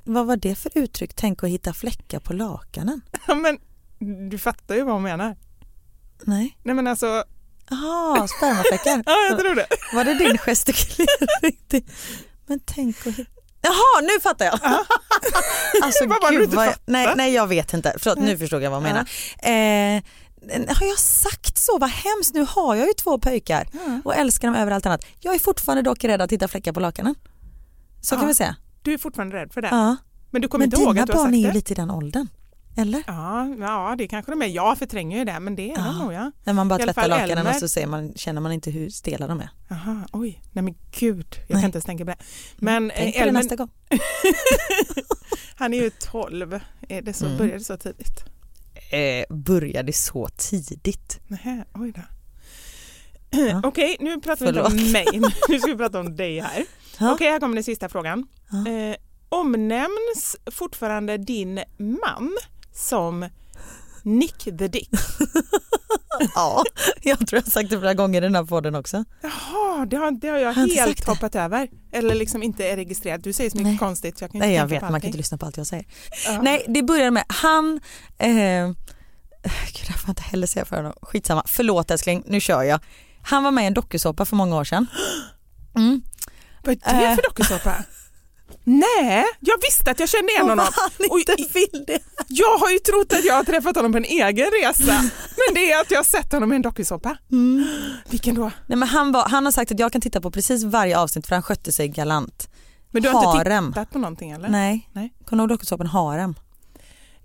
Vad 0.04 0.26
var 0.26 0.36
det 0.36 0.54
för 0.54 0.70
uttryck? 0.74 1.14
Tänk 1.14 1.44
att 1.44 1.50
hitta 1.50 1.72
fläckar 1.72 2.20
på 2.20 2.32
lakanen. 2.32 3.00
Ja, 3.26 3.34
men 3.34 3.58
du 4.30 4.38
fattar 4.38 4.74
ju 4.74 4.82
vad 4.82 4.94
hon 4.94 5.02
menar. 5.02 5.36
Nej. 6.24 6.58
Nej 6.62 6.74
men 6.74 6.86
alltså, 6.86 7.24
Jaha, 7.70 8.28
spermafläckar. 8.28 9.02
ja 9.06 9.16
jag 9.30 9.38
tror 9.38 9.54
det. 9.54 9.66
Var 9.94 10.04
det 10.04 10.14
din 10.14 10.38
gestikulering? 10.38 11.88
Men 12.46 12.60
tänk 12.64 13.06
att 13.06 13.14
hitta... 13.14 13.30
Jaha, 13.62 14.00
nu 14.02 14.20
fattar 14.22 14.44
jag! 14.44 14.60
alltså 15.82 16.04
du 16.04 16.38
gud 16.38 16.50
vad 16.50 16.66
jag... 16.66 16.74
Nej, 16.86 17.12
nej 17.16 17.34
jag 17.34 17.46
vet 17.46 17.74
inte. 17.74 17.94
Förlåt, 17.98 18.18
nu 18.18 18.38
förstod 18.38 18.62
jag 18.62 18.70
vad 18.70 18.82
hon 18.82 18.92
menar. 18.92 19.08
Eh, 19.42 20.02
har 20.76 20.86
jag 20.86 20.98
sagt 20.98 21.58
så? 21.58 21.78
Vad 21.78 21.90
hemskt, 21.90 22.34
nu 22.34 22.46
har 22.48 22.74
jag 22.74 22.86
ju 22.86 22.92
två 22.92 23.18
pojkar 23.18 23.68
och 24.04 24.16
älskar 24.16 24.48
dem 24.48 24.56
över 24.56 24.72
allt 24.72 24.86
annat. 24.86 25.04
Jag 25.20 25.34
är 25.34 25.38
fortfarande 25.38 25.82
dock 25.82 26.04
rädd 26.04 26.22
att 26.22 26.32
hitta 26.32 26.48
fläckar 26.48 26.72
på 26.72 26.80
lakanen. 26.80 27.14
Så 28.00 28.16
kan 28.16 28.26
vi 28.26 28.34
säga. 28.34 28.56
Du 28.84 28.92
är 28.94 28.98
fortfarande 28.98 29.36
rädd 29.36 29.52
för 29.52 29.62
det? 29.62 29.68
Ja. 29.68 29.96
Men 30.30 30.42
du 30.42 30.48
kommer 30.48 30.66
Men 30.66 30.72
inte 30.74 30.82
ihåg 30.82 30.94
dina 30.94 31.02
att 31.02 31.06
du 31.06 31.12
har 31.12 31.18
barn 31.24 31.32
sagt 31.32 31.34
är 31.34 31.38
ju 31.40 31.46
det? 31.48 31.54
lite 31.54 31.72
i 31.72 31.76
den 31.76 31.90
åldern. 31.90 32.28
Eller? 32.76 33.02
Ja, 33.06 33.46
ja, 33.60 33.94
det 33.98 34.08
kanske 34.08 34.32
de 34.32 34.42
är. 34.42 34.46
Jag 34.46 34.78
förtränger 34.78 35.18
ju 35.18 35.24
det, 35.24 35.40
men 35.40 35.56
det 35.56 35.70
är 35.70 35.76
de 35.76 35.98
nog 35.98 36.12
ja. 36.12 36.32
När 36.44 36.52
man 36.52 36.68
bara 36.68 36.78
tvättar 36.78 37.08
lakanen 37.08 37.38
Elmer. 37.38 37.50
och 37.50 37.56
så 37.56 37.68
ser 37.68 37.86
man, 37.86 38.12
känner 38.16 38.40
man 38.40 38.52
inte 38.52 38.70
hur 38.70 38.90
stela 38.90 39.26
de 39.26 39.40
är. 39.40 39.48
Aha, 39.70 39.96
oj, 40.12 40.42
nej 40.52 40.64
men 40.64 40.74
gud, 41.00 41.26
jag 41.30 41.38
Nej. 41.38 41.46
Mm. 41.50 41.60
kan 41.60 41.64
inte 41.68 41.76
ens 41.76 41.84
tänka 41.84 42.04
på 42.04 42.10
det. 42.10 42.16
Men 42.56 42.92
Tänk 42.96 43.14
eh, 43.16 43.20
på 43.20 43.24
det 43.24 43.28
Elmer, 43.28 43.40
nästa 43.40 43.56
gång. 43.56 43.70
han 45.56 45.74
är 45.74 45.78
ju 45.82 45.90
12, 45.90 46.60
är 46.88 47.02
det 47.02 47.12
så, 47.12 47.24
Mm. 47.26 47.38
började 47.38 47.58
det 47.58 47.64
så 47.64 47.76
tidigt? 47.76 48.24
Eh, 48.90 49.36
började 49.36 49.92
så 49.92 50.28
tidigt. 50.36 51.20
Nähä, 51.26 51.64
oj 51.74 51.92
då. 51.92 52.02
Ja. 53.50 53.60
Okej, 53.64 53.96
nu 54.00 54.20
pratar 54.20 54.44
vi 54.44 54.48
inte 54.48 54.62
Förlåt. 54.70 54.86
om 54.86 54.92
mig, 54.92 55.06
nu 55.48 55.58
ska 55.58 55.70
vi 55.70 55.76
prata 55.76 56.00
om 56.00 56.16
dig 56.16 56.40
här. 56.40 56.64
Okej, 57.00 57.30
här 57.30 57.40
kommer 57.40 57.54
den 57.54 57.64
sista 57.64 57.88
frågan. 57.88 58.26
Eh, 58.52 58.96
omnämns 59.28 60.36
fortfarande 60.50 61.16
din 61.16 61.54
man 61.78 62.36
som 62.72 63.28
Nick 64.02 64.38
the 64.44 64.68
Dick? 64.68 64.90
Ja, 66.34 66.64
jag 67.02 67.18
tror 67.18 67.28
jag 67.38 67.42
har 67.42 67.50
sagt 67.50 67.70
det 67.70 67.78
flera 67.78 67.94
gånger 67.94 68.22
i 68.22 68.24
den 68.24 68.34
här 68.34 68.44
podden 68.44 68.74
också. 68.74 69.04
Jaha, 69.22 69.86
det 69.86 69.96
har, 69.96 70.10
det 70.10 70.28
har 70.28 70.38
jag 70.38 70.52
Har 70.52 70.62
jag 70.62 70.68
inte 70.68 70.80
helt 70.80 71.06
hoppat 71.06 71.34
över. 71.34 71.68
Eller 71.92 72.14
liksom 72.14 72.42
inte 72.42 72.68
är 72.68 72.76
registrerat. 72.76 73.24
Du 73.24 73.32
säger 73.32 73.50
så 73.50 73.56
mycket 73.56 73.70
Nej. 73.70 73.78
konstigt. 73.78 74.20
Jag 74.20 74.30
kan 74.30 74.36
inte 74.36 74.46
Nej 74.46 74.56
jag 74.56 74.66
vet, 74.66 74.82
man 74.82 75.00
kan 75.00 75.08
inte 75.08 75.18
lyssna 75.18 75.38
på 75.38 75.46
allt 75.46 75.56
jag 75.56 75.66
säger. 75.66 75.84
Ja. 76.26 76.42
Nej 76.42 76.64
det 76.68 76.82
började 76.82 77.10
med, 77.10 77.24
han, 77.28 77.80
eh, 78.18 78.66
gud 78.66 79.86
det 79.86 79.92
får 79.92 80.06
jag 80.06 80.10
inte 80.10 80.22
heller 80.22 80.46
säga 80.46 80.64
för 80.64 80.76
honom, 80.76 80.92
skitsamma, 81.02 81.42
förlåt 81.46 81.90
älskling, 81.90 82.22
nu 82.26 82.40
kör 82.40 82.62
jag. 82.62 82.80
Han 83.22 83.44
var 83.44 83.50
med 83.50 83.64
i 83.64 83.66
en 83.66 83.74
dokusåpa 83.74 84.24
för 84.24 84.36
många 84.36 84.56
år 84.56 84.64
sedan. 84.64 84.86
Mm. 85.76 86.02
Vad 86.64 86.78
är 86.82 87.00
det 87.00 87.06
Eh. 87.06 87.14
för 87.14 87.22
dokusåpa? 87.22 87.74
Nej, 88.64 89.24
jag 89.40 89.54
visste 89.62 89.90
att 89.90 90.00
jag 90.00 90.08
kände 90.08 90.32
igen 90.32 90.48
honom. 90.48 90.66
Och 91.10 91.18
inte 91.18 91.36
vill 91.54 91.84
det. 91.86 91.98
Jag 92.28 92.58
har 92.58 92.70
ju 92.70 92.78
trott 92.78 93.12
att 93.12 93.24
jag 93.24 93.34
har 93.34 93.44
träffat 93.44 93.76
honom 93.76 93.92
på 93.92 93.98
en 93.98 94.04
egen 94.04 94.46
resa. 94.62 94.92
Men 95.46 95.54
det 95.54 95.72
är 95.72 95.80
att 95.80 95.90
jag 95.90 95.98
har 95.98 96.04
sett 96.04 96.32
honom 96.32 96.52
i 96.52 96.56
en 96.56 96.62
dokusåpa. 96.62 97.16
Mm. 97.32 97.66
Vilken 98.08 98.34
då? 98.34 98.50
Nej, 98.66 98.78
men 98.78 98.88
han, 98.88 99.12
var, 99.12 99.28
han 99.28 99.44
har 99.44 99.52
sagt 99.52 99.72
att 99.72 99.78
jag 99.78 99.92
kan 99.92 100.00
titta 100.00 100.20
på 100.20 100.30
precis 100.30 100.64
varje 100.64 100.98
avsnitt 100.98 101.26
för 101.26 101.34
han 101.36 101.42
skötte 101.42 101.72
sig 101.72 101.88
galant. 101.88 102.48
Men 102.90 103.02
du 103.02 103.08
har 103.08 103.36
Harem. 103.36 103.64
inte 103.64 103.78
tittat 103.80 103.92
på 103.92 103.98
någonting 103.98 104.30
eller? 104.30 104.48
Nej, 104.48 104.90
Nej. 104.92 105.12
kommer 105.24 105.40
du 105.40 105.42
ihåg 105.42 105.48
dokusåpan 105.58 105.86
Harem? 105.86 106.34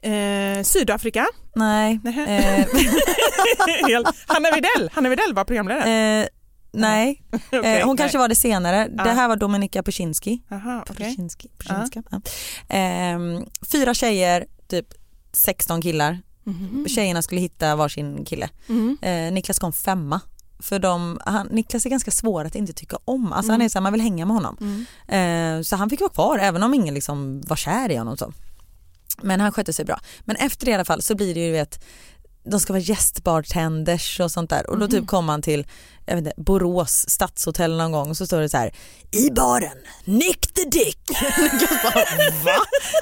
Eh, 0.04 0.64
Sydafrika. 0.64 1.28
Nej. 1.56 2.00
Eh, 2.06 2.66
Hanna 4.28 4.52
Widell. 4.56 4.90
Hanna 4.94 5.10
Widell 5.10 5.34
var 5.34 5.44
programledare. 5.46 6.20
eh, 6.22 6.28
nej, 6.72 7.24
Okej, 7.32 7.60
eh, 7.80 7.86
hon 7.86 7.96
nej. 7.96 7.98
kanske 7.98 8.18
var 8.18 8.28
det 8.28 8.36
senare. 8.36 8.88
Det 8.88 9.10
här 9.10 9.28
var 9.28 9.36
Dominika 9.36 9.84
Peczynski. 9.84 10.42
Aha, 10.52 10.84
okej. 10.90 10.96
Peczynski, 10.96 11.48
Peczynska. 11.58 12.04
Ehm, 12.70 13.46
fyra 13.72 13.94
tjejer, 13.94 14.46
typ 14.68 14.88
16 15.32 15.82
killar. 15.82 16.20
Mhm. 16.44 16.86
Tjejerna 16.88 17.22
skulle 17.22 17.42
hitta 17.42 17.76
varsin 17.76 18.26
kille. 18.26 18.50
Mm. 18.70 18.98
Eh, 19.02 19.34
Niklas 19.34 19.60
kom 19.60 19.74
femma. 19.74 20.22
För 20.60 20.80
de, 20.80 21.20
han, 21.26 21.48
Niklas 21.48 21.86
är 21.86 21.90
ganska 21.90 22.12
svår 22.12 22.46
att 22.46 22.56
inte 22.56 22.74
tycka 22.74 22.98
om. 23.06 23.34
Alltså 23.34 23.50
Mm. 23.50 23.54
han 23.60 23.66
är 23.66 23.70
så 23.70 23.78
här, 23.78 23.82
man 23.84 23.94
vill 23.94 24.02
hänga 24.02 24.26
med 24.26 24.36
honom. 24.36 24.86
Eh, 25.08 25.62
så 25.62 25.76
han 25.76 25.90
fick 25.90 26.00
vara 26.02 26.10
kvar 26.12 26.40
även 26.40 26.64
om 26.64 26.74
ingen 26.74 26.94
liksom 26.94 27.42
var 27.42 27.56
kär 27.56 27.92
i 27.92 27.96
honom. 27.96 28.18
Så. 28.18 28.34
Men 29.22 29.40
han 29.40 29.52
skötte 29.52 29.74
sig 29.74 29.86
bra. 29.86 30.00
Men 30.22 30.36
efter 30.36 30.66
det 30.66 30.72
i 30.72 30.76
alla 30.76 30.86
fall 30.86 31.02
så 31.02 31.16
blir 31.16 31.34
det 31.34 31.40
ju 31.46 31.52
vet 31.52 31.84
de 32.44 32.60
ska 32.60 32.74
vara 32.74 32.82
gästbartenders 32.84 34.20
och 34.20 34.32
sånt 34.32 34.50
där 34.50 34.70
och 34.70 34.78
då 34.80 34.86
Mhm. 34.86 34.92
typ 34.92 35.08
kom 35.08 35.30
han 35.30 35.42
till 35.42 35.68
jag 36.06 36.16
vet 36.16 36.26
inte, 36.26 36.42
Borås 36.42 37.06
stadshotell 37.10 37.78
någon 37.78 37.92
gång 37.92 38.10
och 38.10 38.18
så 38.18 38.26
står 38.26 38.42
det 38.42 38.50
så 38.50 38.58
här 38.58 38.74
i 39.12 39.30
baren, 39.32 39.78
Nick 40.06 40.54
the 40.54 40.64
Dick. 40.64 41.00
Bara 41.84 42.06
va? 42.44 42.56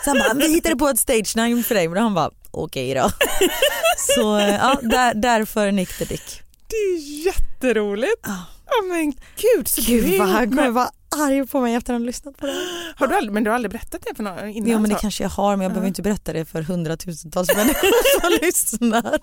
Så 0.04 0.10
han 0.10 0.18
bara, 0.20 0.34
vi 0.34 0.54
hittade 0.54 0.76
på 0.76 0.88
ett 0.88 1.00
stage 1.00 1.36
name 1.36 1.64
för 1.64 1.76
dig 1.76 1.88
och 1.88 1.96
han 1.98 2.14
bara 2.14 2.32
okej 2.52 2.94
då. 2.94 3.10
Så 4.16 4.38
eh, 4.38 4.56
ja, 4.56 4.80
där, 4.82 5.14
därför 5.14 5.72
Nick 5.72 5.98
the 5.98 6.06
Dick. 6.06 6.42
Det 6.68 6.76
är 6.76 7.26
jätteroligt. 7.26 8.20
Ja. 8.24 8.36
Ja 8.70 8.84
men 8.88 9.12
gud. 9.38 9.68
Så 9.68 9.82
Gud 9.82 10.20
vad 10.20 10.28
han 10.28 10.50
kommer 10.50 10.70
vara 10.70 10.90
arg 11.10 11.47
på 11.47 11.62
mig 11.62 11.76
efter 11.76 11.93
att 11.93 11.95
han 11.95 12.05
lyssnat 12.05 12.38
på 12.38 12.45
det. 12.45 12.53
Har 12.95 13.08
du 13.08 13.16
aldrig, 13.16 13.34
men 13.34 13.43
du 13.43 13.49
har 13.49 13.55
aldrig 13.55 13.72
berättat 13.72 14.01
det 14.10 14.16
för 14.16 14.24
någon 14.24 14.49
innan? 14.49 14.70
Jo 14.72 14.80
men 14.80 14.89
det 14.89 14.95
så? 14.95 15.01
kanske 15.01 15.24
jag 15.24 15.30
har 15.30 15.55
men 15.55 15.64
jag 15.64 15.72
behöver 15.72 15.88
inte 15.88 16.01
berätta 16.01 16.34
det 16.34 16.45
för 16.45 16.62
hundratusentals 16.62 17.55
människor 17.55 17.89
som 18.22 18.30
lyssnar. 18.41 19.20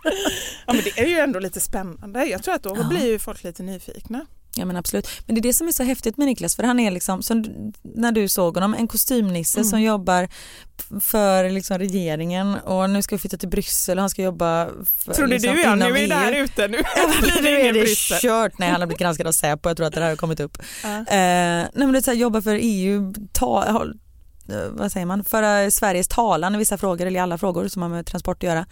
Ja 0.66 0.72
men 0.72 0.82
det 0.84 0.98
är 1.00 1.06
ju 1.06 1.18
ändå 1.18 1.38
lite 1.38 1.60
spännande. 1.60 2.24
Jag 2.26 2.42
tror 2.42 2.54
att 2.54 2.62
då 2.62 2.76
Ja. 2.78 2.88
blir 2.88 3.06
ju 3.06 3.18
folk 3.18 3.44
lite 3.44 3.62
nyfikna. 3.62 4.26
Ja 4.56 4.64
men 4.64 4.76
absolut. 4.76 5.08
Men 5.26 5.34
det 5.34 5.38
är 5.38 5.42
det 5.42 5.52
som 5.52 5.68
är 5.68 5.72
så 5.72 5.82
häftigt 5.82 6.16
med 6.16 6.26
Niklas 6.26 6.56
för 6.56 6.62
han 6.62 6.80
är 6.80 6.90
liksom, 6.90 7.22
som 7.22 7.44
när 7.82 8.12
du 8.12 8.28
såg 8.28 8.54
honom, 8.54 8.74
en 8.74 8.88
kostymnisse 8.88 9.58
Mm. 9.58 9.70
som 9.70 9.82
jobbar 9.82 10.28
för 11.00 11.50
liksom 11.50 11.78
regeringen 11.78 12.54
och 12.54 12.90
nu 12.90 13.02
ska 13.02 13.14
vi 13.14 13.18
flytta 13.20 13.36
till 13.36 13.48
Bryssel 13.48 13.98
och 13.98 14.02
han 14.02 14.10
ska 14.10 14.22
jobba 14.22 14.68
för, 15.04 15.14
Trodde 15.14 15.32
liksom, 15.32 15.54
du 15.54 15.62
ja, 15.62 15.74
nu 15.74 15.84
är 15.98 16.08
det 16.08 16.14
här 16.14 16.32
ute. 16.32 16.68
Nu 16.68 16.78
blir 17.22 17.42
det 17.42 17.60
ingen 17.60 17.72
Bryssel. 17.74 18.18
kört. 18.20 18.58
Nej 18.58 18.70
han 18.70 18.80
har 18.80 18.86
blivit 18.86 19.00
granskad 19.00 19.26
av 19.26 19.32
Säpo, 19.32 19.68
jag 19.68 19.76
tror 19.76 19.86
att 19.86 19.94
det 19.94 20.00
här 20.00 20.08
har 20.08 20.16
kommit 20.16 20.40
upp. 20.40 20.58
Ja. 20.82 20.88
Eh, 20.98 21.04
nej 21.08 21.70
men 21.74 21.92
det 21.92 21.98
är 21.98 22.02
så 22.02 22.10
här, 22.10 22.18
jobba 22.18 22.42
för 22.42 22.58
EU, 22.62 23.14
ta, 23.32 23.64
eh, 24.48 24.56
vad 24.70 24.92
säger 24.92 25.06
man, 25.06 25.24
föra 25.24 25.70
Sveriges 25.70 26.08
talan 26.08 26.54
i 26.54 26.58
vissa 26.58 26.78
frågor 26.78 27.06
eller 27.06 27.20
i 27.20 27.22
alla 27.22 27.38
frågor 27.38 27.68
som 27.68 27.82
har 27.82 27.88
med 27.88 28.06
transport 28.06 28.36
att 28.36 28.42
göra. 28.42 28.66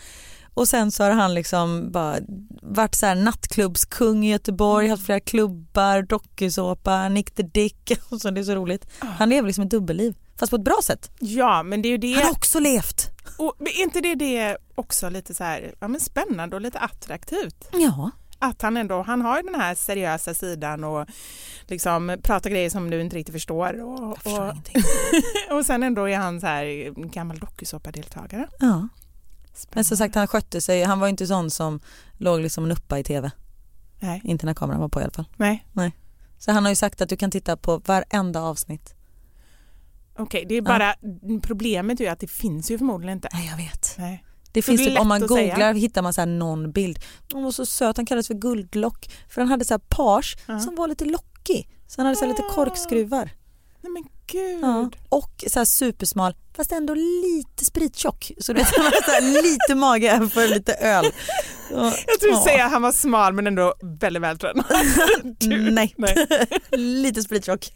Och 0.54 0.68
sen 0.68 0.92
så 0.92 1.04
har 1.04 1.10
han 1.10 1.34
liksom 1.34 1.92
bara 1.92 2.16
varit 2.62 2.94
så 2.94 3.06
här 3.06 3.14
nattklubbskung 3.14 4.26
i 4.26 4.30
Göteborg, 4.30 4.88
haft 4.88 5.06
flera 5.06 5.20
klubbar, 5.20 6.02
dokusåpa, 6.02 7.08
Nick 7.08 7.30
the 7.30 7.42
Dick. 7.42 7.92
Och 8.10 8.20
så, 8.20 8.30
det 8.30 8.40
är 8.40 8.44
så 8.44 8.54
roligt. 8.54 8.86
Han 8.98 9.28
lever 9.28 9.46
liksom 9.46 9.64
ett 9.64 9.70
dubbelliv, 9.70 10.14
fast 10.36 10.50
på 10.50 10.56
ett 10.56 10.64
bra 10.64 10.78
sätt. 10.84 11.10
Ja 11.18 11.62
men 11.62 11.82
det 11.82 11.88
är 11.88 11.90
ju 11.90 11.98
det. 11.98 12.12
Han 12.12 12.24
har 12.24 12.30
också 12.30 12.58
levt. 12.58 13.10
Och 13.38 13.54
är 13.60 13.82
inte 13.82 14.00
det 14.00 14.14
det 14.14 14.56
också 14.74 15.08
lite 15.08 15.34
så 15.34 15.44
här, 15.44 15.74
ja, 15.80 15.88
men 15.88 16.00
spännande 16.00 16.56
och 16.56 16.62
lite 16.62 16.78
attraktivt? 16.78 17.68
Ja, 17.72 18.10
att 18.38 18.62
han 18.62 18.76
ändå, 18.76 19.02
han 19.02 19.22
har 19.22 19.36
ju 19.36 19.42
den 19.42 19.60
här 19.60 19.74
seriösa 19.74 20.34
sidan 20.34 20.84
och 20.84 21.06
liksom 21.66 22.16
pratar 22.22 22.50
grejer 22.50 22.70
som 22.70 22.90
du 22.90 23.00
inte 23.00 23.16
riktigt 23.16 23.34
förstår. 23.34 23.82
Och, 23.82 24.26
och, 24.26 24.54
och 25.56 25.66
sen 25.66 25.82
ändå 25.82 26.08
är 26.08 26.16
han 26.16 26.40
så 26.40 26.46
här 26.46 26.90
gammal 27.08 27.38
dokusåpadeltagare. 27.38 28.48
Ja. 28.58 28.88
Men 29.72 29.84
som 29.84 29.96
sagt 29.96 30.14
han 30.14 30.26
skötte 30.26 30.60
sig, 30.60 30.82
han 30.82 31.00
var 31.00 31.08
inte 31.08 31.26
sån 31.26 31.50
som 31.50 31.80
låg 32.18 32.40
liksom 32.40 32.64
en 32.64 32.70
uppa 32.72 32.98
i 32.98 33.04
tv. 33.04 33.30
Nej. 34.00 34.20
Inte 34.24 34.46
när 34.46 34.54
kameran 34.54 34.80
var 34.80 34.88
på 34.88 35.00
i 35.00 35.02
alla 35.02 35.12
fall. 35.12 35.28
Nej. 35.36 35.66
Nej. 35.72 35.92
Så 36.38 36.52
han 36.52 36.64
har 36.64 36.70
ju 36.72 36.76
sagt 36.76 37.00
att 37.00 37.08
du 37.08 37.16
kan 37.16 37.30
titta 37.30 37.56
på 37.56 37.78
varenda 37.78 38.40
avsnitt. 38.42 38.94
Okej, 40.18 40.44
det 40.48 40.54
är 40.54 40.62
bara 40.62 40.94
problemet 41.42 42.00
är 42.00 42.10
att 42.10 42.20
det 42.20 42.30
finns 42.30 42.70
ju 42.70 42.78
förmodligen 42.78 43.18
inte. 43.18 43.28
Nej 43.32 43.46
jag 43.46 43.56
vet. 43.56 43.94
Nej. 43.98 44.24
Det 44.52 44.62
Så 44.62 44.66
finns 44.66 44.80
det 44.80 44.90
typ, 44.90 45.00
om 45.00 45.08
man 45.08 45.28
säga. 45.28 45.50
googlar 45.50 45.74
hittar 45.74 46.02
man 46.02 46.12
så 46.12 46.20
här 46.20 46.26
någon 46.26 46.72
bild. 46.72 46.98
Hon 47.32 47.44
var 47.44 47.50
så 47.50 47.66
söt, 47.66 47.96
han 47.96 48.06
kallades 48.06 48.26
för 48.26 48.34
guldlock 48.34 49.10
för 49.28 49.40
han 49.40 49.48
hade 49.50 49.64
så 49.64 49.74
här 49.74 49.78
page 49.88 50.36
Ja. 50.46 50.60
som 50.60 50.74
var 50.74 50.88
lite 50.88 51.04
lockig. 51.04 51.68
Så 51.86 52.00
han 52.00 52.06
hade 52.06 52.16
så 52.18 52.26
lite 52.26 52.42
Ah. 52.42 52.54
korkskruvar. 52.54 53.30
Nej 53.80 53.92
men 53.92 54.04
gud. 54.26 54.58
Ja. 54.62 54.90
Och 55.08 55.44
så 55.46 55.60
här 55.60 55.64
supersmal 55.64 56.34
fast 56.56 56.72
ändå 56.72 56.94
lite 56.94 57.64
sprittjock. 57.64 58.32
Så 58.38 58.52
du 58.52 58.58
vet, 58.58 58.76
han 58.76 58.92
hade 59.14 59.42
lite 59.42 59.74
mage 59.74 60.28
för 60.32 60.48
lite 60.48 60.74
öl. 60.74 61.04
Så, 61.68 61.74
Jag 62.06 62.20
tror 62.20 62.32
du 62.32 62.42
säger 62.44 62.64
att 62.64 62.72
han 62.72 62.82
var 62.82 62.92
smal 62.92 63.32
men 63.32 63.46
ändå 63.46 63.74
väldigt 64.00 64.22
vältränad. 64.22 64.64
Nej. 65.72 65.94
Nej. 65.96 66.26
lite 66.70 67.22
sprittjock. 67.22 67.72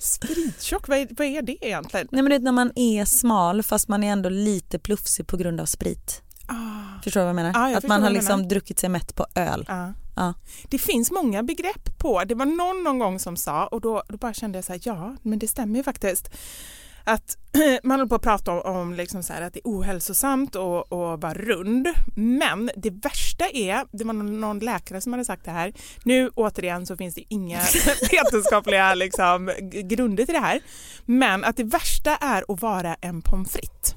Sprittjock, 0.00 0.88
vad 0.88 0.98
är, 0.98 1.08
vad 1.10 1.26
är 1.26 1.42
det 1.42 1.66
egentligen? 1.66 2.08
Nej 2.10 2.22
men 2.22 2.30
det 2.30 2.36
är 2.36 2.40
när 2.40 2.52
man 2.52 2.72
är 2.74 3.04
smal 3.04 3.62
fast 3.62 3.88
man 3.88 4.04
är 4.04 4.12
ändå 4.12 4.28
lite 4.28 4.78
plufsig 4.78 5.26
på 5.26 5.36
grund 5.36 5.60
av 5.60 5.66
sprit. 5.66 6.22
Ah. 6.46 7.02
Förstår 7.04 7.20
du 7.20 7.24
vad 7.24 7.28
jag 7.28 7.36
menar? 7.36 7.52
Ja, 7.54 7.68
jag 7.70 7.78
att 7.78 7.86
man 7.86 8.02
har 8.02 8.10
liksom 8.10 8.48
druckit 8.48 8.78
sig 8.78 8.88
mätt 8.88 9.14
på 9.14 9.26
öl. 9.34 9.64
Ja. 9.68 9.94
Ja. 10.18 10.34
Det 10.68 10.78
finns 10.78 11.10
många 11.10 11.42
begrepp 11.42 11.98
på, 11.98 12.24
det 12.24 12.34
var 12.34 12.46
någon 12.46 12.84
någon 12.84 12.98
gång 12.98 13.18
som 13.18 13.36
sa 13.36 13.66
och 13.66 13.80
då, 13.80 14.02
då 14.08 14.16
bara 14.16 14.34
kände 14.34 14.58
jag 14.58 14.64
så 14.64 14.72
här, 14.72 14.80
ja 14.84 15.16
men 15.22 15.38
det 15.38 15.48
stämmer 15.48 15.76
ju 15.76 15.82
faktiskt. 15.82 16.30
Att 17.04 17.36
man 17.82 17.98
håller 17.98 18.08
på 18.08 18.14
att 18.14 18.22
prata 18.22 18.52
om, 18.52 18.76
om 18.76 18.94
liksom 18.94 19.22
så 19.22 19.32
här 19.32 19.42
att 19.42 19.54
det 19.54 19.58
är 19.58 19.68
ohälsosamt 19.68 20.54
och, 20.56 20.92
och 20.92 21.20
vara 21.20 21.34
rund. 21.34 21.88
Men 22.16 22.70
det 22.76 22.90
värsta 22.90 23.48
är, 23.48 23.84
det 23.92 24.04
var 24.04 24.12
någon, 24.12 24.58
läkare 24.58 25.00
som 25.00 25.12
hade 25.12 25.24
sagt 25.24 25.44
det 25.44 25.50
här, 25.50 25.72
nu 26.04 26.28
återigen 26.28 26.86
så 26.86 26.96
finns 26.96 27.14
det 27.14 27.24
inga 27.28 27.60
vetenskapliga 28.10 28.94
liksom, 28.94 29.50
grunder 29.84 30.24
till 30.24 30.34
det 30.34 30.40
här. 30.40 30.60
Men 31.04 31.44
att 31.44 31.56
det 31.56 31.64
värsta 31.64 32.16
är 32.16 32.44
att 32.48 32.62
vara 32.62 32.94
en 32.94 33.22
pommes 33.22 33.52
frites. 33.52 33.94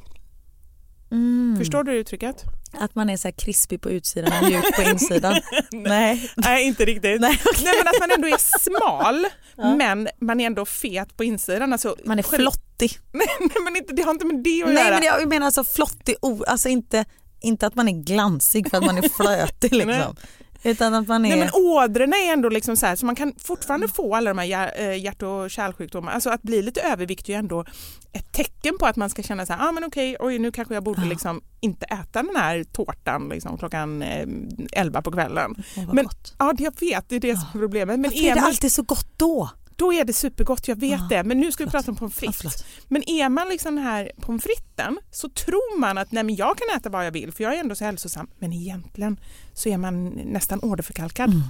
Mm. 1.11 1.55
Förstår 1.57 1.83
du 1.83 1.93
uttrycket? 1.93 2.45
Att 2.73 2.95
man 2.95 3.09
är 3.09 3.17
så 3.17 3.27
här 3.27 3.33
krispig 3.33 3.81
på 3.81 3.89
utsidan 3.89 4.33
och 4.43 4.49
mjuk 4.49 4.75
på 4.75 4.81
insidan. 4.81 5.41
Nej. 5.71 6.31
Nej, 6.35 6.67
inte 6.67 6.85
riktigt. 6.85 7.21
Nej, 7.21 7.39
okej. 7.45 7.63
Nej, 7.65 7.73
men 7.77 7.87
att 7.87 7.99
man 7.99 8.11
ändå 8.11 8.27
är 8.27 8.59
smal 8.59 9.25
men 9.77 10.07
man 10.21 10.39
är 10.39 10.45
ändå 10.45 10.65
fet 10.65 11.17
på 11.17 11.23
insidan. 11.23 11.73
Alltså, 11.73 11.95
Man 12.05 12.19
är 12.19 12.23
flottig. 12.23 12.97
Nej, 13.11 13.27
nej, 13.39 13.49
men 13.63 13.75
inte, 13.75 13.93
det 13.93 14.01
har 14.01 14.11
inte 14.11 14.25
med 14.25 14.43
det 14.43 14.63
att 14.63 14.69
Nej 14.69 14.83
göra. 14.83 14.95
men 14.95 15.03
jag 15.03 15.29
menar 15.29 15.45
alltså 15.45 15.63
flottig, 15.63 16.15
alltså 16.47 16.69
inte, 16.69 17.05
inte 17.41 17.67
att 17.67 17.75
man 17.75 17.87
är 17.87 18.03
glansig 18.03 18.69
för 18.69 18.77
att 18.77 18.85
man 18.85 18.97
är 18.97 19.09
flötig 19.09 19.73
liksom. 19.73 20.15
Utan 20.63 20.93
att 20.93 21.07
man 21.07 21.25
är... 21.25 21.29
Nej, 21.29 21.39
men 21.39 21.49
ådrorna 21.53 22.15
är 22.17 22.33
ändå 22.33 22.49
liksom 22.49 22.77
så 22.77 22.85
här 22.85 22.95
så 22.95 23.05
man 23.05 23.15
kan 23.15 23.33
fortfarande 23.37 23.87
få 23.87 24.15
alla 24.15 24.33
de 24.33 24.37
här 24.37 24.71
eh, 24.75 25.03
hjärt 25.03 25.21
och 25.21 25.49
kärlsjukdomar. 25.49 26.11
Alltså 26.11 26.29
att 26.29 26.41
bli 26.41 26.61
lite 26.61 26.81
övervikt 26.81 27.29
är 27.29 27.33
ändå 27.33 27.65
ett 28.13 28.31
tecken 28.31 28.77
på 28.77 28.85
att 28.85 28.95
man 28.95 29.09
ska 29.09 29.23
känna 29.23 29.45
så 29.45 29.53
här, 29.53 29.69
ah, 29.69 29.71
men 29.71 29.83
okej, 29.83 30.17
oj 30.19 30.39
nu 30.39 30.51
kanske 30.51 30.73
jag 30.73 30.83
borde 30.83 31.05
liksom 31.05 31.41
inte 31.59 31.85
äta 31.85 32.23
den 32.23 32.35
här 32.35 32.63
tårtan 32.63 33.29
liksom, 33.29 33.57
klockan 33.57 34.01
eh, 34.01 34.27
11 34.71 35.01
på 35.01 35.11
kvällen. 35.11 35.63
Vad 35.77 35.95
men- 35.95 36.05
gott. 36.05 36.35
Ja, 36.39 36.53
jag 36.57 36.79
vet, 36.79 37.09
det 37.09 37.15
är 37.15 37.19
det 37.19 37.37
som 37.37 37.47
är 37.53 37.59
problemet. 37.59 37.99
Men 37.99 38.11
Varför 38.11 38.25
är 38.25 38.35
det 38.35 38.41
alltid 38.41 38.71
så 38.71 38.83
gott 38.83 39.17
då? 39.17 39.49
Då 39.81 39.93
är 39.93 40.05
det 40.05 40.13
supergott, 40.13 40.67
jag 40.67 40.79
vet 40.79 40.99
Ja, 40.99 41.07
det. 41.09 41.23
Men 41.23 41.39
nu 41.39 41.51
ska 41.51 41.65
vi 41.65 41.71
prata 41.71 41.91
om 41.91 41.97
pommes 41.97 42.15
frites. 42.15 42.37
förlåt. 42.37 42.65
Men 42.87 43.09
är 43.09 43.29
man 43.29 43.49
liksom 43.49 43.75
den 43.75 43.83
här 43.85 44.11
pommes 44.21 44.43
fritesen 44.43 44.97
så 45.11 45.29
tror 45.29 45.79
man 45.79 45.97
att 45.97 46.11
nej, 46.11 46.23
men 46.23 46.35
jag 46.35 46.57
kan 46.57 46.77
äta 46.77 46.89
vad 46.89 47.05
jag 47.05 47.11
vill 47.11 47.31
för 47.31 47.43
jag 47.43 47.55
är 47.55 47.59
ändå 47.59 47.75
så 47.75 47.83
hälsosam. 47.85 48.29
Men 48.39 48.53
egentligen 48.53 49.19
så 49.53 49.69
är 49.69 49.77
man 49.77 50.09
nästan 50.09 50.59
åderförkalkad. 50.63 51.29
Mm, 51.29 51.43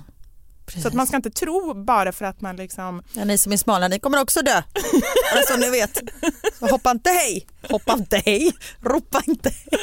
Så 0.81 0.87
att 0.87 0.93
man 0.93 1.07
ska 1.07 1.15
inte 1.15 1.29
tro 1.31 1.73
bara 1.83 2.11
för 2.11 2.25
att 2.25 2.41
man 2.41 2.55
liksom... 2.55 3.03
Ja, 3.13 3.25
ni 3.25 3.37
som 3.37 3.51
är 3.53 3.57
smala, 3.57 3.87
ni 3.87 3.99
kommer 3.99 4.21
också 4.21 4.41
dö. 4.41 4.61
Bara 5.33 5.43
så 5.47 5.57
ni 5.57 5.69
vet. 5.69 5.97
Så 6.59 6.67
hoppa 6.67 6.91
inte 6.91 7.09
hej, 7.09 7.47
hoppa 7.69 7.93
inte 7.93 8.17
hej, 8.25 8.51
ropa 8.81 9.21
inte 9.27 9.49
hej. 9.49 9.79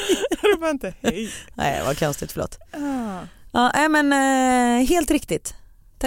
Ropa 0.53 0.69
inte 0.69 0.93
hej. 1.01 1.31
Nej, 1.53 1.81
vad 1.85 1.99
konstigt, 1.99 2.31
förlåt. 2.31 2.57
Ah. 2.71 3.19
Ja, 3.51 3.89
men 3.89 4.13
eh, 4.13 4.87
helt 4.87 5.11
riktigt. 5.11 5.53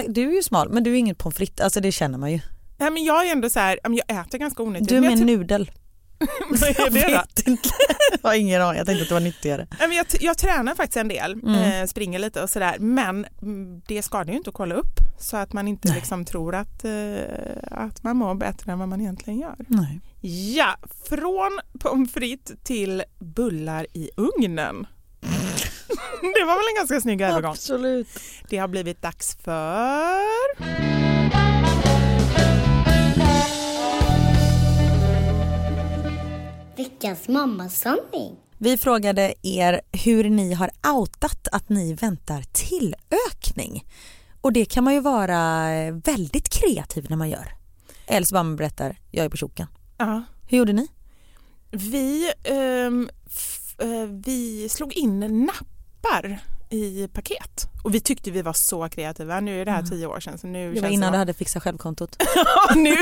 Du 0.07 0.29
är 0.29 0.35
ju 0.35 0.43
smal, 0.43 0.69
men 0.69 0.83
du 0.83 0.91
är 0.91 0.95
ingen 0.95 1.15
pommes 1.15 1.35
frites, 1.35 1.61
alltså 1.63 1.81
det 1.81 1.91
känner 1.91 2.17
man 2.17 2.31
ju. 2.31 2.39
Nej, 2.77 2.91
men 2.91 3.03
jag 3.03 3.27
är 3.27 3.31
ändå 3.31 3.49
så 3.49 3.59
här, 3.59 3.79
jag 3.83 4.19
äter 4.21 4.37
ganska 4.37 4.63
onyttigt. 4.63 4.89
Du 4.89 4.97
är 4.97 5.03
jag, 5.03 5.19
nudel. 5.25 5.71
vad 6.49 6.63
är 6.69 6.89
det 6.91 7.01
då? 7.01 7.07
vet 7.11 7.47
inte. 7.47 7.69
Jag 8.21 8.29
har 8.29 8.35
ingen 8.35 8.61
aning, 8.61 8.77
jag 8.77 8.85
tänkte 8.87 9.01
att 9.03 9.07
det 9.09 9.13
var 9.13 9.21
nyttigare. 9.21 9.67
Nej, 9.79 9.87
men 9.87 9.97
jag, 9.97 10.05
jag 10.19 10.37
tränar 10.37 10.75
faktiskt 10.75 10.97
en 10.97 11.07
del, 11.07 11.33
Mm. 11.33 11.81
eh, 11.81 11.87
springer 11.87 12.19
lite 12.19 12.41
och 12.43 12.49
sådär. 12.49 12.75
Men 12.79 13.25
det 13.87 14.01
skadar 14.03 14.31
ju 14.31 14.37
inte 14.37 14.49
att 14.49 14.53
kolla 14.55 14.75
upp 14.75 14.99
så 15.19 15.37
att 15.37 15.53
man 15.53 15.67
inte 15.67 15.87
Nej. 15.87 15.95
liksom 15.97 16.25
tror 16.25 16.55
att, 16.55 16.85
eh, 16.85 16.91
att 17.71 18.03
man 18.03 18.17
mår 18.17 18.35
bättre 18.35 18.71
än 18.71 18.79
vad 18.79 18.89
man 18.89 19.01
egentligen 19.01 19.39
gör. 19.39 19.55
Nej. 19.67 20.01
Ja, 20.55 20.75
från 21.09 21.59
pommes 21.79 22.11
frites 22.13 22.55
till 22.63 23.03
bullar 23.19 23.87
i 23.93 24.09
ugnen. 24.17 24.87
Det 26.21 26.43
var 26.45 26.55
väl 26.55 26.67
en 26.69 26.75
ganska 26.75 27.01
snygg 27.01 27.21
övergång. 27.21 27.51
Absolut. 27.51 28.07
Det 28.49 28.57
har 28.57 28.67
blivit 28.67 29.01
dags 29.01 29.35
för... 29.43 30.23
Veckans 36.77 37.27
mammasanning. 37.27 38.35
Vi 38.57 38.77
frågade 38.77 39.33
er 39.41 39.81
hur 40.05 40.29
ni 40.29 40.53
har 40.53 40.69
outat 40.95 41.47
att 41.51 41.69
ni 41.69 41.93
väntar 41.93 42.43
tillökning. 42.51 43.85
Och 44.41 44.53
det 44.53 44.65
kan 44.65 44.83
man 44.83 44.93
ju 44.93 44.99
vara 44.99 45.71
eh, 45.73 45.93
väldigt 45.93 46.49
kreativ 46.49 47.05
när 47.09 47.17
man 47.17 47.29
gör. 47.29 47.47
Eller 48.07 48.25
så 48.25 48.33
bara 48.33 48.43
man 48.43 48.55
berättar, 48.55 48.97
jag 49.11 49.25
är 49.25 49.29
på 49.29 49.37
tjocken. 49.37 49.67
Ja, 49.97 50.23
Hur 50.47 50.57
gjorde 50.57 50.73
ni? 50.73 50.87
vi, 51.71 52.31
f- 53.27 53.75
eh, 53.79 54.05
vi 54.25 54.67
slog 54.69 54.93
in 54.93 55.23
nappar 56.03 56.39
i 56.69 57.07
paket 57.13 57.67
och 57.83 57.93
vi 57.95 57.99
tyckte 57.99 58.31
vi 58.31 58.41
var 58.41 58.53
så 58.53 58.89
kreativa. 58.89 59.39
Nu 59.39 59.61
är 59.61 59.65
det 59.65 59.71
här 59.71 59.83
tio 59.83 60.07
år 60.07 60.19
sedan 60.19 60.37
så 60.37 60.47
nu 60.47 60.63
Mm. 60.63 60.75
Det 60.75 60.81
var 60.81 60.87
känns 60.87 60.93
innan 60.93 61.11
det 61.11 61.15
du 61.15 61.19
hade 61.19 61.33
fixat 61.33 61.63
självkontot. 61.63 62.15
Ja, 62.35 62.75
nu 62.75 62.95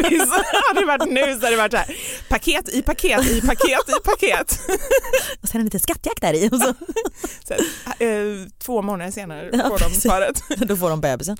hade 0.67 0.79
det 0.79 0.85
varit 0.85 1.11
nu 1.11 1.21
så 1.21 1.45
hade 1.45 1.49
det 1.49 1.57
varit 1.57 1.71
så 1.71 1.77
här 1.77 1.95
paket 2.29 2.69
i 2.69 2.81
paket 2.81 3.25
i 3.25 3.41
paket 3.41 3.89
i 3.89 4.03
paket. 4.05 4.59
Och 5.41 5.47
sen 5.49 5.61
en 5.61 5.65
liten 5.65 5.79
skattjakt 5.79 6.21
där 6.21 6.33
i. 6.33 6.49
Och 6.51 6.59
så, 6.59 6.73
Så, 7.47 7.53
eh, 8.03 8.47
två 8.59 8.81
månader 8.81 9.11
senare 9.11 9.49
Ja, 9.53 9.69
får 9.69 9.79
de 9.79 9.89
svaret. 9.89 10.41
då 10.67 10.77
får 10.77 10.89
de 10.89 11.01
bebisen. 11.01 11.37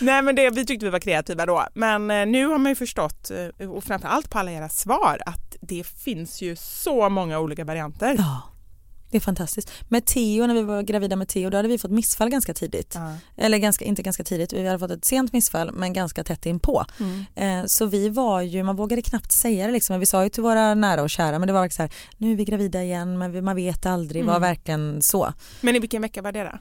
Nej 0.00 0.22
men 0.22 0.34
det, 0.34 0.50
vi 0.50 0.66
tyckte 0.66 0.86
vi 0.86 0.90
var 0.90 0.98
kreativa 0.98 1.46
då. 1.46 1.66
Men 1.74 2.10
eh, 2.10 2.26
nu 2.26 2.46
har 2.46 2.58
man 2.58 2.70
ju 2.72 2.76
förstått, 2.76 3.30
eh, 3.58 3.70
och 3.70 3.84
framförallt 3.84 4.30
på 4.30 4.38
alla 4.38 4.52
era 4.52 4.68
svar, 4.68 5.22
att 5.26 5.56
det 5.60 5.86
finns 5.86 6.42
ju 6.42 6.56
så 6.56 7.08
många 7.08 7.38
olika 7.38 7.64
varianter. 7.64 8.14
Ja, 8.18 8.42
det 9.10 9.16
är 9.16 9.20
fantastiskt. 9.20 9.70
Med 9.88 10.06
Theo, 10.06 10.46
när 10.46 10.54
vi 10.54 10.62
var 10.62 10.82
gravida 10.82 11.16
med 11.16 11.28
Theo, 11.28 11.50
då 11.50 11.56
hade 11.56 11.68
vi 11.68 11.78
fått 11.78 11.90
missfall 11.90 12.30
ganska 12.30 12.54
tidigt. 12.54 12.92
Ja. 12.94 13.14
Eller 13.36 13.58
ganska, 13.58 13.84
inte 13.84 14.02
ganska 14.02 14.24
tidigt, 14.24 14.52
vi 14.52 14.66
hade 14.66 14.78
fått 14.78 14.90
ett 14.90 15.04
sent 15.04 15.32
missfall 15.32 15.72
men 15.72 15.92
ganska 15.92 16.24
tätt 16.24 16.46
inpå. 16.46 16.84
Mm. 17.00 17.24
Eh, 17.60 17.66
så 17.66 17.86
vi 17.86 18.08
var 18.08 18.40
ju, 18.40 18.62
man 18.62 18.76
vågade 18.76 19.02
knappt 19.02 19.32
säga 19.32 19.66
det 19.66 19.72
liksom. 19.72 20.00
Vi 20.00 20.06
sa 20.06 20.22
ju 20.24 20.28
till 20.28 20.42
våra 20.42 20.74
nära 20.74 21.02
och 21.02 21.10
kära 21.10 21.38
men 21.38 21.46
det 21.46 21.52
var 21.52 21.60
verkligen 21.60 21.88
så 21.90 21.94
här, 21.96 22.04
nu 22.16 22.32
är 22.32 22.36
vi 22.36 22.44
gravida 22.44 22.82
igen 22.82 23.18
men 23.18 23.44
man 23.44 23.56
vet 23.56 23.86
aldrig, 23.86 24.22
det 24.22 24.26
var 24.26 24.36
Mm. 24.36 24.48
verkligen 24.48 25.02
så. 25.02 25.32
Men 25.60 25.76
i 25.76 25.78
vilken 25.78 26.02
vecka 26.02 26.22
var 26.22 26.32
det 26.32 26.42
då? 26.44 26.58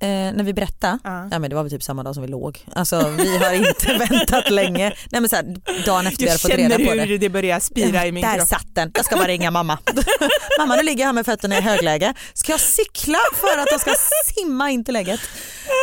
Eh, 0.00 0.08
när 0.08 0.44
vi 0.44 0.52
berättade, 0.54 0.98
Ja. 1.04 1.28
ja 1.30 1.38
men 1.38 1.50
det 1.50 1.56
var 1.56 1.62
väl 1.62 1.70
typ 1.72 1.82
samma 1.82 2.02
dag 2.02 2.14
som 2.14 2.22
vi 2.22 2.28
låg. 2.28 2.64
Alltså 2.74 3.08
vi 3.18 3.38
har 3.38 3.52
inte 3.52 3.94
väntat 4.10 4.50
länge. 4.50 4.92
Nej 5.10 5.20
men 5.20 5.28
så 5.28 5.36
här, 5.36 5.44
dagen 5.86 6.06
efter 6.06 6.18
vi 6.18 6.24
Jag 6.24 6.30
hade 6.30 6.38
fått 6.38 6.50
reda 6.50 6.70
känner 6.74 6.86
på 6.90 6.94
det. 6.94 7.02
hur 7.04 7.18
det 7.18 7.28
börjar 7.28 7.60
spira 7.60 8.06
i 8.06 8.12
min 8.12 8.22
Där 8.24 8.34
kropp. 8.36 8.48
satt 8.48 8.74
den, 8.74 8.90
jag 8.94 9.04
ska 9.04 9.16
bara 9.16 9.28
ringa 9.28 9.50
mamma. 9.50 9.78
mamma 10.58 10.76
nu 10.76 10.82
ligger 10.82 11.00
jag 11.00 11.06
här 11.06 11.12
med 11.12 11.26
fötterna 11.26 11.58
i 11.58 11.60
högläge. 11.60 12.14
Ska 12.34 12.52
jag 12.52 12.60
cykla 12.60 13.18
för 13.34 13.58
att 13.58 13.68
jag 13.70 13.80
ska 13.80 13.92
simma 14.34 14.70
in 14.70 14.84
till 14.84 14.94
lägget? 14.94 15.20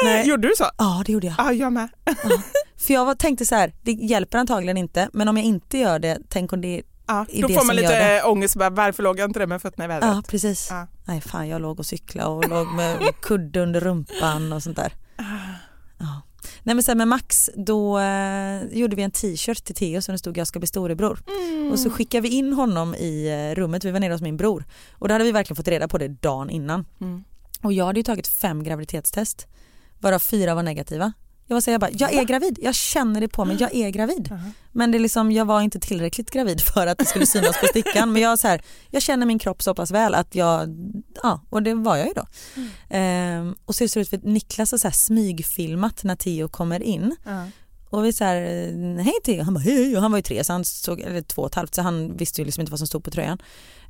Nej. 0.03 0.27
Gjorde 0.27 0.47
du 0.47 0.53
så? 0.57 0.65
Ja 0.77 1.03
det 1.05 1.11
gjorde 1.11 1.27
jag. 1.27 1.35
Ja, 1.37 1.51
jag 1.53 1.73
med. 1.73 1.89
För 2.87 2.93
jag 2.93 3.05
var, 3.05 3.15
tänkte 3.15 3.45
så 3.45 3.55
här, 3.55 3.73
det 3.83 3.91
hjälper 3.91 4.37
antagligen 4.37 4.77
inte 4.77 5.09
men 5.13 5.27
om 5.27 5.37
jag 5.37 5.45
inte 5.45 5.77
gör 5.77 5.99
det, 5.99 6.17
tänk 6.29 6.53
om 6.53 6.61
det 6.61 6.81
Ja, 7.07 7.25
då 7.41 7.47
får 7.47 7.65
man 7.65 7.75
lite 7.75 8.21
ångest, 8.23 8.55
bara, 8.55 8.69
varför 8.69 9.03
låg 9.03 9.19
jag 9.19 9.29
inte 9.29 9.39
där 9.39 9.47
med 9.47 9.61
fötterna 9.61 9.85
i 9.85 9.87
vädret? 9.87 10.11
Ja 10.15 10.23
precis. 10.27 10.67
Ja. 10.71 10.87
Nej 11.05 11.21
fan 11.21 11.47
jag 11.47 11.61
låg 11.61 11.79
och 11.79 11.85
cyklade 11.85 12.29
och 12.29 12.49
låg 12.49 12.67
med 12.67 13.21
kudde 13.21 13.59
under 13.59 13.79
rumpan 13.79 14.53
och 14.53 14.63
sånt 14.63 14.77
där. 14.77 14.93
Ja. 15.97 16.21
Nej 16.63 16.75
men 16.75 16.83
sen 16.83 16.97
med 16.97 17.07
Max 17.07 17.49
då 17.55 17.99
eh, 17.99 18.63
gjorde 18.71 18.95
vi 18.95 19.01
en 19.01 19.11
t-shirt 19.11 19.63
till 19.63 19.75
Theo 19.75 20.01
som 20.01 20.11
det 20.11 20.19
stod 20.19 20.37
jag 20.37 20.47
ska 20.47 20.59
bli 20.59 20.67
storebror. 20.67 21.19
Mm. 21.27 21.71
Och 21.71 21.79
så 21.79 21.89
skickade 21.89 22.21
vi 22.21 22.29
in 22.29 22.53
honom 22.53 22.95
i 22.95 23.27
eh, 23.27 23.55
rummet, 23.55 23.85
vi 23.85 23.91
var 23.91 23.99
nere 23.99 24.13
hos 24.13 24.21
min 24.21 24.37
bror. 24.37 24.65
Och 24.93 25.07
då 25.07 25.13
hade 25.13 25.23
vi 25.23 25.31
verkligen 25.31 25.55
fått 25.55 25.67
reda 25.67 25.87
på 25.87 25.97
det 25.97 26.07
dagen 26.07 26.49
innan. 26.49 26.85
Mm. 27.01 27.23
Och 27.61 27.73
jag 27.73 27.85
hade 27.85 27.99
ju 27.99 28.03
tagit 28.03 28.27
fem 28.27 28.63
graviditetstest 28.63 29.47
varav 29.99 30.19
fyra 30.19 30.55
var 30.55 30.63
negativa. 30.63 31.13
Jag 31.47 31.55
var 31.55 31.61
så 31.61 31.71
jag 31.71 31.81
bara, 31.81 31.91
jag 31.91 32.13
är 32.13 32.23
gravid, 32.23 32.59
jag 32.61 32.75
känner 32.75 33.21
det 33.21 33.27
på 33.27 33.45
mig, 33.45 33.57
jag 33.59 33.75
är 33.75 33.89
gravid. 33.89 34.29
Men 34.71 34.91
det 34.91 34.97
är 34.97 34.99
liksom, 34.99 35.31
jag 35.31 35.45
var 35.45 35.61
inte 35.61 35.79
tillräckligt 35.79 36.31
gravid 36.31 36.61
för 36.61 36.87
att 36.87 36.97
det 36.97 37.05
skulle 37.05 37.25
synas 37.25 37.59
på 37.59 37.65
stickan. 37.67 38.13
Men 38.13 38.21
jag, 38.21 38.39
så 38.39 38.47
här, 38.47 38.61
jag 38.91 39.01
känner 39.01 39.25
min 39.25 39.39
kropp 39.39 39.61
så 39.63 39.75
pass 39.75 39.91
väl 39.91 40.15
att 40.15 40.35
jag, 40.35 40.69
ja 41.23 41.41
och 41.49 41.63
det 41.63 41.73
var 41.73 41.97
jag 41.97 42.07
ju 42.07 42.13
då. 42.13 42.25
Ehm, 42.89 43.55
och 43.65 43.75
så 43.75 43.87
ser 43.87 43.99
det 43.99 44.01
ut 44.01 44.09
för 44.09 44.17
att 44.17 44.23
Niklas 44.23 44.71
har 44.71 44.77
så 44.77 44.87
här 44.87 44.93
smygfilmat 44.93 46.03
när 46.03 46.15
Theo 46.15 46.47
kommer 46.47 46.83
in. 46.83 47.15
Ja. 47.23 47.47
Och 47.89 48.05
vi 48.05 48.13
så 48.13 48.23
här, 48.23 48.41
hej 49.01 49.13
Theo, 49.23 49.43
han 49.43 49.53
bara 49.53 49.59
hej 49.59 49.95
och 49.95 50.01
han 50.01 50.11
var 50.11 50.17
ju 50.17 50.21
tre 50.21 50.43
så 50.43 50.53
han 50.53 50.65
såg, 50.65 50.99
eller 50.99 51.21
två 51.21 51.41
och 51.41 51.47
ett 51.47 51.55
halvt 51.55 51.75
så 51.75 51.81
han 51.81 52.17
visste 52.17 52.41
ju 52.41 52.45
liksom 52.45 52.61
inte 52.61 52.71
vad 52.71 52.79
som 52.79 52.87
stod 52.87 53.03
på 53.03 53.11
tröjan. 53.11 53.37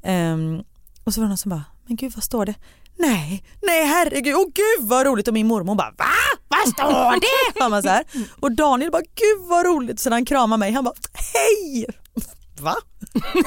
Ehm, 0.04 0.64
och 1.04 1.14
så 1.14 1.22
var 1.22 1.26
det 1.26 1.30
någon 1.30 1.38
som 1.38 1.50
bara, 1.50 1.64
men 1.86 1.96
gud 1.96 2.12
vad 2.16 2.24
står 2.24 2.46
det? 2.46 2.56
Nej, 2.98 3.44
nej 3.62 3.86
herregud, 3.86 4.36
åh 4.36 4.46
gud 4.54 4.90
vad 4.90 5.06
roligt 5.06 5.28
och 5.28 5.34
min 5.34 5.48
mormor 5.48 5.76
bara 5.76 5.92
va? 5.98 6.06
Vad 6.48 6.68
står 6.74 7.20
det? 7.22 7.60
Var 7.60 7.70
man 7.70 7.84
så 7.84 7.90
här. 7.90 8.04
Och 8.40 8.52
Daniel 8.52 8.92
bara 8.92 9.02
gud 9.02 9.48
vad 9.50 9.66
roligt 9.66 10.00
så 10.00 10.10
han 10.10 10.26
kramar 10.26 10.58
mig 10.58 10.72
han 10.72 10.84
bara 10.84 10.94
hej! 11.14 11.86
Va? 12.62 12.76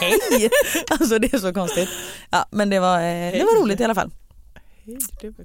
Hej! 0.01 0.51
Alltså 0.91 1.19
det 1.19 1.35
är 1.35 1.39
så 1.39 1.55
konstigt. 1.55 1.89
Ja 2.31 2.47
men 2.51 2.71
det 2.71 2.81
var, 2.81 2.97
eh, 2.99 3.33
det 3.33 3.45
var 3.45 3.63
roligt 3.63 3.81
i 3.81 3.85
alla 3.85 3.95
fall. 3.95 4.11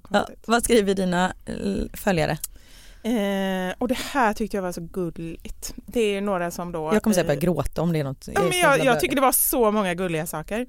Ja, 0.10 0.28
vad 0.46 0.64
skriver 0.64 0.94
dina 0.94 1.34
eh, 1.46 1.56
följare? 1.94 2.38
Eh, 3.04 3.74
och 3.78 3.88
det 3.88 3.98
här 3.98 4.34
tyckte 4.34 4.58
jag 4.58 4.62
var 4.62 4.72
så 4.72 4.82
gulligt. 4.82 5.74
Det 5.86 6.02
är 6.02 6.22
några 6.22 6.52
som 6.52 6.72
då... 6.72 6.94
Jag 6.94 7.04
kommer 7.04 7.14
säkert 7.14 7.30
eh, 7.30 7.36
börja 7.36 7.40
gråta 7.40 7.82
om 7.82 7.94
det 7.94 8.00
är 8.00 8.04
något. 8.04 8.28
Ja, 8.34 8.42
men 8.42 8.60
jag, 8.60 8.86
jag 8.86 9.00
tycker 9.00 9.16
det 9.16 9.22
var 9.22 9.32
så 9.32 9.72
många 9.72 9.94
gulliga 9.94 10.28
saker. 10.28 10.60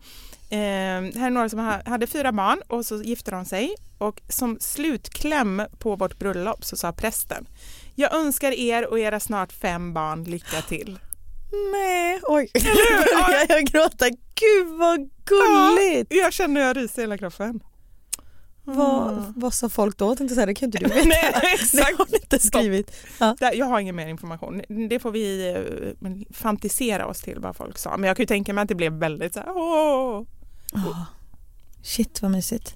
Eh, 0.51 0.59
här 0.59 1.27
är 1.27 1.31
några 1.31 1.49
som 1.49 1.59
ha, 1.59 1.81
hade 1.87 2.07
fyra 2.07 2.33
barn 2.33 2.63
och 2.69 2.87
så 2.87 3.03
gifte 3.03 3.31
de 3.31 3.45
sig 3.45 3.75
och 3.99 4.21
som 4.29 4.57
slutkläm 4.61 5.63
på 5.79 5.97
vårt 5.97 6.19
bröllop 6.19 6.65
så 6.65 6.77
sa 6.77 6.93
prästen 6.93 7.47
Jag 7.95 8.15
önskar 8.15 8.53
er 8.53 8.87
och 8.87 8.99
era 8.99 9.21
snart 9.21 9.53
fem 9.53 9.95
barn 9.95 10.25
lycka 10.25 10.63
till. 10.63 10.99
Nej, 11.73 12.21
oj. 12.23 12.51
jag, 12.53 13.47
jag 13.49 13.65
gråter. 13.65 14.11
Gud 14.35 14.79
vad 14.79 14.99
gulligt. 15.25 16.07
Ja, 16.11 16.23
jag 16.23 16.33
känner 16.33 16.61
hur 16.61 16.67
jag 16.67 16.77
ryser 16.77 17.03
i 17.03 17.05
hela 17.05 17.19
kroppen. 17.19 17.61
Vad, 18.65 19.33
vad 19.37 19.55
sa 19.55 19.69
folk 19.69 19.99
då? 19.99 20.05
Jag 20.11 20.19
tänkte 20.19 20.35
säga, 20.35 20.47
det 20.47 20.55
kan 20.55 20.67
inte 20.67 20.79
du 20.79 20.85
veta. 20.95 21.09
Nej, 21.09 21.33
Det 21.41 21.47
exakt. 21.55 21.99
har 21.99 22.07
ni 22.11 22.17
inte 22.17 22.39
skrivit. 22.39 22.97
Ja. 23.19 23.37
Jag 23.41 23.67
har 23.67 23.81
ingen 23.81 23.97
mer 23.97 24.07
information. 24.07 24.63
Det 24.89 24.99
får 24.99 25.11
vi 25.11 25.53
eh, 25.53 26.35
fantisera 26.37 27.07
oss 27.07 27.21
till 27.21 27.39
vad 27.41 27.57
folk 27.57 27.79
sa. 27.79 27.97
Men 27.97 28.09
jag 28.09 28.17
kan 28.17 28.23
ju 28.23 28.27
tänka 28.27 28.53
mig 28.53 28.63
att 28.63 28.69
det 28.69 28.75
blev 28.75 28.93
väldigt 28.93 29.35
så 29.35 29.41
här, 29.41 29.49
åh. 29.57 30.23
Ah, 30.73 31.05
shit 31.83 32.23
vad 32.23 32.31
mysigt. 32.31 32.75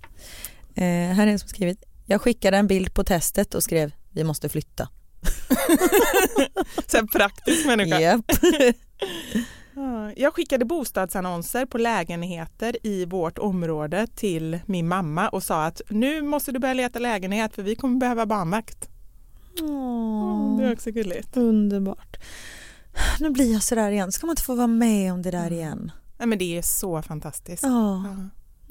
Eh, 0.74 0.84
här 0.84 1.26
är 1.26 1.30
en 1.30 1.38
som 1.38 1.48
skrivit. 1.48 1.84
Jag 2.06 2.20
skickade 2.20 2.56
en 2.56 2.66
bild 2.66 2.94
på 2.94 3.04
testet 3.04 3.54
och 3.54 3.62
skrev 3.62 3.92
vi 4.12 4.24
måste 4.24 4.48
flytta. 4.48 4.88
Så 6.86 6.96
här 6.96 7.06
praktisk 7.06 7.66
människa. 7.66 8.00
Japp. 8.00 8.24
Ja, 9.78 10.12
Jag 10.16 10.34
skickade 10.34 10.64
bostadsannonser 10.64 11.66
på 11.66 11.78
lägenheter 11.78 12.76
i 12.86 13.04
vårt 13.04 13.38
område 13.38 14.06
till 14.06 14.58
min 14.66 14.88
mamma 14.88 15.28
och 15.28 15.42
sa 15.42 15.64
att 15.64 15.80
nu 15.88 16.22
måste 16.22 16.52
du 16.52 16.58
börja 16.58 16.74
leta 16.74 16.98
lägenhet 16.98 17.54
för 17.54 17.62
vi 17.62 17.74
kommer 17.74 17.98
behöva 17.98 18.26
barnvakt. 18.26 18.88
Åh, 19.62 20.58
Det 20.58 20.64
är 20.64 20.72
också 20.72 20.90
gulligt. 20.90 21.36
underbart. 21.36 22.16
Nu 23.20 23.30
blir 23.30 23.52
jag 23.52 23.62
sådär 23.62 23.90
igen. 23.90 24.12
Ska 24.12 24.26
man 24.26 24.32
inte 24.32 24.42
få 24.42 24.54
vara 24.54 24.66
med 24.66 25.12
om 25.12 25.22
det 25.22 25.30
där 25.30 25.52
igen? 25.52 25.92
Nej, 26.18 26.28
men 26.28 26.38
det 26.38 26.58
är 26.58 26.62
så 26.62 27.02
fantastiskt. 27.02 27.62
Ja, 27.62 28.04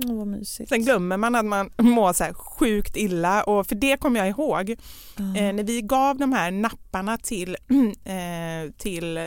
Åh, 0.05 0.13
vad 0.17 0.27
mysigt. 0.27 0.69
Sen 0.69 0.81
glömmer 0.83 1.17
man 1.17 1.35
att 1.35 1.45
man 1.45 1.69
mår 1.81 2.13
så 2.13 2.23
här 2.23 2.33
sjukt 2.33 2.97
illa 2.97 3.43
och 3.43 3.67
för 3.67 3.75
det 3.75 3.97
kommer 3.99 4.19
jag 4.19 4.29
ihåg 4.29 4.75
Ja. 5.17 5.23
eh, 5.41 5.53
när 5.53 5.63
vi 5.63 5.81
gav 5.81 6.17
de 6.17 6.33
här 6.33 6.51
napparna 6.51 7.17
till, 7.17 7.57
eh, 8.05 8.71
till 8.77 9.17
eh, 9.17 9.23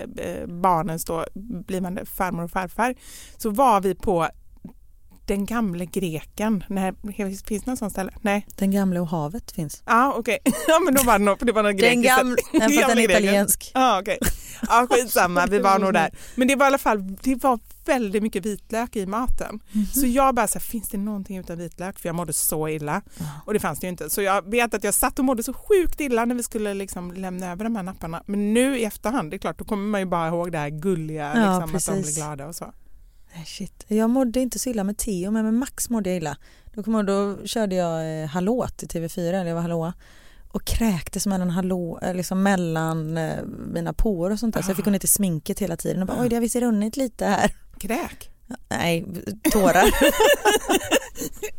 barnens 0.47 1.05
då 1.05 1.25
blivande 1.66 2.07
farmor 2.07 2.43
och 2.45 2.51
farfar 2.51 2.95
så 3.37 3.51
var 3.51 3.81
vi 3.81 3.95
på 3.95 4.29
den 5.27 5.47
gamle 5.47 5.87
greken. 5.87 6.64
Nej, 6.68 6.93
finns 7.16 7.43
det 7.45 7.66
någon 7.66 7.77
sån 7.77 7.91
ställe? 7.91 8.12
Nej. 8.21 8.47
Den 8.57 8.71
gamla 8.71 9.01
och 9.01 9.09
havet 9.09 9.53
finns. 9.53 9.83
Ja 9.87 10.14
okej, 10.18 10.39
ja 10.68 10.79
men 10.85 10.95
då 10.95 11.03
var 11.03 11.18
det 11.18 11.25
nog, 11.25 11.37
det 11.47 11.53
var 11.53 11.62
någon 11.62 11.77
Den 11.77 12.03
fast 12.05 12.53
den 12.53 12.61
Gamla 12.61 12.77
är 12.77 12.95
greken. 12.95 13.11
italiensk. 13.11 13.71
Ja 13.75 14.01
okej, 14.01 14.18
ja 14.68 14.87
skitsamma 14.91 15.47
vi 15.47 15.59
var 15.59 15.79
nog 15.79 15.93
där. 15.93 16.11
Men 16.35 16.49
det 16.49 16.57
var 16.57 16.66
i 16.66 16.68
alla 16.68 16.79
fall, 16.79 17.16
det 17.23 17.35
var 17.35 17.59
väldigt 17.95 18.22
mycket 18.22 18.47
vitlök 18.47 18.97
i 18.97 19.07
maten. 19.07 19.61
Mhm. 19.72 19.86
Så 19.86 20.07
jag 20.07 20.34
bara 20.34 20.49
så 20.49 20.59
här, 20.59 20.66
finns 20.66 20.88
det 20.88 20.99
någonting 20.99 21.38
utan 21.38 21.59
vitlök? 21.59 21.99
För 21.99 22.09
jag 22.09 22.16
mådde 22.16 22.32
så 22.32 22.68
illa 22.68 23.03
och 23.47 23.53
det 23.53 23.61
fanns 23.61 23.80
det 23.80 23.86
ju 23.86 23.91
inte. 23.91 24.11
Så 24.11 24.22
jag 24.22 24.51
vet 24.51 24.74
att 24.74 24.84
jag 24.84 24.95
satt 24.95 25.18
och 25.18 25.24
mådde 25.24 25.43
så 25.43 25.53
sjukt 25.53 26.01
illa 26.01 26.24
när 26.24 26.34
vi 26.34 26.43
skulle 26.43 26.74
liksom 26.74 27.12
lämna 27.12 27.53
över 27.53 27.64
de 27.64 27.76
här 27.76 27.82
napparna. 27.82 28.22
Men 28.26 28.55
nu 28.55 28.78
i 28.78 28.84
efterhand, 28.84 29.30
det 29.30 29.36
är 29.36 29.38
klart, 29.38 29.59
då 29.59 29.64
kommer 29.64 29.84
man 29.84 30.01
ju 30.01 30.07
bara 30.07 30.28
ihåg 30.28 30.53
det 30.53 30.59
här 30.59 30.70
gulliga, 30.70 31.32
Ja, 31.34 31.66
liksom, 31.66 31.76
att 31.76 31.97
de 31.97 32.03
blir 32.03 32.16
glada 32.16 32.47
och 32.47 32.57
så. 32.57 32.72
Shit. 33.47 33.84
Jag 33.88 34.11
mådde 34.11 34.41
inte 34.41 34.59
så 34.59 34.70
illa 34.70 34.84
med 34.84 34.99
Theo 34.99 35.30
men 35.30 35.45
med 35.45 35.55
Max 35.55 35.91
mådde 35.91 36.11
jag 36.11 36.16
illa. 36.16 36.36
Då, 36.74 36.82
kom 36.82 36.95
jag, 36.95 37.07
då 37.07 37.47
körde 37.47 37.74
jag 37.74 38.22
eh, 38.22 38.28
hallå 38.28 38.68
till 38.76 38.88
TV4, 38.88 39.28
eller 39.28 39.47
jag 39.47 39.55
var 39.55 39.62
hallå 39.62 39.93
och 40.53 40.64
kräktes 40.64 41.26
mellan, 41.26 41.51
hallå, 41.51 41.99
eh, 42.03 42.14
liksom 42.14 42.43
mellan 42.43 43.16
eh, 43.16 43.45
mina 43.72 43.93
pår 43.93 44.30
och 44.30 44.38
sånt 44.38 44.55
där 44.55 44.62
så 44.62 44.70
jag 44.70 44.76
fick 44.76 44.84
gå 44.84 44.91
ner 44.91 44.99
till 44.99 45.09
sminket 45.09 45.59
hela 45.59 45.76
tiden 45.76 46.03
och 46.03 46.09
bara 46.09 46.22
oj 46.22 46.28
det 46.28 46.36
har 46.36 46.41
visst 46.41 46.57
runnit 46.57 46.97
lite 46.97 47.26
här. 47.26 47.53
Kräk! 47.81 48.31
Nej, 48.70 49.05
tårar. 49.53 49.85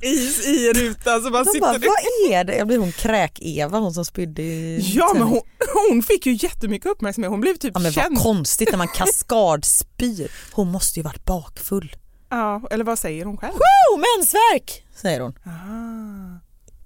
I, 0.01 0.09
i 0.49 0.73
rutan 0.73 1.21
så 1.23 1.29
De 1.29 1.45
sitter 1.45 1.59
bara 1.59 1.71
vad 1.77 2.31
är 2.31 2.43
det? 2.43 2.55
Jag 2.57 2.67
blir 2.67 2.77
hon 2.77 2.91
kräk-Eva 2.91 3.79
hon 3.79 3.93
som 3.93 4.05
spydde 4.05 4.41
i 4.41 4.91
Ja 4.95 5.11
men 5.13 5.23
hon, 5.23 5.41
hon 5.89 6.03
fick 6.03 6.25
ju 6.25 6.37
jättemycket 6.41 6.91
uppmärksamhet, 6.91 7.31
hon 7.31 7.41
blev 7.41 7.55
typ 7.55 7.71
Ja 7.75 7.79
men 7.79 7.91
känd. 7.93 8.15
vad 8.15 8.23
konstigt 8.23 8.71
när 8.71 8.77
man 8.77 8.87
kaskadspyr. 8.95 10.31
Hon 10.51 10.67
måste 10.71 10.99
ju 10.99 11.03
varit 11.03 11.25
bakfull. 11.25 11.95
Ja, 12.29 12.61
eller 12.71 12.83
vad 12.83 12.99
säger 12.99 13.25
hon 13.25 13.37
själv? 13.37 13.53
Oh, 13.53 13.99
mensvärk! 14.17 14.85
Säger 14.95 15.19
hon. 15.19 15.33
Ah. 15.45 16.39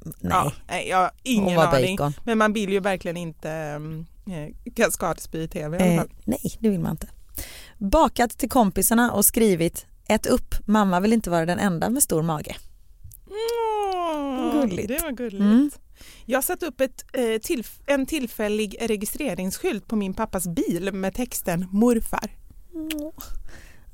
Nej, 0.05 0.31
Ja, 0.31 0.51
nej, 0.67 0.87
jag 0.89 0.97
har 0.97 1.11
ingen 1.23 1.43
hon 1.45 1.55
var 1.55 1.65
aning. 1.67 1.95
bacon. 1.95 2.13
Men 2.23 2.37
man 2.37 2.53
vill 2.53 2.69
ju 2.69 2.79
verkligen 2.79 3.17
inte 3.17 3.73
um, 3.75 4.05
kaskadspy 4.75 5.41
i 5.43 5.47
tv 5.47 5.77
i 5.77 5.81
alla 5.81 5.91
Eh, 5.91 5.97
fall. 5.99 6.09
nej, 6.25 6.57
det 6.59 6.69
vill 6.69 6.79
man 6.79 6.91
inte. 6.91 7.07
Bakat 7.77 8.37
till 8.37 8.49
kompisarna 8.49 9.11
och 9.11 9.25
skrivit 9.25 9.85
Ät 10.07 10.25
upp, 10.25 10.55
mamma 10.67 10.99
vill 10.99 11.13
inte 11.13 11.29
vara 11.29 11.45
den 11.45 11.59
enda 11.59 11.89
med 11.89 12.03
stor 12.03 12.21
mage. 12.21 12.55
Åh, 13.29 14.61
Gulligt. 14.61 14.87
Det 14.87 15.01
var 15.03 15.11
gulligt. 15.11 15.41
Mm. 15.41 15.71
Jag 16.25 16.43
satt 16.43 16.63
upp 16.63 16.81
ett, 16.81 17.05
eh, 17.13 17.19
tillf- 17.21 17.81
en 17.85 18.05
tillfällig 18.05 18.75
registreringsskylt 18.81 19.87
på 19.87 19.95
min 19.95 20.13
pappas 20.13 20.47
bil 20.47 20.93
med 20.93 21.13
texten 21.15 21.67
morfar. 21.71 22.31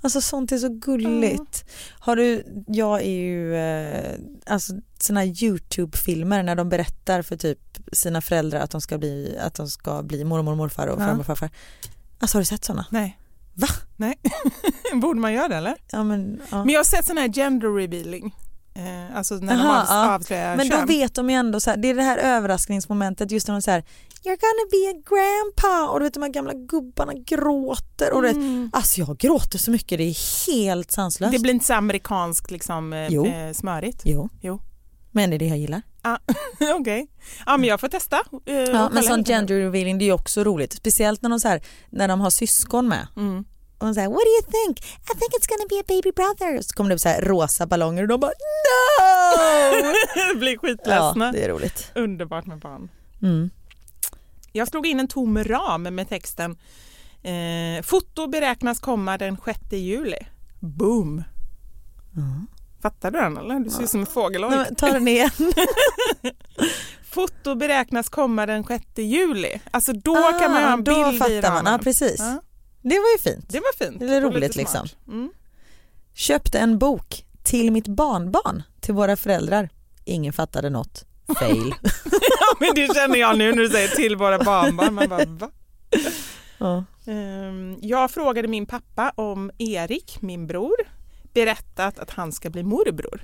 Alltså 0.02 0.22
sånt 0.22 0.52
är 0.52 0.58
så 0.58 0.70
gulligt. 0.70 1.66
Har 2.00 2.16
du, 2.16 2.44
jag 2.68 3.02
är 3.02 3.10
ju, 3.12 3.56
eh, 3.56 4.20
alltså 4.46 4.74
såna 5.00 5.26
Youtube-filmer 5.26 6.44
när 6.44 6.56
de 6.56 6.70
berättar 6.70 7.22
för 7.22 7.38
typ 7.38 7.60
sina 7.92 8.22
föräldrar 8.22 8.60
att 8.60 8.72
de 8.72 8.82
ska 8.82 8.98
bli, 8.98 9.38
att 9.42 9.54
de 9.54 9.68
ska 9.68 10.04
bli 10.04 10.24
mormor 10.24 10.52
och 10.52 10.58
morfar 10.58 10.88
och 10.88 11.02
Ja. 11.02 11.06
farmor 11.06 11.20
och 11.20 11.26
farfar. 11.26 11.50
Alltså 12.20 12.38
har 12.38 12.42
du 12.42 12.46
sett 12.46 12.66
såna? 12.66 12.86
Nej. 12.90 13.18
Va? 13.54 13.68
Nej. 13.96 14.16
Borde 15.02 15.20
man 15.20 15.34
göra 15.34 15.48
det 15.48 15.56
eller? 15.56 15.76
Ja 15.92 16.04
men, 16.04 16.42
ja. 16.52 16.58
Men 16.66 16.70
jag 16.70 16.80
har 16.80 16.84
sett 16.84 17.06
sån 17.08 17.18
här 17.18 17.28
gender 17.28 17.68
revealing. 17.76 18.36
Eh, 18.76 19.18
alltså 19.18 19.36
när 19.36 19.54
Aha, 19.54 19.64
de 19.64 19.86
ja. 19.94 20.16
avslöjar 20.16 20.58
Men 20.58 20.70
då 20.70 20.86
vet 20.86 21.16
de 21.16 21.30
ju 21.30 21.36
ändå 21.36 21.60
så 21.60 21.70
här, 21.70 21.78
det 21.78 21.88
är 21.90 21.96
det 21.96 22.04
här 22.04 22.18
överraskningsmomentet 22.18 23.32
just 23.32 23.48
när 23.48 23.56
de 23.56 23.62
säger 23.62 23.82
You're 24.24 24.38
gonna 24.40 24.68
be 24.72 24.90
a 24.90 25.02
grandpa 25.10 25.90
och 25.92 26.00
du 26.00 26.06
vet 26.06 26.14
de 26.14 26.24
här 26.24 26.30
gamla 26.30 26.54
gubbarna 26.54 27.14
gråter 27.14 28.14
och 28.14 28.22
du 28.22 28.28
vet, 28.28 28.38
Mm. 28.38 28.70
alltså 28.74 29.00
jag 29.02 29.18
gråter 29.18 29.58
så 29.58 29.72
mycket 29.72 29.98
det 29.98 30.04
är 30.04 30.48
helt 30.48 30.92
sanslöst. 30.92 31.32
Det 31.34 31.40
blir 31.40 31.54
inte 31.54 31.66
så 31.66 31.74
amerikanskt 31.74 32.52
liksom, 32.52 32.94
eh, 32.94 33.08
Jo. 33.10 33.26
eh, 33.28 33.54
smörigt. 33.54 34.02
Jo. 34.06 34.30
Jo. 34.42 34.62
Men 35.12 35.30
det 35.30 35.36
är 35.36 35.40
det 35.40 35.46
jag 35.48 35.58
gillar. 35.58 35.82
Ah, 36.02 36.18
Okej, 36.80 37.08
ja 37.46 37.58
men 37.58 37.70
jag 37.70 37.80
får 37.80 37.88
testa. 37.88 38.16
eh, 38.46 38.54
Ja, 38.56 38.64
men 38.66 38.88
kolla 38.90 39.02
sån 39.02 39.18
lite. 39.20 39.32
gender 39.32 39.60
revealing 39.60 39.98
det 39.98 40.04
är 40.04 40.08
ju 40.08 40.14
också 40.14 40.44
roligt. 40.44 40.74
Speciellt 40.74 41.22
när 41.22 41.30
de, 41.30 41.40
så 41.40 41.48
här, 41.48 41.62
när 41.90 42.08
de 42.08 42.22
har 42.22 42.30
syskon 42.30 42.88
med. 42.88 43.08
Mm. 43.18 43.46
Och 43.78 43.86
de 43.88 43.94
säger 43.94 44.08
what 44.10 44.20
do 44.20 44.30
you 44.30 44.52
think? 44.66 44.80
I 44.80 45.20
think 45.20 45.32
it's 45.40 45.48
gonna 45.50 45.66
be 45.70 45.80
a 45.80 45.84
baby 45.88 46.12
brother. 46.16 46.62
Så 46.62 46.74
kommer 46.76 46.90
det 46.90 46.94
upp 46.96 47.02
så 47.02 47.10
här 47.10 47.22
rosa 47.22 47.66
ballonger 47.68 48.02
och 48.02 48.08
de 48.08 48.20
bara 48.20 48.32
no! 48.32 50.36
blir 50.40 50.52
ja, 50.54 50.60
skitledsna. 50.62 51.32
det 51.32 51.44
är 51.44 51.50
roligt. 51.50 51.92
Underbart 51.96 52.46
med 52.46 52.60
barn. 52.60 52.90
Mm. 53.22 53.50
Jag 54.52 54.68
slog 54.68 54.88
in 54.88 55.00
en 55.00 55.08
tom 55.08 55.44
ram 55.44 55.84
med 55.84 56.10
texten 56.10 56.58
eh, 57.24 57.84
Foto 57.84 58.28
beräknas 58.28 58.80
komma 58.80 59.18
den 59.18 59.38
6 59.46 59.60
juli. 59.72 60.18
Boom! 60.60 61.24
Fattar 62.82 63.12
du 63.12 63.20
den 63.20 63.38
eller? 63.38 63.60
Du 63.60 63.70
ser 63.70 63.84
ut 63.84 63.90
som 63.90 64.00
en 64.00 64.06
fågel. 64.06 64.42
Nej, 64.42 64.50
men 64.50 64.76
Ta 64.76 64.88
den 64.92 65.08
igen. 65.08 65.30
Foto 67.12 67.56
beräknas 67.56 68.10
komma 68.10 68.46
den 68.46 68.64
6 68.64 68.86
juli. 68.96 69.62
Alltså 69.72 69.94
då 69.94 70.18
Ah, 70.18 70.40
kan 70.40 70.52
man 70.52 70.64
ha 70.64 70.74
en 70.74 70.84
då 70.84 71.04
bild 71.04 71.16
i 71.16 71.20
fattar 71.20 71.42
man. 71.42 71.58
ramen. 71.58 71.74
Ja, 71.74 71.80
precis. 71.84 72.20
Ja, 72.20 72.42
Det 72.82 72.96
var 73.00 73.12
ju 73.18 73.18
fint. 73.32 73.46
det 73.50 73.60
var 73.60 73.86
fint. 73.86 74.00
Det 74.00 74.16
är 74.16 74.22
roligt 74.22 74.56
liksom. 74.56 74.88
Mm. 75.08 75.30
Köpte 76.14 76.60
en 76.60 76.80
bok 76.80 77.26
till 77.44 77.72
mitt 77.72 77.88
barnbarn 77.88 78.64
till 78.80 78.94
våra 78.94 79.16
föräldrar. 79.16 79.70
ingen 80.06 80.34
fattade 80.34 80.70
något. 80.70 81.06
Fail. 81.40 81.74
ja, 82.12 82.56
men 82.60 82.70
det 82.76 82.96
känner 82.96 83.20
jag 83.20 83.38
nu 83.38 83.52
när 83.52 83.58
du 83.62 83.70
säger 83.70 83.88
till 83.88 84.16
våra 84.16 84.40
barnbarn. 84.40 84.94
Man 84.94 85.10
bara, 85.10 85.26
va? 85.26 85.50
Ja. 86.58 86.84
Ehm, 87.12 87.78
Jag 87.82 88.12
frågade 88.12 88.48
min 88.48 88.66
pappa 88.66 89.10
om 89.16 89.52
Erik, 89.58 90.22
min 90.22 90.48
bror, 90.48 90.76
berättat 91.34 92.00
att 92.00 92.10
han 92.10 92.32
ska 92.32 92.50
bli 92.50 92.64
morbror. 92.64 93.22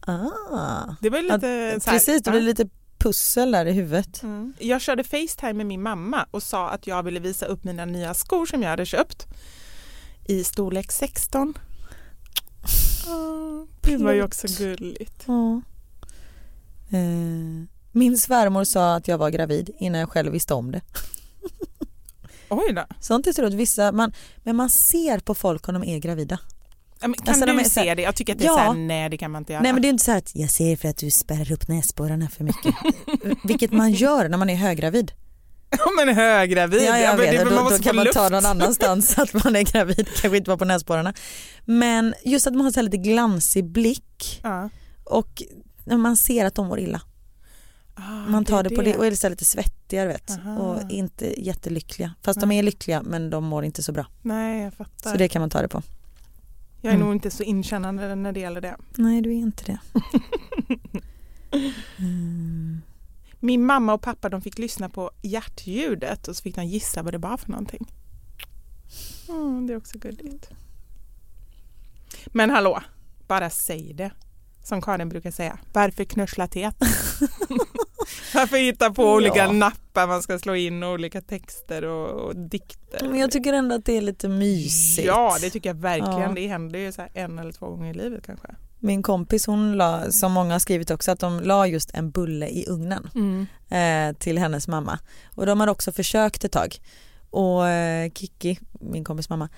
Ah. 0.00 0.94
Det 1.00 1.10
var 1.10 1.18
Ja, 1.18 1.22
lite 1.22 1.80
så 1.80 1.90
här, 1.90 1.98
precis, 1.98 2.22
det 2.22 2.28
ja. 2.30 2.32
blir 2.32 2.40
lite 2.42 2.68
pussel 2.98 3.50
där 3.50 3.66
i 3.66 3.72
huvudet. 3.72 4.22
Mm. 4.22 4.54
Jag 4.58 4.80
körde 4.80 5.04
Facetime 5.04 5.52
med 5.52 5.66
min 5.66 5.82
mamma 5.82 6.26
och 6.30 6.42
sa 6.42 6.70
att 6.70 6.86
jag 6.86 7.02
ville 7.02 7.20
visa 7.20 7.46
upp 7.46 7.64
mina 7.64 7.84
nya 7.84 8.14
skor 8.14 8.46
som 8.46 8.62
jag 8.62 8.70
hade 8.70 8.86
köpt 8.86 9.26
i 10.24 10.44
storlek 10.44 10.92
16. 10.92 11.54
Ah, 13.06 13.66
det 13.80 13.96
var 13.96 14.12
ju 14.12 14.22
också 14.22 14.46
gulligt. 14.58 15.24
Ja. 15.26 15.62
Eh, 16.90 17.66
min 17.92 18.18
svärmor 18.18 18.64
sa 18.64 18.94
att 18.94 19.08
jag 19.08 19.18
var 19.18 19.30
gravid 19.30 19.70
innan 19.78 20.00
jag 20.00 20.10
själv 20.10 20.32
visste 20.32 20.54
om 20.54 20.72
det. 20.72 20.80
Oj 22.48 22.72
då. 22.72 22.84
Sånt 23.00 23.26
är 23.26 23.32
så 23.32 23.46
att 23.46 23.54
vissa, 23.54 23.92
man, 23.92 24.12
men 24.36 24.56
man 24.56 24.70
ser 24.70 25.18
på 25.18 25.34
folk 25.34 25.68
om 25.68 25.74
de 25.74 25.84
är 25.84 25.98
gravida. 25.98 26.38
Ja, 27.00 27.08
men 27.08 27.14
Kan 27.14 27.28
Alltså, 27.28 27.46
de 27.46 27.52
du 27.52 27.58
här- 27.58 27.68
se 27.68 27.94
det? 27.94 28.02
Jag 28.02 28.14
tycker 28.16 28.32
att 28.32 28.38
det 28.38 28.44
är 28.44 28.46
Ja. 28.46 28.54
så 28.54 28.58
här, 28.60 28.72
nej 28.74 29.08
det 29.10 29.16
kan 29.16 29.30
man 29.30 29.40
inte 29.42 29.52
göra. 29.52 29.62
Nej 29.62 29.72
men 29.72 29.82
det 29.82 29.88
är 29.88 29.90
inte 29.90 30.04
så 30.04 30.10
här 30.10 30.18
att 30.18 30.30
jag 30.34 30.50
ser 30.50 30.76
för 30.76 30.88
att 30.88 30.96
du 30.96 31.10
spärrar 31.10 31.52
upp 31.52 31.68
näsborrarna 31.68 32.28
för 32.28 32.44
mycket. 32.44 32.74
Vilket 33.44 33.72
man 33.72 33.92
gör 33.92 34.28
när 34.28 34.38
man 34.38 34.50
är 34.50 34.54
höggravid. 34.56 35.12
Ja 35.70 35.86
men 36.04 36.14
höggravid, 36.16 36.82
Ja, 36.82 36.86
ja, 36.86 36.98
jag 36.98 37.16
vet, 37.16 37.30
det, 37.30 37.44
då, 37.44 37.68
då 37.70 37.78
kan 37.78 37.96
man 37.96 38.04
luft. 38.04 38.16
ta 38.16 38.28
någon 38.28 38.46
annanstans 38.46 39.18
att 39.18 39.44
man 39.44 39.56
är 39.56 39.62
gravid, 39.62 40.08
kanske 40.20 40.36
inte 40.36 40.50
vara 40.50 40.58
på 40.58 40.64
näsborrarna. 40.64 41.14
Men 41.64 42.14
just 42.24 42.46
att 42.46 42.54
man 42.54 42.64
har 42.64 42.70
så 42.72 42.76
här 42.80 42.82
lite 42.84 42.96
glansig 42.96 43.64
blick 43.64 44.40
Ja. 44.42 44.70
och 45.04 45.42
man 45.86 46.16
ser 46.16 46.44
att 46.46 46.54
de 46.54 46.66
mår 46.66 46.80
illa. 46.80 47.00
Ah, 47.94 48.00
Man 48.28 48.44
tar 48.44 48.62
det, 48.62 48.70
är 48.74 48.76
på 48.76 48.82
det 48.82 48.96
och 48.96 49.06
är 49.06 49.14
så 49.14 49.28
lite 49.28 49.44
svettiga 49.44 50.06
vet 50.06 50.30
Aha. 50.30 50.58
och 50.58 50.90
inte 50.90 51.42
jättelyckliga. 51.42 52.14
Fast 52.22 52.40
de 52.40 52.52
är 52.52 52.62
lyckliga 52.62 53.02
men 53.02 53.30
de 53.30 53.44
mår 53.44 53.64
inte 53.64 53.82
så 53.82 53.92
bra. 53.92 54.06
Nej 54.22 54.62
jag 54.62 54.74
fattar. 54.74 55.10
Så 55.10 55.16
det 55.16 55.28
kan 55.28 55.40
man 55.42 55.50
ta 55.50 55.62
det 55.62 55.68
på. 55.68 55.82
Jag 56.80 56.90
är 56.90 56.96
Mm. 56.96 57.06
nog 57.06 57.14
inte 57.16 57.30
så 57.30 57.42
inkännande 57.42 58.14
när 58.14 58.32
det 58.32 58.40
gäller 58.40 58.60
det. 58.60 58.76
Nej 58.98 59.22
du 59.22 59.30
är 59.30 59.34
inte 59.38 59.64
det. 59.64 59.78
Mm. 61.98 62.82
Min 63.40 63.66
mamma 63.66 63.94
och 63.94 64.02
pappa 64.02 64.28
de 64.28 64.42
fick 64.42 64.58
lyssna 64.58 64.88
på 64.88 65.10
hjärtljudet 65.22 66.28
och 66.28 66.36
så 66.36 66.42
fick 66.42 66.54
de 66.56 66.66
gissa 66.66 67.02
vad 67.02 67.14
det 67.14 67.18
var 67.18 67.36
för 67.36 67.50
någonting. 67.50 67.92
Mm, 69.28 69.66
det 69.66 69.72
är 69.72 69.76
också 69.76 69.98
gulligt. 69.98 70.50
Men 72.26 72.50
hallå, 72.50 72.80
bara 73.28 73.50
säg 73.50 73.92
det. 73.94 74.10
Som 74.64 74.82
Karin 74.82 75.08
brukar 75.08 75.30
säga, 75.30 75.58
varför 75.72 76.04
knussla 76.04 76.46
tät? 78.32 78.34
varför 78.34 78.56
hitta 78.56 78.90
på 78.90 79.12
olika 79.12 79.36
Ja. 79.38 79.52
nappar 79.52 80.06
man 80.06 80.22
ska 80.22 80.38
slå 80.38 80.54
in 80.54 80.82
och 80.82 80.92
olika 80.92 81.20
texter 81.20 81.84
och, 81.84 82.10
och 82.10 82.36
dikter? 82.36 83.08
Men 83.08 83.18
jag 83.18 83.30
tycker 83.30 83.52
ändå 83.52 83.74
att 83.74 83.84
det 83.84 83.96
är 83.96 84.00
lite 84.00 84.28
mysigt. 84.28 85.06
Ja, 85.06 85.36
det 85.40 85.50
tycker 85.50 85.70
jag 85.70 85.74
verkligen. 85.74 86.20
Ja. 86.20 86.32
Det 86.34 86.46
händer 86.46 86.78
ju 86.78 86.92
så 86.92 87.02
en 87.14 87.38
eller 87.38 87.52
två 87.52 87.66
gånger 87.66 87.90
i 87.90 87.94
livet 87.94 88.26
kanske. 88.26 88.48
Min 88.78 89.02
kompis 89.02 89.46
hon 89.46 89.72
la, 89.76 90.10
som 90.10 90.32
många 90.32 90.52
har 90.54 90.58
skrivit 90.58 90.90
också, 90.90 91.10
att 91.10 91.20
de 91.20 91.40
la 91.40 91.66
just 91.66 91.90
en 91.94 92.10
bulle 92.10 92.48
i 92.48 92.64
ugnen 92.68 93.10
eh, 93.70 94.16
till 94.16 94.38
hennes 94.38 94.68
mamma. 94.68 94.98
Och 95.34 95.46
de 95.46 95.60
har 95.60 95.66
också 95.66 95.92
försökt 95.92 96.44
ett 96.44 96.52
tag. 96.52 96.76
Och 97.30 97.68
eh, 97.68 98.10
Kiki, 98.14 98.58
min 98.80 99.04
kompis 99.04 99.28
mamma, 99.28 99.48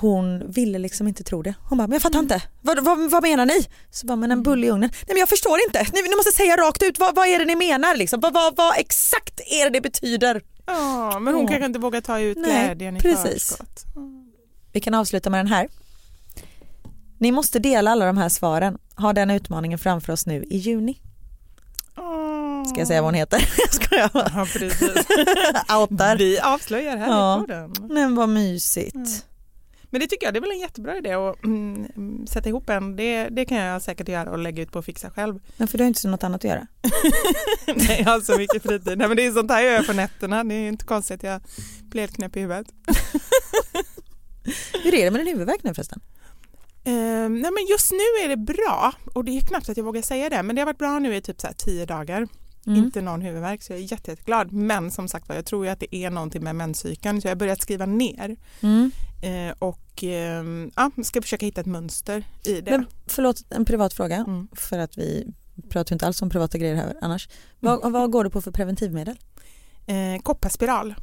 hon 0.00 0.50
ville 0.52 0.78
liksom 0.78 1.08
inte 1.08 1.24
tro 1.24 1.42
det. 1.42 1.54
Hon 1.68 1.78
bara, 1.78 1.86
men 1.86 1.92
jag 1.92 2.02
fattar 2.02 2.18
inte, 2.18 2.42
vad, 2.60 2.84
vad, 2.84 3.10
vad 3.10 3.22
menar 3.22 3.46
ni? 3.46 3.66
Så 3.90 4.06
bara, 4.06 4.16
men 4.16 4.30
en 4.32 4.42
bulle 4.42 4.66
i 4.66 4.70
ugnen. 4.70 4.90
Nej 4.92 5.04
men 5.08 5.16
jag 5.18 5.28
förstår 5.28 5.58
inte, 5.66 5.86
ni, 5.92 6.02
ni 6.08 6.16
måste 6.16 6.32
säga 6.32 6.56
rakt 6.56 6.82
ut, 6.82 6.98
vad, 6.98 7.14
vad 7.14 7.26
är 7.28 7.38
det 7.38 7.44
ni 7.44 7.56
menar 7.56 7.96
liksom? 7.96 8.20
Vad, 8.20 8.32
vad, 8.32 8.56
vad 8.56 8.78
exakt 8.78 9.40
är 9.46 9.64
det 9.64 9.70
det 9.70 9.80
betyder? 9.80 10.42
Ja, 10.66 11.18
men 11.20 11.34
hon 11.34 11.42
Ja. 11.42 11.48
kanske 11.48 11.66
inte 11.66 11.78
vågar 11.78 12.00
ta 12.00 12.20
ut 12.20 12.38
Nej, 12.38 12.64
glädjen 12.66 12.96
i 12.96 13.00
precis. 13.00 13.48
förskott. 13.48 13.84
Vi 14.72 14.80
kan 14.80 14.94
avsluta 14.94 15.30
med 15.30 15.38
den 15.40 15.46
här. 15.46 15.68
Ni 17.18 17.32
måste 17.32 17.58
dela 17.58 17.90
alla 17.90 18.06
de 18.06 18.16
här 18.18 18.28
svaren, 18.28 18.78
ha 18.96 19.12
den 19.12 19.30
utmaningen 19.30 19.78
framför 19.78 20.12
oss 20.12 20.26
nu 20.26 20.44
i 20.50 20.56
juni. 20.56 21.00
Ska 22.68 22.78
jag 22.78 22.88
säga 22.88 23.02
vad 23.02 23.06
hon 23.08 23.14
heter? 23.14 23.38
Jag 23.58 23.72
skojar 23.74 24.10
bara. 24.12 24.32
Ja, 24.36 24.46
precis. 24.52 25.06
Outar. 25.80 26.16
Vi 26.16 26.38
avslöjar 26.40 26.96
här 26.96 27.08
Ja. 27.08 27.36
i 27.36 27.40
podden. 27.40 27.74
Men 27.88 28.14
vad 28.14 28.28
mysigt. 28.28 29.26
Men 29.90 30.00
det 30.00 30.06
tycker 30.06 30.26
jag 30.26 30.34
det 30.34 30.38
är 30.38 30.40
väl 30.40 30.50
en 30.50 30.58
jättebra 30.58 30.98
idé 30.98 31.12
att 31.12 31.44
mm, 31.44 32.26
sätta 32.26 32.48
ihop 32.48 32.70
en. 32.70 32.96
Det, 32.96 33.28
det 33.28 33.44
kan 33.44 33.56
jag 33.56 33.82
säkert 33.82 34.08
göra 34.08 34.30
och 34.30 34.38
lägga 34.38 34.62
ut 34.62 34.72
på 34.72 34.82
Fixa 34.82 35.10
själv. 35.10 35.40
Men 35.56 35.68
för 35.68 35.78
du 35.78 35.84
har 35.84 35.88
inte 35.88 36.00
så 36.00 36.08
något 36.08 36.24
annat 36.24 36.44
att 36.44 36.50
göra. 36.50 36.66
Nej, 37.66 38.02
jag 38.04 38.10
har 38.10 38.20
så 38.20 38.38
mycket 38.38 38.62
fritid. 38.62 38.98
Nej, 38.98 39.08
men 39.08 39.16
det 39.16 39.26
är 39.26 39.32
sånt 39.32 39.50
här 39.50 39.62
jag 39.62 39.72
gör 39.72 39.82
på 39.82 39.92
nätterna. 39.92 40.44
Det 40.44 40.54
är 40.54 40.68
inte 40.68 40.84
konstigt 40.84 41.14
att 41.14 41.22
jag 41.22 41.40
blir 41.90 42.02
helt 42.02 42.14
knäpp 42.14 42.36
i 42.36 42.40
huvudet. 42.40 42.66
Hur 44.82 44.94
är 44.94 45.04
det 45.04 45.10
med 45.10 45.20
din 45.20 45.26
huvudvärk 45.26 45.62
nu 45.62 45.74
förresten? 45.74 46.00
Ehm, 46.84 47.40
nej, 47.40 47.50
men 47.50 47.66
just 47.70 47.92
nu 47.92 48.24
är 48.24 48.28
det 48.28 48.36
bra 48.36 48.92
och 49.14 49.24
det 49.24 49.36
är 49.36 49.40
knappt 49.40 49.68
att 49.68 49.76
jag 49.76 49.84
vågar 49.84 50.02
säga 50.02 50.28
det. 50.28 50.42
Men 50.42 50.56
det 50.56 50.62
har 50.62 50.66
varit 50.66 50.78
bra 50.78 50.98
nu 50.98 51.16
i 51.16 51.20
typ 51.20 51.40
så 51.40 51.48
tio 51.56 51.86
dagar. 51.86 52.28
Mm. 52.66 52.84
Inte 52.84 53.00
någon 53.00 53.22
huvudvärk 53.22 53.62
så 53.62 53.72
jag 53.72 53.78
är 53.78 53.92
jätte, 53.92 54.10
jätteglad. 54.10 54.52
Men 54.52 54.90
som 54.90 55.08
sagt 55.08 55.26
jag 55.28 55.46
tror 55.46 55.64
ju 55.64 55.70
att 55.70 55.80
det 55.80 55.96
är 55.96 56.10
någonting 56.10 56.44
med 56.44 56.56
menscykeln 56.56 57.20
så 57.20 57.28
jag 57.28 57.30
har 57.30 57.36
börjat 57.36 57.62
skriva 57.62 57.86
ner. 57.86 58.36
Mm. 58.60 58.90
Eh, 59.22 59.54
och 59.58 60.02
ehm, 60.04 60.70
ja, 60.76 60.90
ska 61.04 61.22
försöka 61.22 61.46
hitta 61.46 61.60
ett 61.60 61.66
mönster 61.66 62.24
i 62.44 62.60
det. 62.60 62.70
Men 62.70 62.86
förlåt, 63.06 63.42
en 63.50 63.64
privat 63.64 63.94
fråga. 63.94 64.16
Mm. 64.16 64.48
För 64.52 64.78
att 64.78 64.98
vi 64.98 65.34
pratar 65.68 65.92
ju 65.92 65.94
inte 65.94 66.06
alls 66.06 66.22
om 66.22 66.30
privata 66.30 66.58
grejer 66.58 66.74
här 66.74 66.94
annars. 67.00 67.28
Vad, 67.60 67.92
vad 67.92 68.10
går 68.10 68.24
du 68.24 68.30
på 68.30 68.40
för 68.40 68.50
preventivmedel? 68.50 69.18
Eh, 69.86 70.22
kopparspiral. 70.22 70.94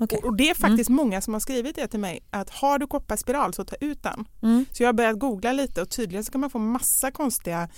Okej. 0.00 0.20
Och, 0.24 0.36
det 0.36 0.50
är 0.50 0.54
faktiskt 0.54 0.90
många 0.90 1.20
som 1.20 1.32
har 1.32 1.40
skrivit 1.40 1.76
det 1.76 1.88
till 1.88 2.00
mig 2.00 2.20
att 2.30 2.50
har 2.50 2.78
du 2.78 2.86
kopparspiral 2.86 3.54
så 3.54 3.64
ta 3.64 3.76
ut 3.80 4.02
den. 4.02 4.24
Mm. 4.42 4.64
Så 4.72 4.82
jag 4.82 4.88
har 4.88 4.92
börjat 4.92 5.18
googla 5.18 5.52
lite 5.52 5.82
och 5.82 5.90
tydligen 5.90 6.24
så 6.24 6.32
kan 6.32 6.40
man 6.40 6.50
få 6.50 6.58
massa 6.58 7.10
konstiga 7.10 7.68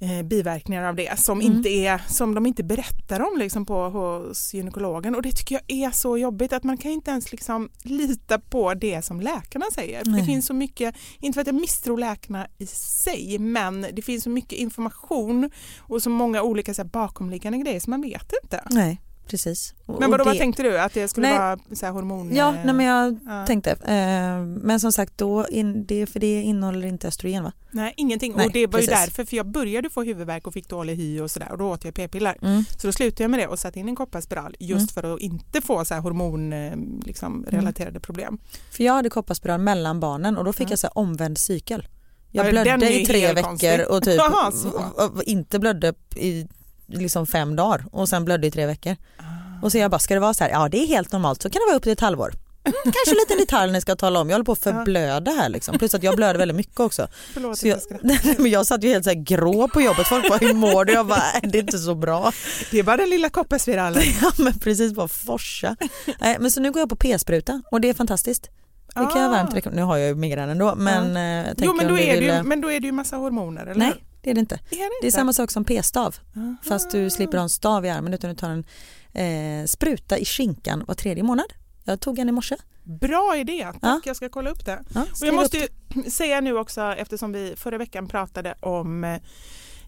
eh, 0.00 0.22
biverkningar 0.22 0.84
av 0.88 0.94
det 0.96 1.18
som, 1.18 1.40
Mm. 1.40 1.52
inte 1.56 1.68
är, 1.68 2.02
som 2.08 2.34
de 2.34 2.46
inte 2.46 2.64
berättar 2.64 3.20
om 3.20 3.38
liksom 3.38 3.66
på, 3.66 3.88
hos 3.88 4.54
gynekologen 4.54 5.14
och 5.14 5.22
det 5.22 5.32
tycker 5.32 5.54
jag 5.54 5.78
är 5.86 5.90
så 5.90 6.18
jobbigt 6.18 6.52
att 6.52 6.64
man 6.64 6.76
kan 6.76 6.90
inte 6.90 7.10
ens 7.10 7.32
liksom 7.32 7.68
lita 7.82 8.38
på 8.38 8.74
det 8.74 9.04
som 9.04 9.20
läkarna 9.20 9.66
säger. 9.74 10.04
Det 10.04 10.24
finns 10.24 10.46
så 10.46 10.54
mycket, 10.54 10.94
inte 11.20 11.34
för 11.36 11.40
att 11.40 11.46
jag 11.46 11.56
misstror 11.60 11.98
läkarna 11.98 12.46
i 12.58 12.66
sig 12.66 13.38
men 13.38 13.86
det 13.92 14.02
finns 14.02 14.24
så 14.24 14.30
mycket 14.30 14.58
information 14.58 15.50
och 15.78 16.02
så 16.02 16.10
många 16.10 16.42
olika 16.42 16.74
så 16.74 16.82
här, 16.82 16.88
bakomliggande 16.88 17.58
grejer 17.58 17.80
som 17.80 17.90
man 17.90 18.02
vet 18.02 18.32
inte. 18.42 18.62
Nej, 18.70 19.00
precis. 19.28 19.74
Och- 19.86 20.00
Men 20.00 20.10
vadå, 20.10 20.22
och 20.22 20.26
vad 20.26 20.34
det- 20.34 20.38
tänkte 20.38 20.62
du? 20.62 20.78
Att 20.80 20.94
det 20.94 21.08
skulle 21.08 21.28
Nej. 21.28 21.38
vara 21.38 21.58
så 21.72 21.86
här 21.86 21.92
hormon... 21.92 22.34
Ja, 22.36 22.48
eh, 22.54 22.64
nej, 22.64 22.74
men 22.74 22.86
jag 22.86 23.18
ja. 23.26 23.46
tänkte. 23.46 23.70
Eh, 23.70 24.40
men 24.62 24.80
som 24.80 24.92
sagt, 24.92 25.18
då 25.18 25.46
in, 25.48 25.86
det, 25.86 26.06
för 26.06 26.20
det 26.20 26.42
innehåller 26.42 26.86
inte 26.88 27.08
östrogen 27.08 27.44
va? 27.44 27.52
Nej, 27.70 27.94
ingenting. 27.96 28.32
Nej, 28.36 28.46
och 28.46 28.52
det 28.52 28.66
var 28.66 28.80
ju 28.80 28.86
precis. 28.86 29.04
därför, 29.06 29.24
för 29.24 29.36
jag 29.36 29.46
började 29.46 29.90
få 29.90 30.02
huvudvärk 30.02 30.46
och 30.46 30.52
fick 30.54 30.68
dålig 30.68 30.96
hy 30.96 31.20
och 31.20 31.30
sådär 31.30 31.52
och 31.52 31.58
då 31.58 31.68
åt 31.70 31.84
jag 31.84 31.94
p-piller. 31.94 32.36
Mm. 32.42 32.64
Så 32.78 32.86
då 32.86 32.92
slutade 32.92 33.22
jag 33.24 33.30
med 33.30 33.40
det 33.40 33.46
och 33.46 33.58
satte 33.58 33.78
in 33.80 33.88
en 33.88 33.96
kopparspiral 33.96 34.56
just 34.58 34.90
för 34.92 35.14
att 35.14 35.20
inte 35.20 35.60
få 35.60 35.84
så 35.84 35.94
här 35.94 36.00
hormon 36.00 36.52
eh, 36.52 36.72
liksom, 37.04 37.44
relaterade 37.48 38.00
problem. 38.00 38.38
För 38.72 38.84
jag 38.84 38.92
hade 38.92 39.10
kopparspiral 39.10 39.60
mellan 39.60 40.00
barnen 40.00 40.36
och 40.36 40.44
då 40.44 40.52
fick 40.52 40.66
Ja. 40.68 40.72
jag 40.72 40.78
så 40.78 40.86
här 40.86 40.98
omvänd 40.98 41.38
cykel. 41.38 41.88
Jag 42.30 42.50
blödde 42.50 42.86
ju 42.90 43.00
i 43.00 43.06
tre 43.06 43.32
veckor 43.32 43.80
och 43.96 44.02
typ 44.02 44.16
Jaha, 44.18 44.52
så. 44.52 44.68
och- 44.68 45.16
och 45.16 45.22
inte 45.22 45.58
blödde 45.58 45.94
i 46.16 46.46
liksom 46.88 47.26
fem 47.26 47.56
dagar 47.56 47.84
och 47.92 48.08
sen 48.08 48.24
blödde 48.24 48.46
i 48.46 48.50
tre 48.50 48.66
veckor. 48.66 48.96
Ah. 49.18 49.22
Och 49.62 49.72
så 49.72 49.78
jag 49.78 49.90
bara, 49.90 49.98
ska 49.98 50.14
det 50.14 50.20
vara 50.20 50.34
så 50.34 50.44
här? 50.44 50.50
Ja 50.50 50.68
det 50.68 50.78
är 50.82 50.86
helt 50.86 51.12
normalt, 51.12 51.42
så 51.42 51.50
kan 51.50 51.60
det 51.60 51.66
vara 51.66 51.76
upp 51.76 51.82
till 51.82 51.92
ett 51.92 52.00
halvår. 52.00 52.34
Mm, 52.64 52.74
Kanske 52.84 53.10
en 53.10 53.14
liten 53.16 53.38
detalj 53.46 53.72
ni 53.72 53.80
ska 53.80 53.96
tala 53.96 54.20
om, 54.20 54.28
jag 54.30 54.34
håller 54.34 54.44
på 54.44 54.52
att 54.52 54.58
förblöda 54.62 55.30
här 55.30 55.48
liksom. 55.48 55.78
Plus 55.78 55.94
att 55.94 56.02
jag 56.02 56.16
blöder 56.16 56.38
väldigt 56.38 56.56
mycket 56.56 56.80
också. 56.80 57.08
Förlåt 57.34 57.58
Så 57.58 57.68
jag, 57.68 57.78
jag 58.02 58.18
men 58.38 58.50
jag 58.50 58.66
satt 58.66 58.84
ju 58.84 58.88
helt 58.88 59.04
så 59.04 59.10
här 59.10 59.16
grå 59.24 59.68
på 59.68 59.80
jobbet, 59.80 60.06
folk 60.06 60.28
bara 60.28 60.38
hur 60.38 60.54
mår 60.54 60.84
du? 60.84 60.92
Jag 60.92 61.06
bara, 61.06 61.22
"Nej, 61.32 61.50
det 61.52 61.58
är 61.58 61.62
inte 61.62 61.78
så 61.78 61.94
bra. 61.94 62.32
Det 62.70 62.78
är 62.78 62.82
bara 62.82 62.96
den 62.96 63.10
lilla 63.10 63.28
kopparspiralen. 63.30 64.02
Ja 64.20 64.30
men 64.38 64.58
precis, 64.58 64.92
bara 64.92 65.08
forsa. 65.08 65.76
Nej, 66.20 66.36
men 66.40 66.50
så 66.50 66.60
nu 66.60 66.70
går 66.72 66.80
jag 66.80 66.88
på 66.88 66.96
p-spruta 66.96 67.62
och 67.70 67.80
det 67.80 67.88
är 67.88 67.94
fantastiskt. 67.94 68.50
Det 68.88 68.94
kan 68.94 69.22
jag 69.22 69.24
Ah. 69.24 69.28
varmt 69.30 69.54
rekommendera. 69.54 69.84
Nu 69.86 69.90
har 69.90 69.96
jag 69.96 70.08
ju 70.08 70.14
migrän 70.14 70.48
ändå 70.48 70.74
men 70.76 71.16
eh, 71.16 71.22
jag 71.22 71.46
tänker 71.46 71.64
Jo 71.64 71.74
men 71.74 71.88
då, 71.88 71.98
är 71.98 72.06
det 72.06 72.14
vill, 72.14 72.22
ju, 72.24 72.30
eh, 72.30 72.42
men 72.42 72.60
då 72.60 72.72
är 72.72 72.80
det 72.80 72.86
ju 72.86 72.92
massa 72.92 73.16
hormoner 73.16 73.62
eller 73.66 73.74
Nej? 73.74 74.04
Det 74.28 74.32
är 74.32 74.34
det 74.34 74.40
inte. 74.40 74.54
Är 74.54 74.58
det, 74.70 74.76
Det 74.76 74.82
är 74.82 75.04
inte? 75.06 75.10
samma 75.16 75.32
sak 75.32 75.50
som 75.50 75.64
p-stav 75.64 76.16
Aha. 76.36 76.56
fast 76.62 76.90
du 76.90 77.10
slipper 77.10 77.36
ha 77.38 77.42
en 77.42 77.48
stav 77.48 77.86
i 77.86 77.88
armen 77.90 78.14
utan 78.14 78.30
du 78.30 78.36
tar 78.36 78.50
en 78.50 78.64
eh, 79.12 79.66
spruta 79.66 80.18
i 80.18 80.24
skinkan 80.24 80.84
var 80.88 80.94
tredje 80.94 81.22
månad. 81.22 81.52
Jag 81.84 82.00
tog 82.00 82.18
en 82.18 82.28
i 82.28 82.32
morse. 82.32 82.56
Bra 82.84 83.36
idé, 83.36 83.64
tack 83.72 83.76
Ja. 83.82 84.00
jag 84.04 84.16
ska 84.16 84.28
kolla 84.28 84.50
upp 84.50 84.64
det. 84.64 84.82
Ja, 84.94 85.02
Och 85.20 85.26
jag 85.26 85.34
måste 85.34 85.58
ju 85.58 85.68
säga 86.10 86.40
nu 86.40 86.56
också 86.58 86.80
eftersom 86.82 87.32
vi 87.32 87.54
förra 87.56 87.78
veckan 87.78 88.08
pratade 88.08 88.54
om 88.60 89.04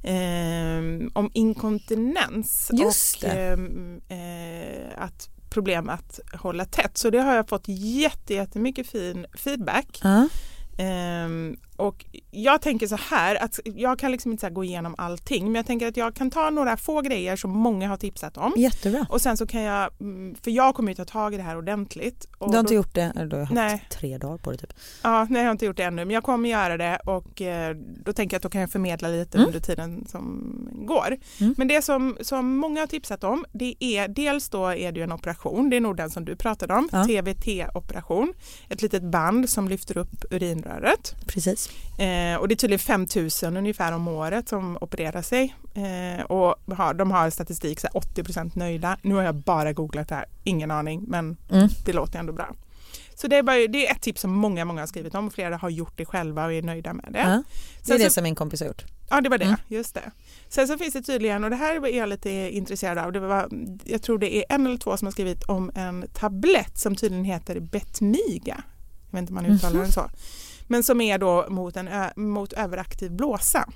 eh, 0.02 1.10
om 1.12 1.30
inkontinens 1.34 2.70
Just 2.72 3.22
och 3.24 3.30
det. 3.30 3.52
eh, 4.08 5.02
att 5.04 5.28
problem 5.50 5.88
att 5.88 6.20
hålla 6.34 6.64
tätt 6.64 6.98
så 6.98 7.10
det 7.10 7.18
har 7.18 7.34
jag 7.34 7.48
fått 7.48 7.64
jätte, 7.68 8.34
jättemycket 8.34 8.86
fin 8.86 9.26
feedback 9.34 10.00
Ja. 10.02 10.28
Ehm, 10.78 11.56
och 11.80 12.04
jag 12.30 12.62
tänker 12.62 12.86
så 12.86 12.96
här 12.96 13.42
att 13.44 13.60
jag 13.64 13.98
kan 13.98 14.12
liksom 14.12 14.32
inte 14.32 14.50
gå 14.50 14.64
igenom 14.64 14.94
allting 14.98 15.44
men 15.44 15.54
jag 15.54 15.66
tänker 15.66 15.88
att 15.88 15.96
jag 15.96 16.14
kan 16.14 16.30
ta 16.30 16.50
några 16.50 16.76
få 16.76 17.00
grejer 17.00 17.36
som 17.36 17.50
många 17.50 17.88
har 17.88 17.96
tipsat 17.96 18.36
om. 18.36 18.52
Jättebra. 18.56 19.06
Och 19.10 19.20
sen 19.20 19.36
så 19.36 19.46
kan 19.46 19.62
jag, 19.62 19.90
mm, 20.00 20.34
för 20.42 20.50
jag 20.50 20.74
kommer 20.74 20.88
ju 20.90 20.94
ta 20.96 21.04
tag 21.04 21.34
i 21.34 21.36
det 21.36 21.42
här 21.42 21.58
ordentligt. 21.58 22.26
Du 22.38 22.44
har 22.44 22.58
inte 22.58 22.72
då- 22.72 22.74
gjort 22.76 22.94
det? 22.94 23.12
Eller 23.16 23.26
du 23.26 23.36
har 23.36 23.40
haft 23.42 23.52
Nej. 23.54 23.84
tre 23.90 24.18
dagar 24.18 24.36
på 24.38 24.52
det 24.52 24.58
typ. 24.58 24.72
Ja, 25.02 25.26
nej 25.30 25.40
jag 25.42 25.46
har 25.48 25.52
inte 25.52 25.66
gjort 25.66 25.76
det 25.76 25.82
ännu 25.84 26.04
men 26.04 26.14
jag 26.14 26.22
kommer 26.24 26.48
göra 26.48 26.76
det 26.76 26.96
och 27.06 27.42
eh, 27.42 27.76
då 28.04 28.12
tänker 28.12 28.34
jag 28.34 28.38
att 28.38 28.42
då 28.42 28.48
kan 28.50 28.60
jag 28.60 28.70
förmedla 28.70 29.08
lite 29.08 29.38
Mm. 29.38 29.46
under 29.46 29.60
tiden 29.60 30.06
som 30.08 30.68
går. 30.86 31.16
Mm. 31.40 31.54
Men 31.58 31.68
det 31.68 31.82
som, 31.82 32.16
som 32.20 32.56
många 32.56 32.80
har 32.80 32.86
tipsat 32.86 33.24
om 33.24 33.44
det 33.52 33.74
är 33.80 34.08
dels 34.08 34.48
då 34.48 34.66
är 34.66 34.92
det 34.92 34.98
ju 35.00 35.04
en 35.04 35.12
operation, 35.12 35.70
det 35.70 35.76
är 35.76 35.80
nog 35.80 35.96
den 35.96 36.10
som 36.10 36.24
du 36.24 36.36
pratade 36.36 36.74
om, 36.74 36.88
Ja. 36.92 37.04
TVT-operation. 37.04 38.32
Ett 38.68 38.82
litet 38.82 39.02
band 39.02 39.48
som 39.50 39.68
lyfter 39.68 39.96
upp 39.98 40.24
urinröret. 40.30 41.14
Precis. 41.26 41.69
Eh, 41.98 42.36
och 42.40 42.48
det 42.48 42.54
är 42.54 42.56
tydligen 42.56 42.78
5 42.78 43.06
000 43.42 43.56
ungefär 43.56 43.92
om 43.92 44.08
året 44.08 44.48
som 44.48 44.78
opererar 44.80 45.22
sig 45.22 45.54
eh, 45.74 46.24
och 46.24 46.74
har, 46.76 46.94
de 46.94 47.10
har 47.10 47.30
statistik 47.30 47.80
så 47.80 47.88
här 47.94 48.00
80% 48.00 48.50
nöjda. 48.54 48.98
Nu 49.02 49.14
har 49.14 49.22
jag 49.22 49.34
bara 49.34 49.72
googlat 49.72 50.08
det 50.08 50.14
här, 50.14 50.24
ingen 50.44 50.70
aning 50.70 51.04
men 51.08 51.36
Mm. 51.50 51.68
det 51.86 51.92
låter 51.92 52.18
ändå 52.18 52.32
bra. 52.32 52.54
Så 53.14 53.26
det 53.28 53.36
är, 53.36 53.42
bara, 53.42 53.56
det 53.56 53.86
är 53.86 53.92
ett 53.92 54.02
tips 54.02 54.20
som 54.20 54.30
många, 54.30 54.64
många 54.64 54.80
har 54.82 54.86
skrivit 54.86 55.14
om 55.14 55.26
och 55.26 55.32
flera 55.32 55.56
har 55.56 55.70
gjort 55.70 55.92
det 55.96 56.04
själva 56.04 56.44
och 56.44 56.52
är 56.52 56.62
nöjda 56.62 56.92
med 56.92 57.04
det. 57.12 57.18
Ja. 57.18 57.42
Det 57.86 57.92
är 57.94 57.98
det 57.98 58.04
så- 58.04 58.10
som 58.10 58.22
min 58.22 58.34
kompis 58.34 58.60
har 58.60 58.66
gjort. 58.66 58.84
Ja, 59.10 59.20
det 59.20 59.28
var 59.28 59.38
det. 59.38 59.44
Mm. 59.44 59.56
Just 59.68 59.94
det. 59.94 60.10
Sen 60.48 60.68
så 60.68 60.78
finns 60.78 60.92
det 60.94 61.02
tydligen, 61.02 61.44
och 61.44 61.50
det 61.50 61.56
här 61.56 61.86
är 61.86 61.98
jag 61.98 62.08
lite 62.08 62.30
intresserad 62.30 62.98
av, 62.98 63.12
det 63.12 63.20
var, 63.20 63.48
jag 63.84 64.02
tror 64.02 64.18
det 64.18 64.36
är 64.36 64.44
en 64.48 64.66
eller 64.66 64.76
två 64.78 64.96
som 64.96 65.06
har 65.06 65.12
skrivit 65.12 65.42
om 65.42 65.70
en 65.74 66.04
tablett 66.14 66.78
som 66.78 66.96
tydligen 66.96 67.24
heter 67.24 67.60
Betmiga. 67.60 68.62
Jag 69.10 69.12
vet 69.12 69.20
inte 69.20 69.30
om 69.30 69.34
man 69.34 69.46
uttalar 69.46 69.74
Mhm. 69.74 69.82
den 69.82 69.92
så. 69.92 70.10
Men 70.70 70.82
som 70.82 71.00
är 71.00 71.18
då 71.18 71.46
mot, 71.48 71.76
en 71.76 71.88
mot 72.16 72.52
överaktiv 72.52 73.12
blåsa. 73.12 73.68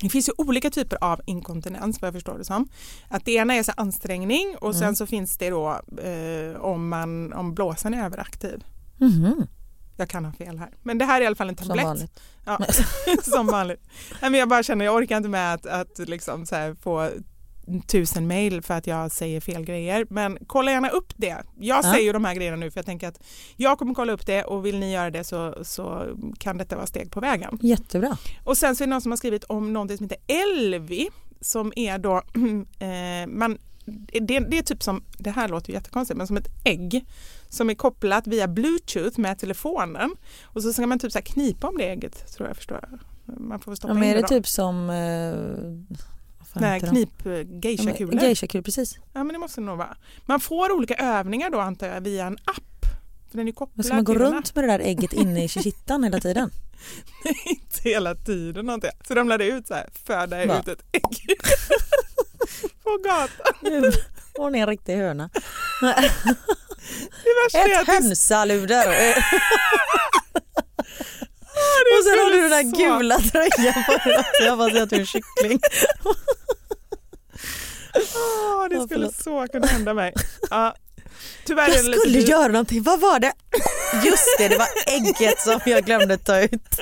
Det 0.00 0.08
finns 0.08 0.28
ju 0.28 0.32
olika 0.38 0.70
typer 0.70 0.98
av 1.04 1.20
inkontinens 1.26 2.00
vad 2.02 2.06
jag 2.06 2.14
förstår 2.14 2.38
det 2.38 2.44
som. 2.44 2.68
Att 3.08 3.24
det 3.24 3.32
ena 3.32 3.54
är 3.54 3.62
så 3.62 3.72
ansträngning 3.76 4.56
och 4.60 4.74
sen 4.74 4.82
Mm. 4.82 4.94
så 4.96 5.06
finns 5.06 5.36
det 5.36 5.50
då 5.50 5.80
eh, 6.02 6.60
om, 6.60 6.88
man, 6.88 7.32
om 7.32 7.54
blåsan 7.54 7.94
är 7.94 8.04
överaktiv. 8.04 8.64
Mhm. 8.96 9.46
Jag 9.96 10.08
kan 10.08 10.24
ha 10.24 10.32
fel 10.32 10.58
här. 10.58 10.70
Men 10.82 10.98
det 10.98 11.04
här 11.04 11.20
är 11.20 11.24
i 11.24 11.26
alla 11.26 11.36
fall 11.36 11.48
en 11.48 11.56
Som 11.56 11.66
tablett. 11.68 11.84
vanligt. 11.86 12.20
Ja, 12.44 12.58
som 13.22 13.46
vanligt. 13.46 13.80
Nej, 14.22 14.30
men 14.30 14.40
jag 14.40 14.48
bara 14.48 14.62
känner, 14.62 14.84
jag 14.84 14.94
orkar 14.94 15.16
inte 15.16 15.28
med 15.28 15.54
att, 15.54 15.66
att 15.66 15.98
liksom 15.98 16.46
så 16.46 16.54
här 16.56 16.74
få 16.74 17.10
tusen 17.86 18.26
mejl 18.26 18.62
för 18.62 18.74
att 18.74 18.86
jag 18.86 19.10
säger 19.12 19.40
fel 19.40 19.64
grejer. 19.64 20.06
Men 20.10 20.38
kolla 20.46 20.70
gärna 20.70 20.88
upp 20.88 21.12
det. 21.16 21.26
Jag 21.58 21.78
Ja. 21.78 21.82
säger 21.82 22.04
ju 22.06 22.12
de 22.12 22.24
här 22.24 22.34
grejerna 22.34 22.56
nu 22.56 22.70
för 22.70 22.78
jag 22.78 22.86
tänker 22.86 23.08
att 23.08 23.20
jag 23.56 23.78
kommer 23.78 23.94
kolla 23.94 24.12
upp 24.12 24.26
det 24.26 24.44
och 24.44 24.66
vill 24.66 24.78
ni 24.78 24.92
göra 24.92 25.10
det 25.10 25.24
så, 25.24 25.54
så 25.62 26.04
kan 26.38 26.58
detta 26.58 26.76
vara 26.76 26.86
steg 26.86 27.10
på 27.10 27.20
vägen. 27.20 27.58
Jättebra. 27.62 28.16
Och 28.44 28.56
sen 28.56 28.76
så 28.76 28.84
är 28.84 28.86
det 28.86 28.90
någon 28.90 29.00
som 29.00 29.12
har 29.12 29.16
skrivit 29.16 29.44
om 29.44 29.72
någonting 29.72 29.96
som 29.96 30.04
heter 30.08 30.18
Elvi 30.42 31.08
som 31.40 31.72
är 31.76 31.98
då, 31.98 32.16
eh, 32.78 33.26
man, 33.28 33.58
det, 34.20 34.38
det 34.38 34.58
är 34.58 34.62
typ 34.62 34.82
som, 34.82 35.02
det 35.18 35.30
här 35.30 35.48
låter 35.48 35.68
ju 35.68 35.74
jättekonstigt, 35.74 36.18
men 36.18 36.26
som 36.26 36.36
ett 36.36 36.48
ägg 36.64 37.04
som 37.48 37.70
är 37.70 37.74
kopplat 37.74 38.26
via 38.26 38.48
bluetooth 38.48 39.20
med 39.20 39.38
telefonen 39.38 40.10
och 40.42 40.62
så 40.62 40.72
ska 40.72 40.86
man 40.86 40.98
typ 40.98 41.12
så 41.12 41.18
här 41.18 41.24
knipa 41.24 41.68
om 41.68 41.78
det 41.78 41.84
ägget 41.90 42.32
tror 42.36 42.48
jag 42.48 42.56
förstår. 42.56 42.88
Man 43.24 43.60
får 43.60 43.74
stoppa 43.74 43.94
Ja, 43.94 43.98
men 44.00 44.08
är 44.08 44.14
det 44.14 44.20
då. 44.22 44.28
typ 44.28 44.46
som... 44.48 44.90
Eh, 44.90 45.96
fan 46.52 46.62
Nej, 46.62 46.80
knip 46.80 47.26
eh, 47.26 47.32
Ja, 47.32 47.38
men- 47.44 47.60
geisha-kulor. 47.60 48.14
Geisha-kulor, 48.22 48.62
precis. 48.62 48.94
Ja 49.12 49.24
men 49.24 49.32
det 49.32 49.38
måste 49.38 49.60
det 49.60 49.64
nog 49.64 49.78
vara. 49.78 49.96
Man 50.26 50.40
får 50.40 50.72
olika 50.72 50.94
övningar 50.94 51.50
då 51.50 51.60
antar 51.60 51.86
jag 51.86 52.00
via 52.00 52.26
en 52.26 52.38
app. 52.44 52.86
För 53.30 53.36
den 53.38 53.48
är 53.48 53.52
kopplad 53.52 53.76
Men 53.76 53.84
ska 53.84 53.94
man 53.94 54.04
gå 54.04 54.14
runt 54.14 54.54
med 54.54 54.64
det 54.64 54.68
där 54.68 54.78
ägget 54.78 55.12
inne 55.12 55.44
i 55.44 55.48
kittan 55.48 56.04
hela 56.04 56.20
tiden? 56.20 56.50
inte 57.46 57.80
hela 57.88 58.14
tiden 58.14 58.66
någonting. 58.66 58.90
Så 59.08 59.14
de 59.14 59.28
lärde 59.28 59.44
ut 59.44 59.66
så 59.66 59.74
här, 59.74 59.88
föda 60.06 60.42
ut 60.42 60.68
ett 60.68 60.82
ägg 60.92 61.02
på 62.82 62.98
gatan. 63.04 63.92
Hon 64.36 64.54
är 64.54 64.58
en 64.60 64.66
riktig 64.66 64.96
höna. 64.96 65.30
Det 67.52 67.58
Ett 67.58 67.86
det- 67.86 67.92
hönsaluder. 67.92 68.86
Och 71.98 72.04
sen 72.04 72.18
har 72.18 72.30
du 72.32 72.40
den 72.40 72.50
där 72.50 72.62
gula 72.78 73.18
tröjan 73.18 73.84
på 73.86 73.92
dig. 74.08 74.24
Jag 74.40 74.58
bara 74.58 74.70
ser 74.70 74.82
att 74.82 74.90
du 74.90 74.96
är 74.96 75.00
en 75.00 75.06
kyckling. 75.06 75.60
Åh, 77.94 78.68
det 78.70 78.74
Ja, 78.76 78.86
skulle 78.86 79.12
så 79.12 79.46
kunna 79.52 79.66
hända 79.66 79.94
mig. 79.94 80.12
Ja. 80.50 80.74
Tyvärr 81.44 81.68
är 81.70 81.74
Jag 81.74 81.84
det 81.84 81.88
lite 81.88 82.00
skulle 82.00 82.18
dyrt. 82.18 82.28
göra 82.28 82.48
någonting, 82.48 82.82
vad 82.82 83.00
var 83.00 83.18
det? 83.20 83.32
Just 84.04 84.38
det, 84.38 84.48
det 84.48 84.58
var 84.58 84.68
ägget 84.86 85.40
som 85.40 85.60
jag 85.66 85.84
glömde 85.84 86.18
ta 86.18 86.40
ut. 86.40 86.78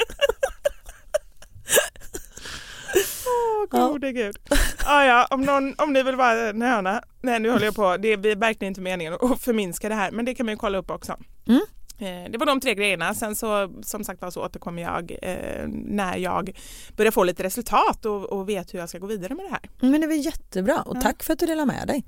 Åh, 3.27 3.81
gode 3.89 4.13
gud. 4.13 4.37
Ah, 4.85 5.05
ja, 5.05 5.27
om, 5.31 5.43
någon, 5.43 5.75
om 5.79 5.93
ni 5.93 6.03
vill 6.03 6.17
vara 6.17 6.49
en 6.49 6.63
höna. 6.63 7.03
Nej, 7.23 7.41
nu 7.41 7.51
håller 7.51 7.65
jag 7.65 7.75
på. 7.75 7.97
Det 7.97 8.09
är 8.13 8.37
verkligen 8.37 8.71
inte 8.71 8.81
meningen 8.81 9.15
att 9.21 9.41
förminska 9.41 9.89
det 9.89 9.95
här, 9.95 10.11
men 10.11 10.25
det 10.25 10.35
kan 10.35 10.47
man 10.47 10.53
ju 10.53 10.57
kolla 10.59 10.79
upp 10.79 10.91
också. 10.91 11.17
Mm. 11.49 11.61
Eh, 12.01 12.31
Det 12.31 12.39
var 12.39 12.47
de 12.47 12.61
tre 12.61 12.75
grejerna. 12.75 13.15
Sen 13.15 13.37
så 13.37 13.71
som 13.83 14.05
sagt 14.05 14.23
var 14.23 14.31
så 14.31 14.45
återkommer 14.45 14.83
jag 14.83 15.17
eh, 15.23 15.69
när 15.69 16.17
jag 16.17 16.57
börjar 16.97 17.11
få 17.13 17.25
lite 17.25 17.43
resultat 17.43 18.05
och, 18.05 18.25
och 18.25 18.49
vet 18.49 18.75
hur 18.75 18.79
jag 18.79 18.89
ska 18.89 18.99
gå 18.99 19.07
vidare 19.07 19.35
med 19.35 19.45
det 19.45 19.51
här. 19.51 19.91
Men 19.91 20.01
det 20.01 20.07
var 20.07 20.15
jättebra 20.15 20.83
och 20.83 21.01
tack 21.01 21.23
för 21.23 21.33
att 21.33 21.39
du 21.39 21.47
delade 21.47 21.67
med 21.67 21.87
dig. 21.87 22.05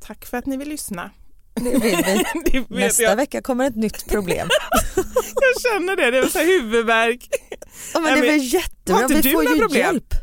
Tack 0.00 0.26
för 0.26 0.36
att 0.38 0.46
ni 0.46 0.56
vill 0.56 0.68
lyssna. 0.68 1.10
Det 1.54 1.70
vill 1.70 1.80
vi. 1.80 2.24
Det 2.52 2.70
Nästa 2.70 3.02
jag. 3.02 3.16
vecka 3.16 3.42
kommer 3.42 3.66
ett 3.66 3.76
nytt 3.76 4.08
problem. 4.08 4.48
jag 5.34 5.62
känner 5.72 5.96
det, 5.96 6.10
det 6.10 6.18
är 6.18 6.26
så 6.26 6.38
här 6.38 6.46
huvudvärk. 6.46 7.28
Ja, 7.94 8.00
men 8.00 8.14
det 8.14 8.26
var 8.26 8.34
jättebra, 8.36 9.06
vi 9.08 9.32
får 9.32 9.44
ju 9.44 9.58
problem? 9.60 9.80
hjälp. 9.80 10.14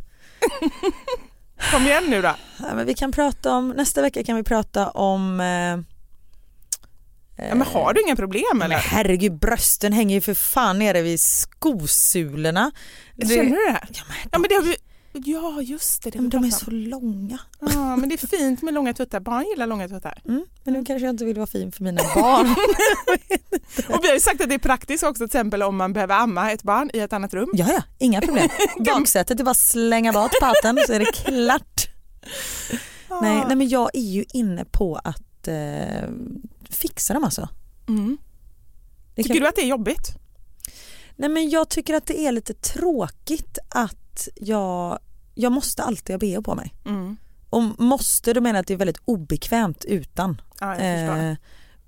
Kom 1.71 1.83
igen 1.83 2.03
nu 2.07 2.21
då. 2.21 2.35
Ja, 2.59 2.75
men 2.75 2.85
vi 2.85 2.93
kan 2.93 3.11
prata 3.11 3.53
om, 3.53 3.69
nästa 3.69 4.01
vecka 4.01 4.23
kan 4.23 4.35
vi 4.35 4.43
prata 4.43 4.89
om 4.89 5.39
eh, 5.39 5.77
Ja, 7.37 7.55
men 7.55 7.67
har 7.67 7.93
du 7.93 8.01
inga 8.01 8.15
problem 8.15 8.43
Men 8.53 8.61
eller? 8.61 8.75
herregud, 8.77 9.39
brösten 9.39 9.93
hänger 9.93 10.15
ju 10.15 10.21
för 10.21 10.33
fan 10.33 10.79
nere 10.79 11.01
vid 11.01 11.19
skosulorna. 11.19 12.71
Det- 13.15 13.27
Känner 13.27 13.43
du 13.49 13.71
det? 13.71 13.79
Ja, 13.93 14.03
men, 14.07 14.17
Ja 14.31 14.39
men 14.39 14.49
det 14.49 14.55
har 14.55 14.61
vi... 14.61 14.75
Ja 15.25 15.61
just 15.61 16.03
det, 16.03 16.09
det 16.09 16.19
men 16.21 16.29
de 16.29 16.43
är 16.43 16.49
så 16.49 16.71
långa. 16.71 17.39
Ja 17.59 17.95
men 17.95 18.09
det 18.09 18.23
är 18.23 18.27
fint 18.37 18.61
med 18.61 18.73
långa 18.73 18.93
tuttar, 18.93 19.19
barn 19.19 19.45
gillar 19.49 19.67
långa 19.67 19.87
tuttar. 19.87 20.21
Mm, 20.27 20.45
men 20.63 20.73
nu 20.73 20.85
kanske 20.85 21.05
jag 21.05 21.13
inte 21.13 21.25
vill 21.25 21.35
vara 21.35 21.47
fin 21.47 21.71
för 21.71 21.83
mina 21.83 22.01
barn. 22.15 22.55
Och 23.95 24.03
vi 24.03 24.07
har 24.07 24.13
ju 24.13 24.19
sagt 24.19 24.41
att 24.41 24.49
det 24.49 24.55
är 24.55 24.59
praktiskt 24.59 25.03
också 25.03 25.17
till 25.19 25.25
exempel 25.25 25.63
om 25.63 25.77
man 25.77 25.93
behöver 25.93 26.15
amma 26.15 26.51
ett 26.51 26.63
barn 26.63 26.89
i 26.93 26.99
ett 26.99 27.13
annat 27.13 27.33
rum. 27.33 27.49
ja, 27.53 27.65
ja, 27.73 27.83
inga 27.99 28.21
problem. 28.21 28.49
Baksätet 28.85 29.39
är 29.39 29.43
bara 29.43 29.51
att 29.51 29.57
slänga 29.57 30.13
bort 30.13 30.31
paten 30.41 30.79
så 30.87 30.93
är 30.93 30.99
det 30.99 31.05
klart. 31.05 31.87
Nej, 33.21 33.43
nej, 33.47 33.55
men 33.55 33.69
jag 33.69 33.89
är 33.93 34.01
ju 34.11 34.25
inne 34.33 34.65
på 34.65 34.95
att 35.03 35.47
eh, 35.47 35.55
fixa 36.73 37.13
dem 37.13 37.23
alltså. 37.23 37.49
Mm. 37.87 38.17
Tycker 39.15 39.33
kan- 39.33 39.41
du 39.41 39.47
att 39.47 39.55
det 39.55 39.61
är 39.61 39.67
jobbigt? 39.67 40.17
Nej 41.15 41.29
men 41.29 41.49
jag 41.49 41.69
tycker 41.69 41.93
att 41.93 42.05
det 42.05 42.19
är 42.19 42.31
lite 42.31 42.53
tråkigt 42.53 43.57
att 43.69 44.27
jag, 44.35 44.99
jag 45.33 45.51
måste 45.51 45.83
alltid 45.83 46.13
ha 46.13 46.17
bh 46.17 46.41
på 46.41 46.55
mig. 46.55 46.73
Mm. 46.85 47.17
Och 47.49 47.63
måste, 47.79 48.33
då 48.33 48.41
menar 48.41 48.57
jag 48.57 48.61
att 48.61 48.67
det 48.67 48.73
är 48.73 48.77
väldigt 48.77 49.01
obekvämt 49.05 49.85
utan. 49.85 50.41
Ja, 50.59 50.81
jag 50.83 51.09
förstår. 51.09 51.23
Eh, 51.23 51.35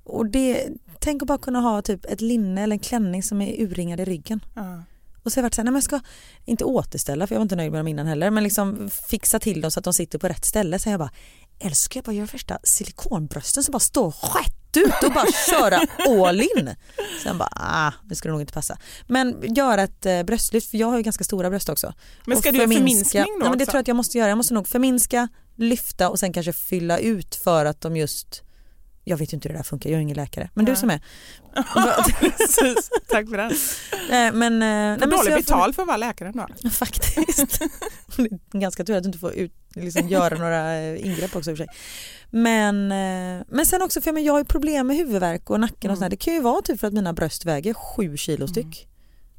och 0.03 0.25
det, 0.25 0.67
tänk 0.99 1.21
att 1.21 1.27
bara 1.27 1.37
kunna 1.37 1.59
ha 1.59 1.81
typ 1.81 2.05
ett 2.05 2.21
linne 2.21 2.63
eller 2.63 2.73
en 2.75 2.79
klänning 2.79 3.23
som 3.23 3.41
är 3.41 3.61
urringad 3.61 3.99
i 3.99 4.05
ryggen. 4.05 4.45
Ja. 4.55 4.83
Och 5.23 5.31
så 5.31 5.37
har 5.37 5.41
jag 5.41 5.45
varit 5.45 5.53
såhär, 5.53 5.63
nej 5.63 5.71
men 5.71 5.77
jag 5.77 5.83
ska 5.83 5.99
inte 6.45 6.63
återställa 6.63 7.27
för 7.27 7.35
jag 7.35 7.39
var 7.39 7.43
inte 7.43 7.55
nöjd 7.55 7.71
med 7.71 7.79
dem 7.79 7.87
innan 7.87 8.07
heller 8.07 8.31
men 8.31 8.43
liksom 8.43 8.89
fixa 9.09 9.39
till 9.39 9.61
dem 9.61 9.71
så 9.71 9.79
att 9.79 9.83
de 9.83 9.93
sitter 9.93 10.19
på 10.19 10.27
rätt 10.27 10.45
ställe. 10.45 10.79
Så 10.79 10.89
jag 10.89 10.99
bara, 10.99 11.11
älskar 11.59 11.97
jag 11.97 12.05
bara 12.05 12.15
göra 12.15 12.27
första 12.27 12.59
silikonbrösten 12.63 13.63
som 13.63 13.71
bara 13.71 13.79
står 13.79 14.09
rätt 14.09 14.58
ut 14.77 15.03
och 15.05 15.11
bara 15.13 15.31
köra 15.49 15.79
all 16.27 16.41
in. 16.41 16.75
Sen 17.23 17.37
bara, 17.37 17.49
ah 17.51 17.91
det 18.03 18.15
skulle 18.15 18.31
nog 18.31 18.41
inte 18.41 18.53
passa. 18.53 18.77
Men 19.07 19.53
göra 19.55 19.81
ett 19.83 20.05
eh, 20.05 20.23
bröstlyft 20.23 20.69
för 20.69 20.77
jag 20.77 20.87
har 20.87 20.97
ju 20.97 21.03
ganska 21.03 21.23
stora 21.23 21.49
bröst 21.49 21.69
också. 21.69 21.93
Men 22.25 22.37
Och 22.37 22.41
ska 22.41 22.51
du 22.51 22.57
göra 22.57 22.67
förminskning 22.67 23.23
då 23.23 23.39
Nej, 23.39 23.49
men 23.49 23.57
Det 23.57 23.65
tror 23.65 23.75
jag 23.75 23.81
att 23.81 23.87
jag 23.87 23.97
måste 23.97 24.17
göra. 24.17 24.29
Jag 24.29 24.37
måste 24.37 24.53
nog 24.53 24.67
förminska, 24.67 25.27
lyfta 25.55 26.09
och 26.09 26.19
sen 26.19 26.33
kanske 26.33 26.53
fylla 26.53 26.97
ut 26.97 27.35
för 27.35 27.65
att 27.65 27.81
de 27.81 27.97
just 27.97 28.43
jag 29.09 29.17
vet 29.17 29.33
ju 29.33 29.35
inte 29.35 29.47
hur 29.47 29.53
det 29.53 29.59
där 29.59 29.63
funkar, 29.63 29.89
jag 29.89 29.97
är 29.97 30.01
ingen 30.01 30.17
läkare. 30.17 30.49
Men 30.53 30.65
du 30.65 30.71
Nej. 30.71 30.79
som 30.79 30.89
är. 30.89 30.99
Tack 33.07 33.29
för 33.29 33.37
den. 33.37 33.51
Nej, 34.09 34.31
men, 34.33 34.53
eh, 34.53 34.59
nej, 34.67 34.97
men 34.99 35.09
dåligt 35.09 35.25
jag 35.25 35.33
får- 35.33 35.41
betalt 35.41 35.75
för 35.75 35.81
att 35.81 35.87
vara 35.87 35.97
läkare 35.97 36.29
ändå. 36.29 36.47
Faktiskt. 36.71 37.59
Ganska 38.53 38.83
tur 38.83 38.95
att 38.97 39.03
du 39.03 39.07
inte 39.07 39.19
får 39.19 39.33
ut, 39.33 39.53
liksom, 39.75 40.07
göra 40.07 40.37
några 40.37 40.75
eh, 40.75 41.05
ingrepp 41.05 41.35
också 41.35 41.51
i 41.51 41.53
och 41.53 41.57
för 41.57 41.65
sig. 41.65 41.75
Men, 42.29 42.91
eh, 42.91 43.45
men 43.49 43.65
sen 43.65 43.81
också, 43.81 44.01
för 44.01 44.07
jag, 44.07 44.13
men 44.13 44.23
jag 44.23 44.33
har 44.33 44.39
ju 44.39 44.45
problem 44.45 44.87
med 44.87 44.97
huvudvärk 44.97 45.49
och 45.49 45.59
nacken 45.59 45.91
och 45.91 45.97
sådär. 45.97 46.09
Det 46.09 46.15
kan 46.17 46.33
ju 46.33 46.41
vara 46.41 46.61
typ 46.61 46.79
för 46.79 46.87
att 46.87 46.93
mina 46.93 47.13
bröst 47.13 47.45
väger 47.45 47.73
sju 47.73 48.17
kilo 48.17 48.47
styck. 48.47 48.87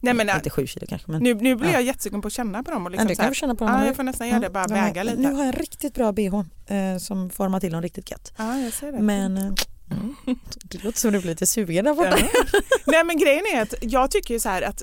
Nej, 0.01 0.14
men, 0.14 0.28
inte 0.36 0.51
sju 0.51 0.66
kilo 0.66 0.86
kanske 0.88 1.11
men 1.11 1.22
nu, 1.22 1.34
nu 1.34 1.55
blir 1.57 1.68
Ja. 1.68 1.72
jag 1.74 1.82
jättesugen 1.82 2.22
på 2.22 2.26
att 2.26 2.32
känna 2.32 2.62
på 2.62 2.70
dem. 2.70 2.86
Och 2.86 2.92
Ja, 2.92 2.92
liksom 2.92 3.09
du 3.09 3.14
så 3.14 3.22
här- 3.22 3.28
kan 3.28 3.34
få 3.34 3.38
känna 3.38 3.55
på 3.55 3.64
dem. 3.64 3.74
Ja, 3.74 3.80
nu. 3.80 3.86
jag 3.86 3.96
får 3.96 4.03
nästan 4.03 4.28
göra 4.28 4.40
det, 4.40 4.51
bara 4.51 4.66
de 4.66 4.74
väga 4.74 5.03
lite. 5.03 5.16
Nu 5.16 5.32
har 5.32 5.38
jag 5.44 5.46
en 5.46 5.53
riktigt 5.61 5.94
bra 5.94 6.12
bh 6.12 6.34
eh, 6.66 6.98
som 6.98 7.30
formar 7.30 7.61
till 7.61 7.72
dem 7.72 7.82
riktigt 7.82 8.11
gött. 8.11 8.32
Ja, 8.36 8.59
jag 8.59 8.72
ser 8.72 8.92
det. 8.92 8.98
Men 9.01 9.36
eh, 9.36 9.53
det 10.64 10.84
låter 10.84 10.98
som 10.98 11.12
du 11.12 11.18
blir 11.20 11.30
lite 11.30 11.46
sugen 11.46 11.84
där 11.84 11.94
borta. 11.94 12.18
Ja. 12.20 12.42
Nej 12.86 13.05
men 13.05 13.18
grejen 13.18 13.44
är 13.55 13.62
att 13.62 13.74
jag 13.80 14.11
tycker 14.11 14.34
ju 14.34 14.40
så 14.40 14.48
här 14.48 14.62
att 14.62 14.82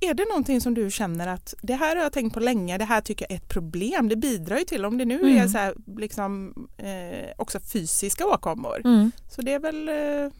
är 0.00 0.14
det 0.14 0.24
någonting 0.28 0.60
som 0.60 0.74
du 0.74 0.90
känner 0.90 1.26
att 1.26 1.54
det 1.62 1.74
här 1.74 1.96
har 1.96 2.02
jag 2.02 2.12
tänkt 2.12 2.34
på 2.34 2.40
länge, 2.40 2.78
det 2.78 2.84
här 2.84 3.00
tycker 3.00 3.24
jag 3.28 3.32
är 3.32 3.36
ett 3.36 3.48
problem, 3.48 4.08
det 4.08 4.16
bidrar 4.16 4.58
ju 4.58 4.64
till 4.64 4.84
om 4.84 4.98
det 4.98 5.04
nu 5.04 5.20
Mm. 5.20 5.36
är 5.36 5.48
så 5.48 5.58
här, 5.58 5.74
liksom, 5.96 6.54
eh, 6.78 7.30
också 7.36 7.60
fysiska 7.60 8.26
åkommor. 8.26 8.80
Mm. 8.84 9.10
Så 9.30 9.42
det 9.42 9.52
är, 9.52 9.58
väl, 9.58 9.88
eh, 9.88 9.94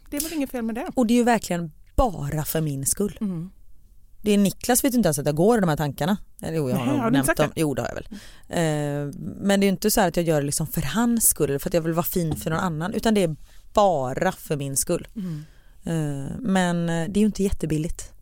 det 0.09 0.17
är 0.17 0.21
väl 0.21 0.33
inget 0.33 0.51
fel 0.51 0.61
med 0.63 0.75
det. 0.75 0.87
Och 0.95 1.07
det 1.07 1.13
är 1.13 1.15
ju 1.15 1.23
verkligen 1.23 1.71
bara 1.95 2.45
för 2.45 2.61
min 2.61 2.85
skull. 2.85 3.17
Mm. 3.21 3.49
Det 4.25 4.31
är 4.31 4.37
Niklas 4.37 4.83
vet 4.83 4.93
inte 4.93 5.07
ens 5.07 5.19
att 5.19 5.25
jag 5.25 5.35
går 5.35 5.57
i 5.57 5.61
de 5.61 5.69
här 5.69 5.77
tankarna. 5.77 6.17
Eller 6.41 6.57
jo, 6.57 6.69
jag 6.69 6.77
har 6.77 6.85
Nej, 6.85 6.93
nog 6.93 7.03
har 7.03 7.11
nämnt 7.11 7.37
dem. 7.37 7.51
Jo, 7.55 7.73
det 7.73 7.81
har 7.81 7.89
jag 7.89 7.95
väl. 7.95 8.07
Eh, 8.49 9.15
men 9.39 9.59
det 9.59 9.65
är 9.65 9.69
inte 9.69 9.91
så 9.91 10.01
att 10.01 10.17
jag 10.17 10.25
gör 10.25 10.41
det 10.41 10.45
liksom 10.45 10.67
för 10.67 10.81
hans 10.81 11.27
skull 11.27 11.49
eller 11.49 11.59
för 11.59 11.69
att 11.69 11.73
jag 11.73 11.81
vill 11.81 11.93
vara 11.93 12.05
fin 12.05 12.35
för 12.35 12.49
någon 12.49 12.59
annan 12.59 12.93
utan 12.93 13.13
det 13.13 13.23
är 13.23 13.35
bara 13.73 14.31
för 14.31 14.55
min 14.55 14.77
skull. 14.77 15.07
Mm. 15.15 15.45
Eh, 15.83 16.31
men 16.39 16.89
eh, 16.89 17.09
det 17.09 17.19
är 17.19 17.21
ju 17.21 17.25
inte 17.25 17.43
jättebilligt. 17.43 18.13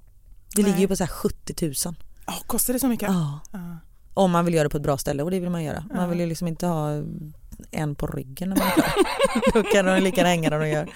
Det 0.56 0.62
Nej. 0.62 0.72
ligger 0.72 0.80
ju 0.80 0.88
på 0.88 0.96
så 0.96 1.04
här 1.04 1.12
70 1.12 1.66
000. 1.66 1.96
Ja, 2.26 2.34
kostar 2.48 2.74
det 2.74 2.80
så 2.80 2.88
mycket? 2.88 3.10
Ja. 3.10 3.40
Ja. 3.52 3.78
Om 4.14 4.32
man 4.32 4.46
vill 4.46 4.54
göra 4.54 4.64
det 4.64 4.70
på 4.70 4.78
ett 4.78 4.84
bra 4.84 4.98
ställe 4.98 5.24
och 5.24 5.32
det 5.32 5.40
vill 5.40 5.50
man 5.50 5.64
göra. 5.64 5.84
Man 5.96 6.10
vill 6.10 6.20
ju 6.20 6.26
liksom 6.26 6.48
inte 6.48 6.66
ha 6.68 7.04
en 7.72 7.96
på 7.96 8.08
ryggen 8.08 8.50
när 8.50 8.58
man 8.58 8.68
är 8.68 8.72
klar. 8.72 8.94
Då 9.54 9.64
kan 9.64 9.86
de 9.86 10.00
lika 10.00 10.18
gärna 10.18 10.30
hänga 10.30 10.50
där 10.50 10.60
de 10.60 10.70
gör. 10.70 10.90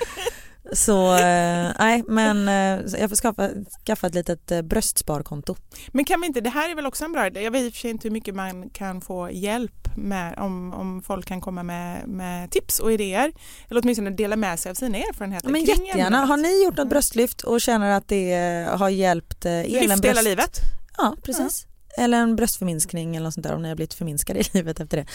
Så 0.74 1.14
eh, 1.16 1.72
nej 1.80 2.04
men 2.08 2.48
eh, 2.48 3.00
jag 3.00 3.10
får 3.10 3.16
skaffa, 3.16 3.50
skaffa 3.86 4.08
ett 4.08 4.16
litet 4.16 4.52
eh, 4.52 4.62
bröstsparkonto. 4.62 5.56
Men 5.92 6.06
kan 6.06 6.22
vi 6.22 6.28
inte, 6.28 6.42
det 6.42 6.50
här 6.50 6.70
är 6.70 6.76
väl 6.76 6.86
också 6.86 7.06
en 7.06 7.12
bra 7.12 7.28
idé, 7.28 7.42
jag 7.42 7.52
vet 7.52 7.62
i 7.64 7.70
och 7.70 7.74
för 7.74 7.80
sig 7.80 7.90
inte 7.90 8.08
hur 8.08 8.14
mycket 8.14 8.36
man 8.36 8.70
kan 8.70 9.02
få 9.02 9.32
hjälp 9.32 9.88
med 9.98 10.36
om, 10.38 10.74
om 10.74 11.02
folk 11.02 11.26
kan 11.26 11.42
komma 11.42 11.64
med, 11.64 12.08
med 12.08 12.52
tips 12.52 12.80
och 12.80 12.92
idéer 12.92 13.32
eller 13.70 13.82
åtminstone 13.82 14.10
dela 14.10 14.36
med 14.36 14.60
sig 14.60 14.70
av 14.70 14.74
sina 14.76 14.98
erfarenheter 14.98 15.50
Men 15.50 15.66
kring 15.66 15.86
jättegärna, 15.86 16.18
ämnet. 16.18 16.30
har 16.30 16.38
ni 16.38 16.64
gjort 16.64 16.78
något 16.78 16.90
bröstlyft 16.90 17.42
och 17.42 17.62
känner 17.62 17.92
att 17.92 18.08
det 18.08 18.34
eh, 18.34 18.78
har 18.78 18.90
hjälpt 18.90 19.46
er? 19.46 19.88
Lyft 19.88 20.06
hela 20.06 20.22
livet? 20.22 20.60
Ja 20.98 21.16
precis. 21.24 21.66
Eller 21.98 22.18
en 22.18 22.36
bröstförminskning 22.36 23.16
eller 23.16 23.24
något 23.24 23.34
sånt 23.34 23.44
där 23.48 23.56
om 23.56 23.62
ni 23.62 23.70
har 23.70 23.76
blivit 23.76 23.94
förminskade 23.94 24.40
i 24.40 24.44
livet 24.54 24.80
efter 24.80 24.98
det. 24.98 25.06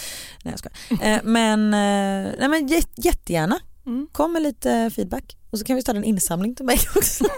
Nej 0.45 0.55
jag 0.55 0.59
skojar. 0.59 1.15
Eh, 1.15 1.21
men, 1.25 1.75
eh, 1.75 2.33
nej, 2.39 2.49
men 2.49 2.69
jät- 2.69 2.93
jättegärna. 2.97 3.59
Mm. 3.87 4.07
Kom 4.13 4.33
med 4.33 4.43
lite 4.43 4.91
feedback 4.97 5.37
och 5.51 5.59
så 5.59 5.65
kan 5.65 5.77
vi 5.77 5.83
starta 5.83 5.97
en 5.99 6.05
insamling 6.05 6.55
till 6.55 6.65
mig 6.65 6.79
också. 6.97 7.25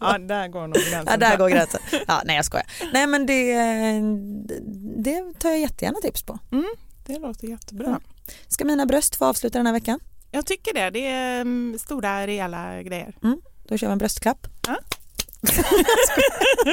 Ja, 0.00 0.18
där 0.18 0.48
går 0.48 0.66
nog 0.66 0.74
gränsen. 0.74 1.06
Ja, 1.06 1.16
där 1.16 1.36
går 1.36 1.48
gränsen. 1.48 1.80
Ja, 2.06 2.22
nej 2.24 2.36
jag 2.36 2.44
skojar. 2.44 2.66
Nej 2.92 3.06
men 3.06 3.26
det, 3.26 3.54
det 5.02 5.38
tar 5.38 5.50
jag 5.50 5.60
jättegärna 5.60 5.98
tips 6.02 6.22
på. 6.22 6.38
Mm, 6.52 6.66
det 7.06 7.18
låter 7.18 7.48
jättebra. 7.48 7.86
Mm. 7.86 8.00
Ska 8.48 8.64
mina 8.64 8.86
bröst 8.86 9.16
få 9.16 9.24
avsluta 9.24 9.58
den 9.58 9.66
här 9.66 9.72
veckan? 9.72 10.00
Jag 10.30 10.46
tycker 10.46 10.74
det, 10.74 10.90
det 10.90 11.06
är 11.06 11.40
mm, 11.40 11.78
stora 11.78 12.26
rejäla 12.26 12.82
grejer. 12.82 13.14
Då 13.68 13.76
kör 13.76 13.86
vi 13.86 13.92
en 13.92 13.98
bröstklapp. 13.98 14.46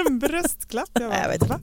En 0.08 0.20
bröstklapp. 0.20 0.90
Jag 0.94 1.14
jag 1.14 1.30
vet 1.30 1.50
va? 1.50 1.60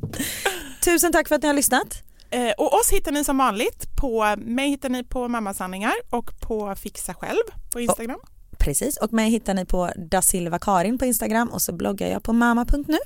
Tusen 0.85 1.13
tack 1.13 1.29
för 1.29 1.35
att 1.35 1.43
ni 1.43 1.49
har 1.49 1.55
lyssnat. 1.55 2.03
Eh, 2.33 2.53
och 2.59 2.75
oss 2.75 2.91
hittar 2.93 3.13
ni 3.13 3.25
som 3.25 3.39
vanligt 3.39 3.97
på, 3.97 4.35
mig 4.39 4.69
hittar 4.69 4.89
ni 4.89 5.05
på 5.05 5.29
Mammasanningar 5.29 5.93
och 6.11 6.31
på 6.41 6.75
Fixa 6.77 7.15
själv 7.15 7.43
på 7.73 7.81
Instagram. 7.81 8.21
Precis, 8.59 8.97
och 8.97 9.13
mig 9.13 9.31
hittar 9.31 9.55
ni 9.55 9.67
på 9.67 9.91
da 10.11 10.23
Silva 10.23 10.59
Karin 10.59 10.99
på 10.99 11.05
Instagram 11.05 11.49
och 11.49 11.63
så 11.63 11.73
bloggar 11.73 12.09
jag 12.09 12.23
på 12.23 12.33
mamma.nu. 12.33 12.99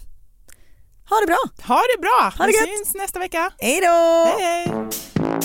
Ha 1.10 1.20
det 1.20 1.26
bra! 1.26 1.38
Ha 1.62 1.80
det 1.96 2.00
bra! 2.00 2.32
Ha 2.38 2.46
det 2.46 2.52
Vi 2.52 2.58
gött! 2.58 2.78
syns 2.78 2.94
nästa 2.94 3.18
vecka. 3.18 3.50
Hej 3.58 3.80
då! 3.80 5.44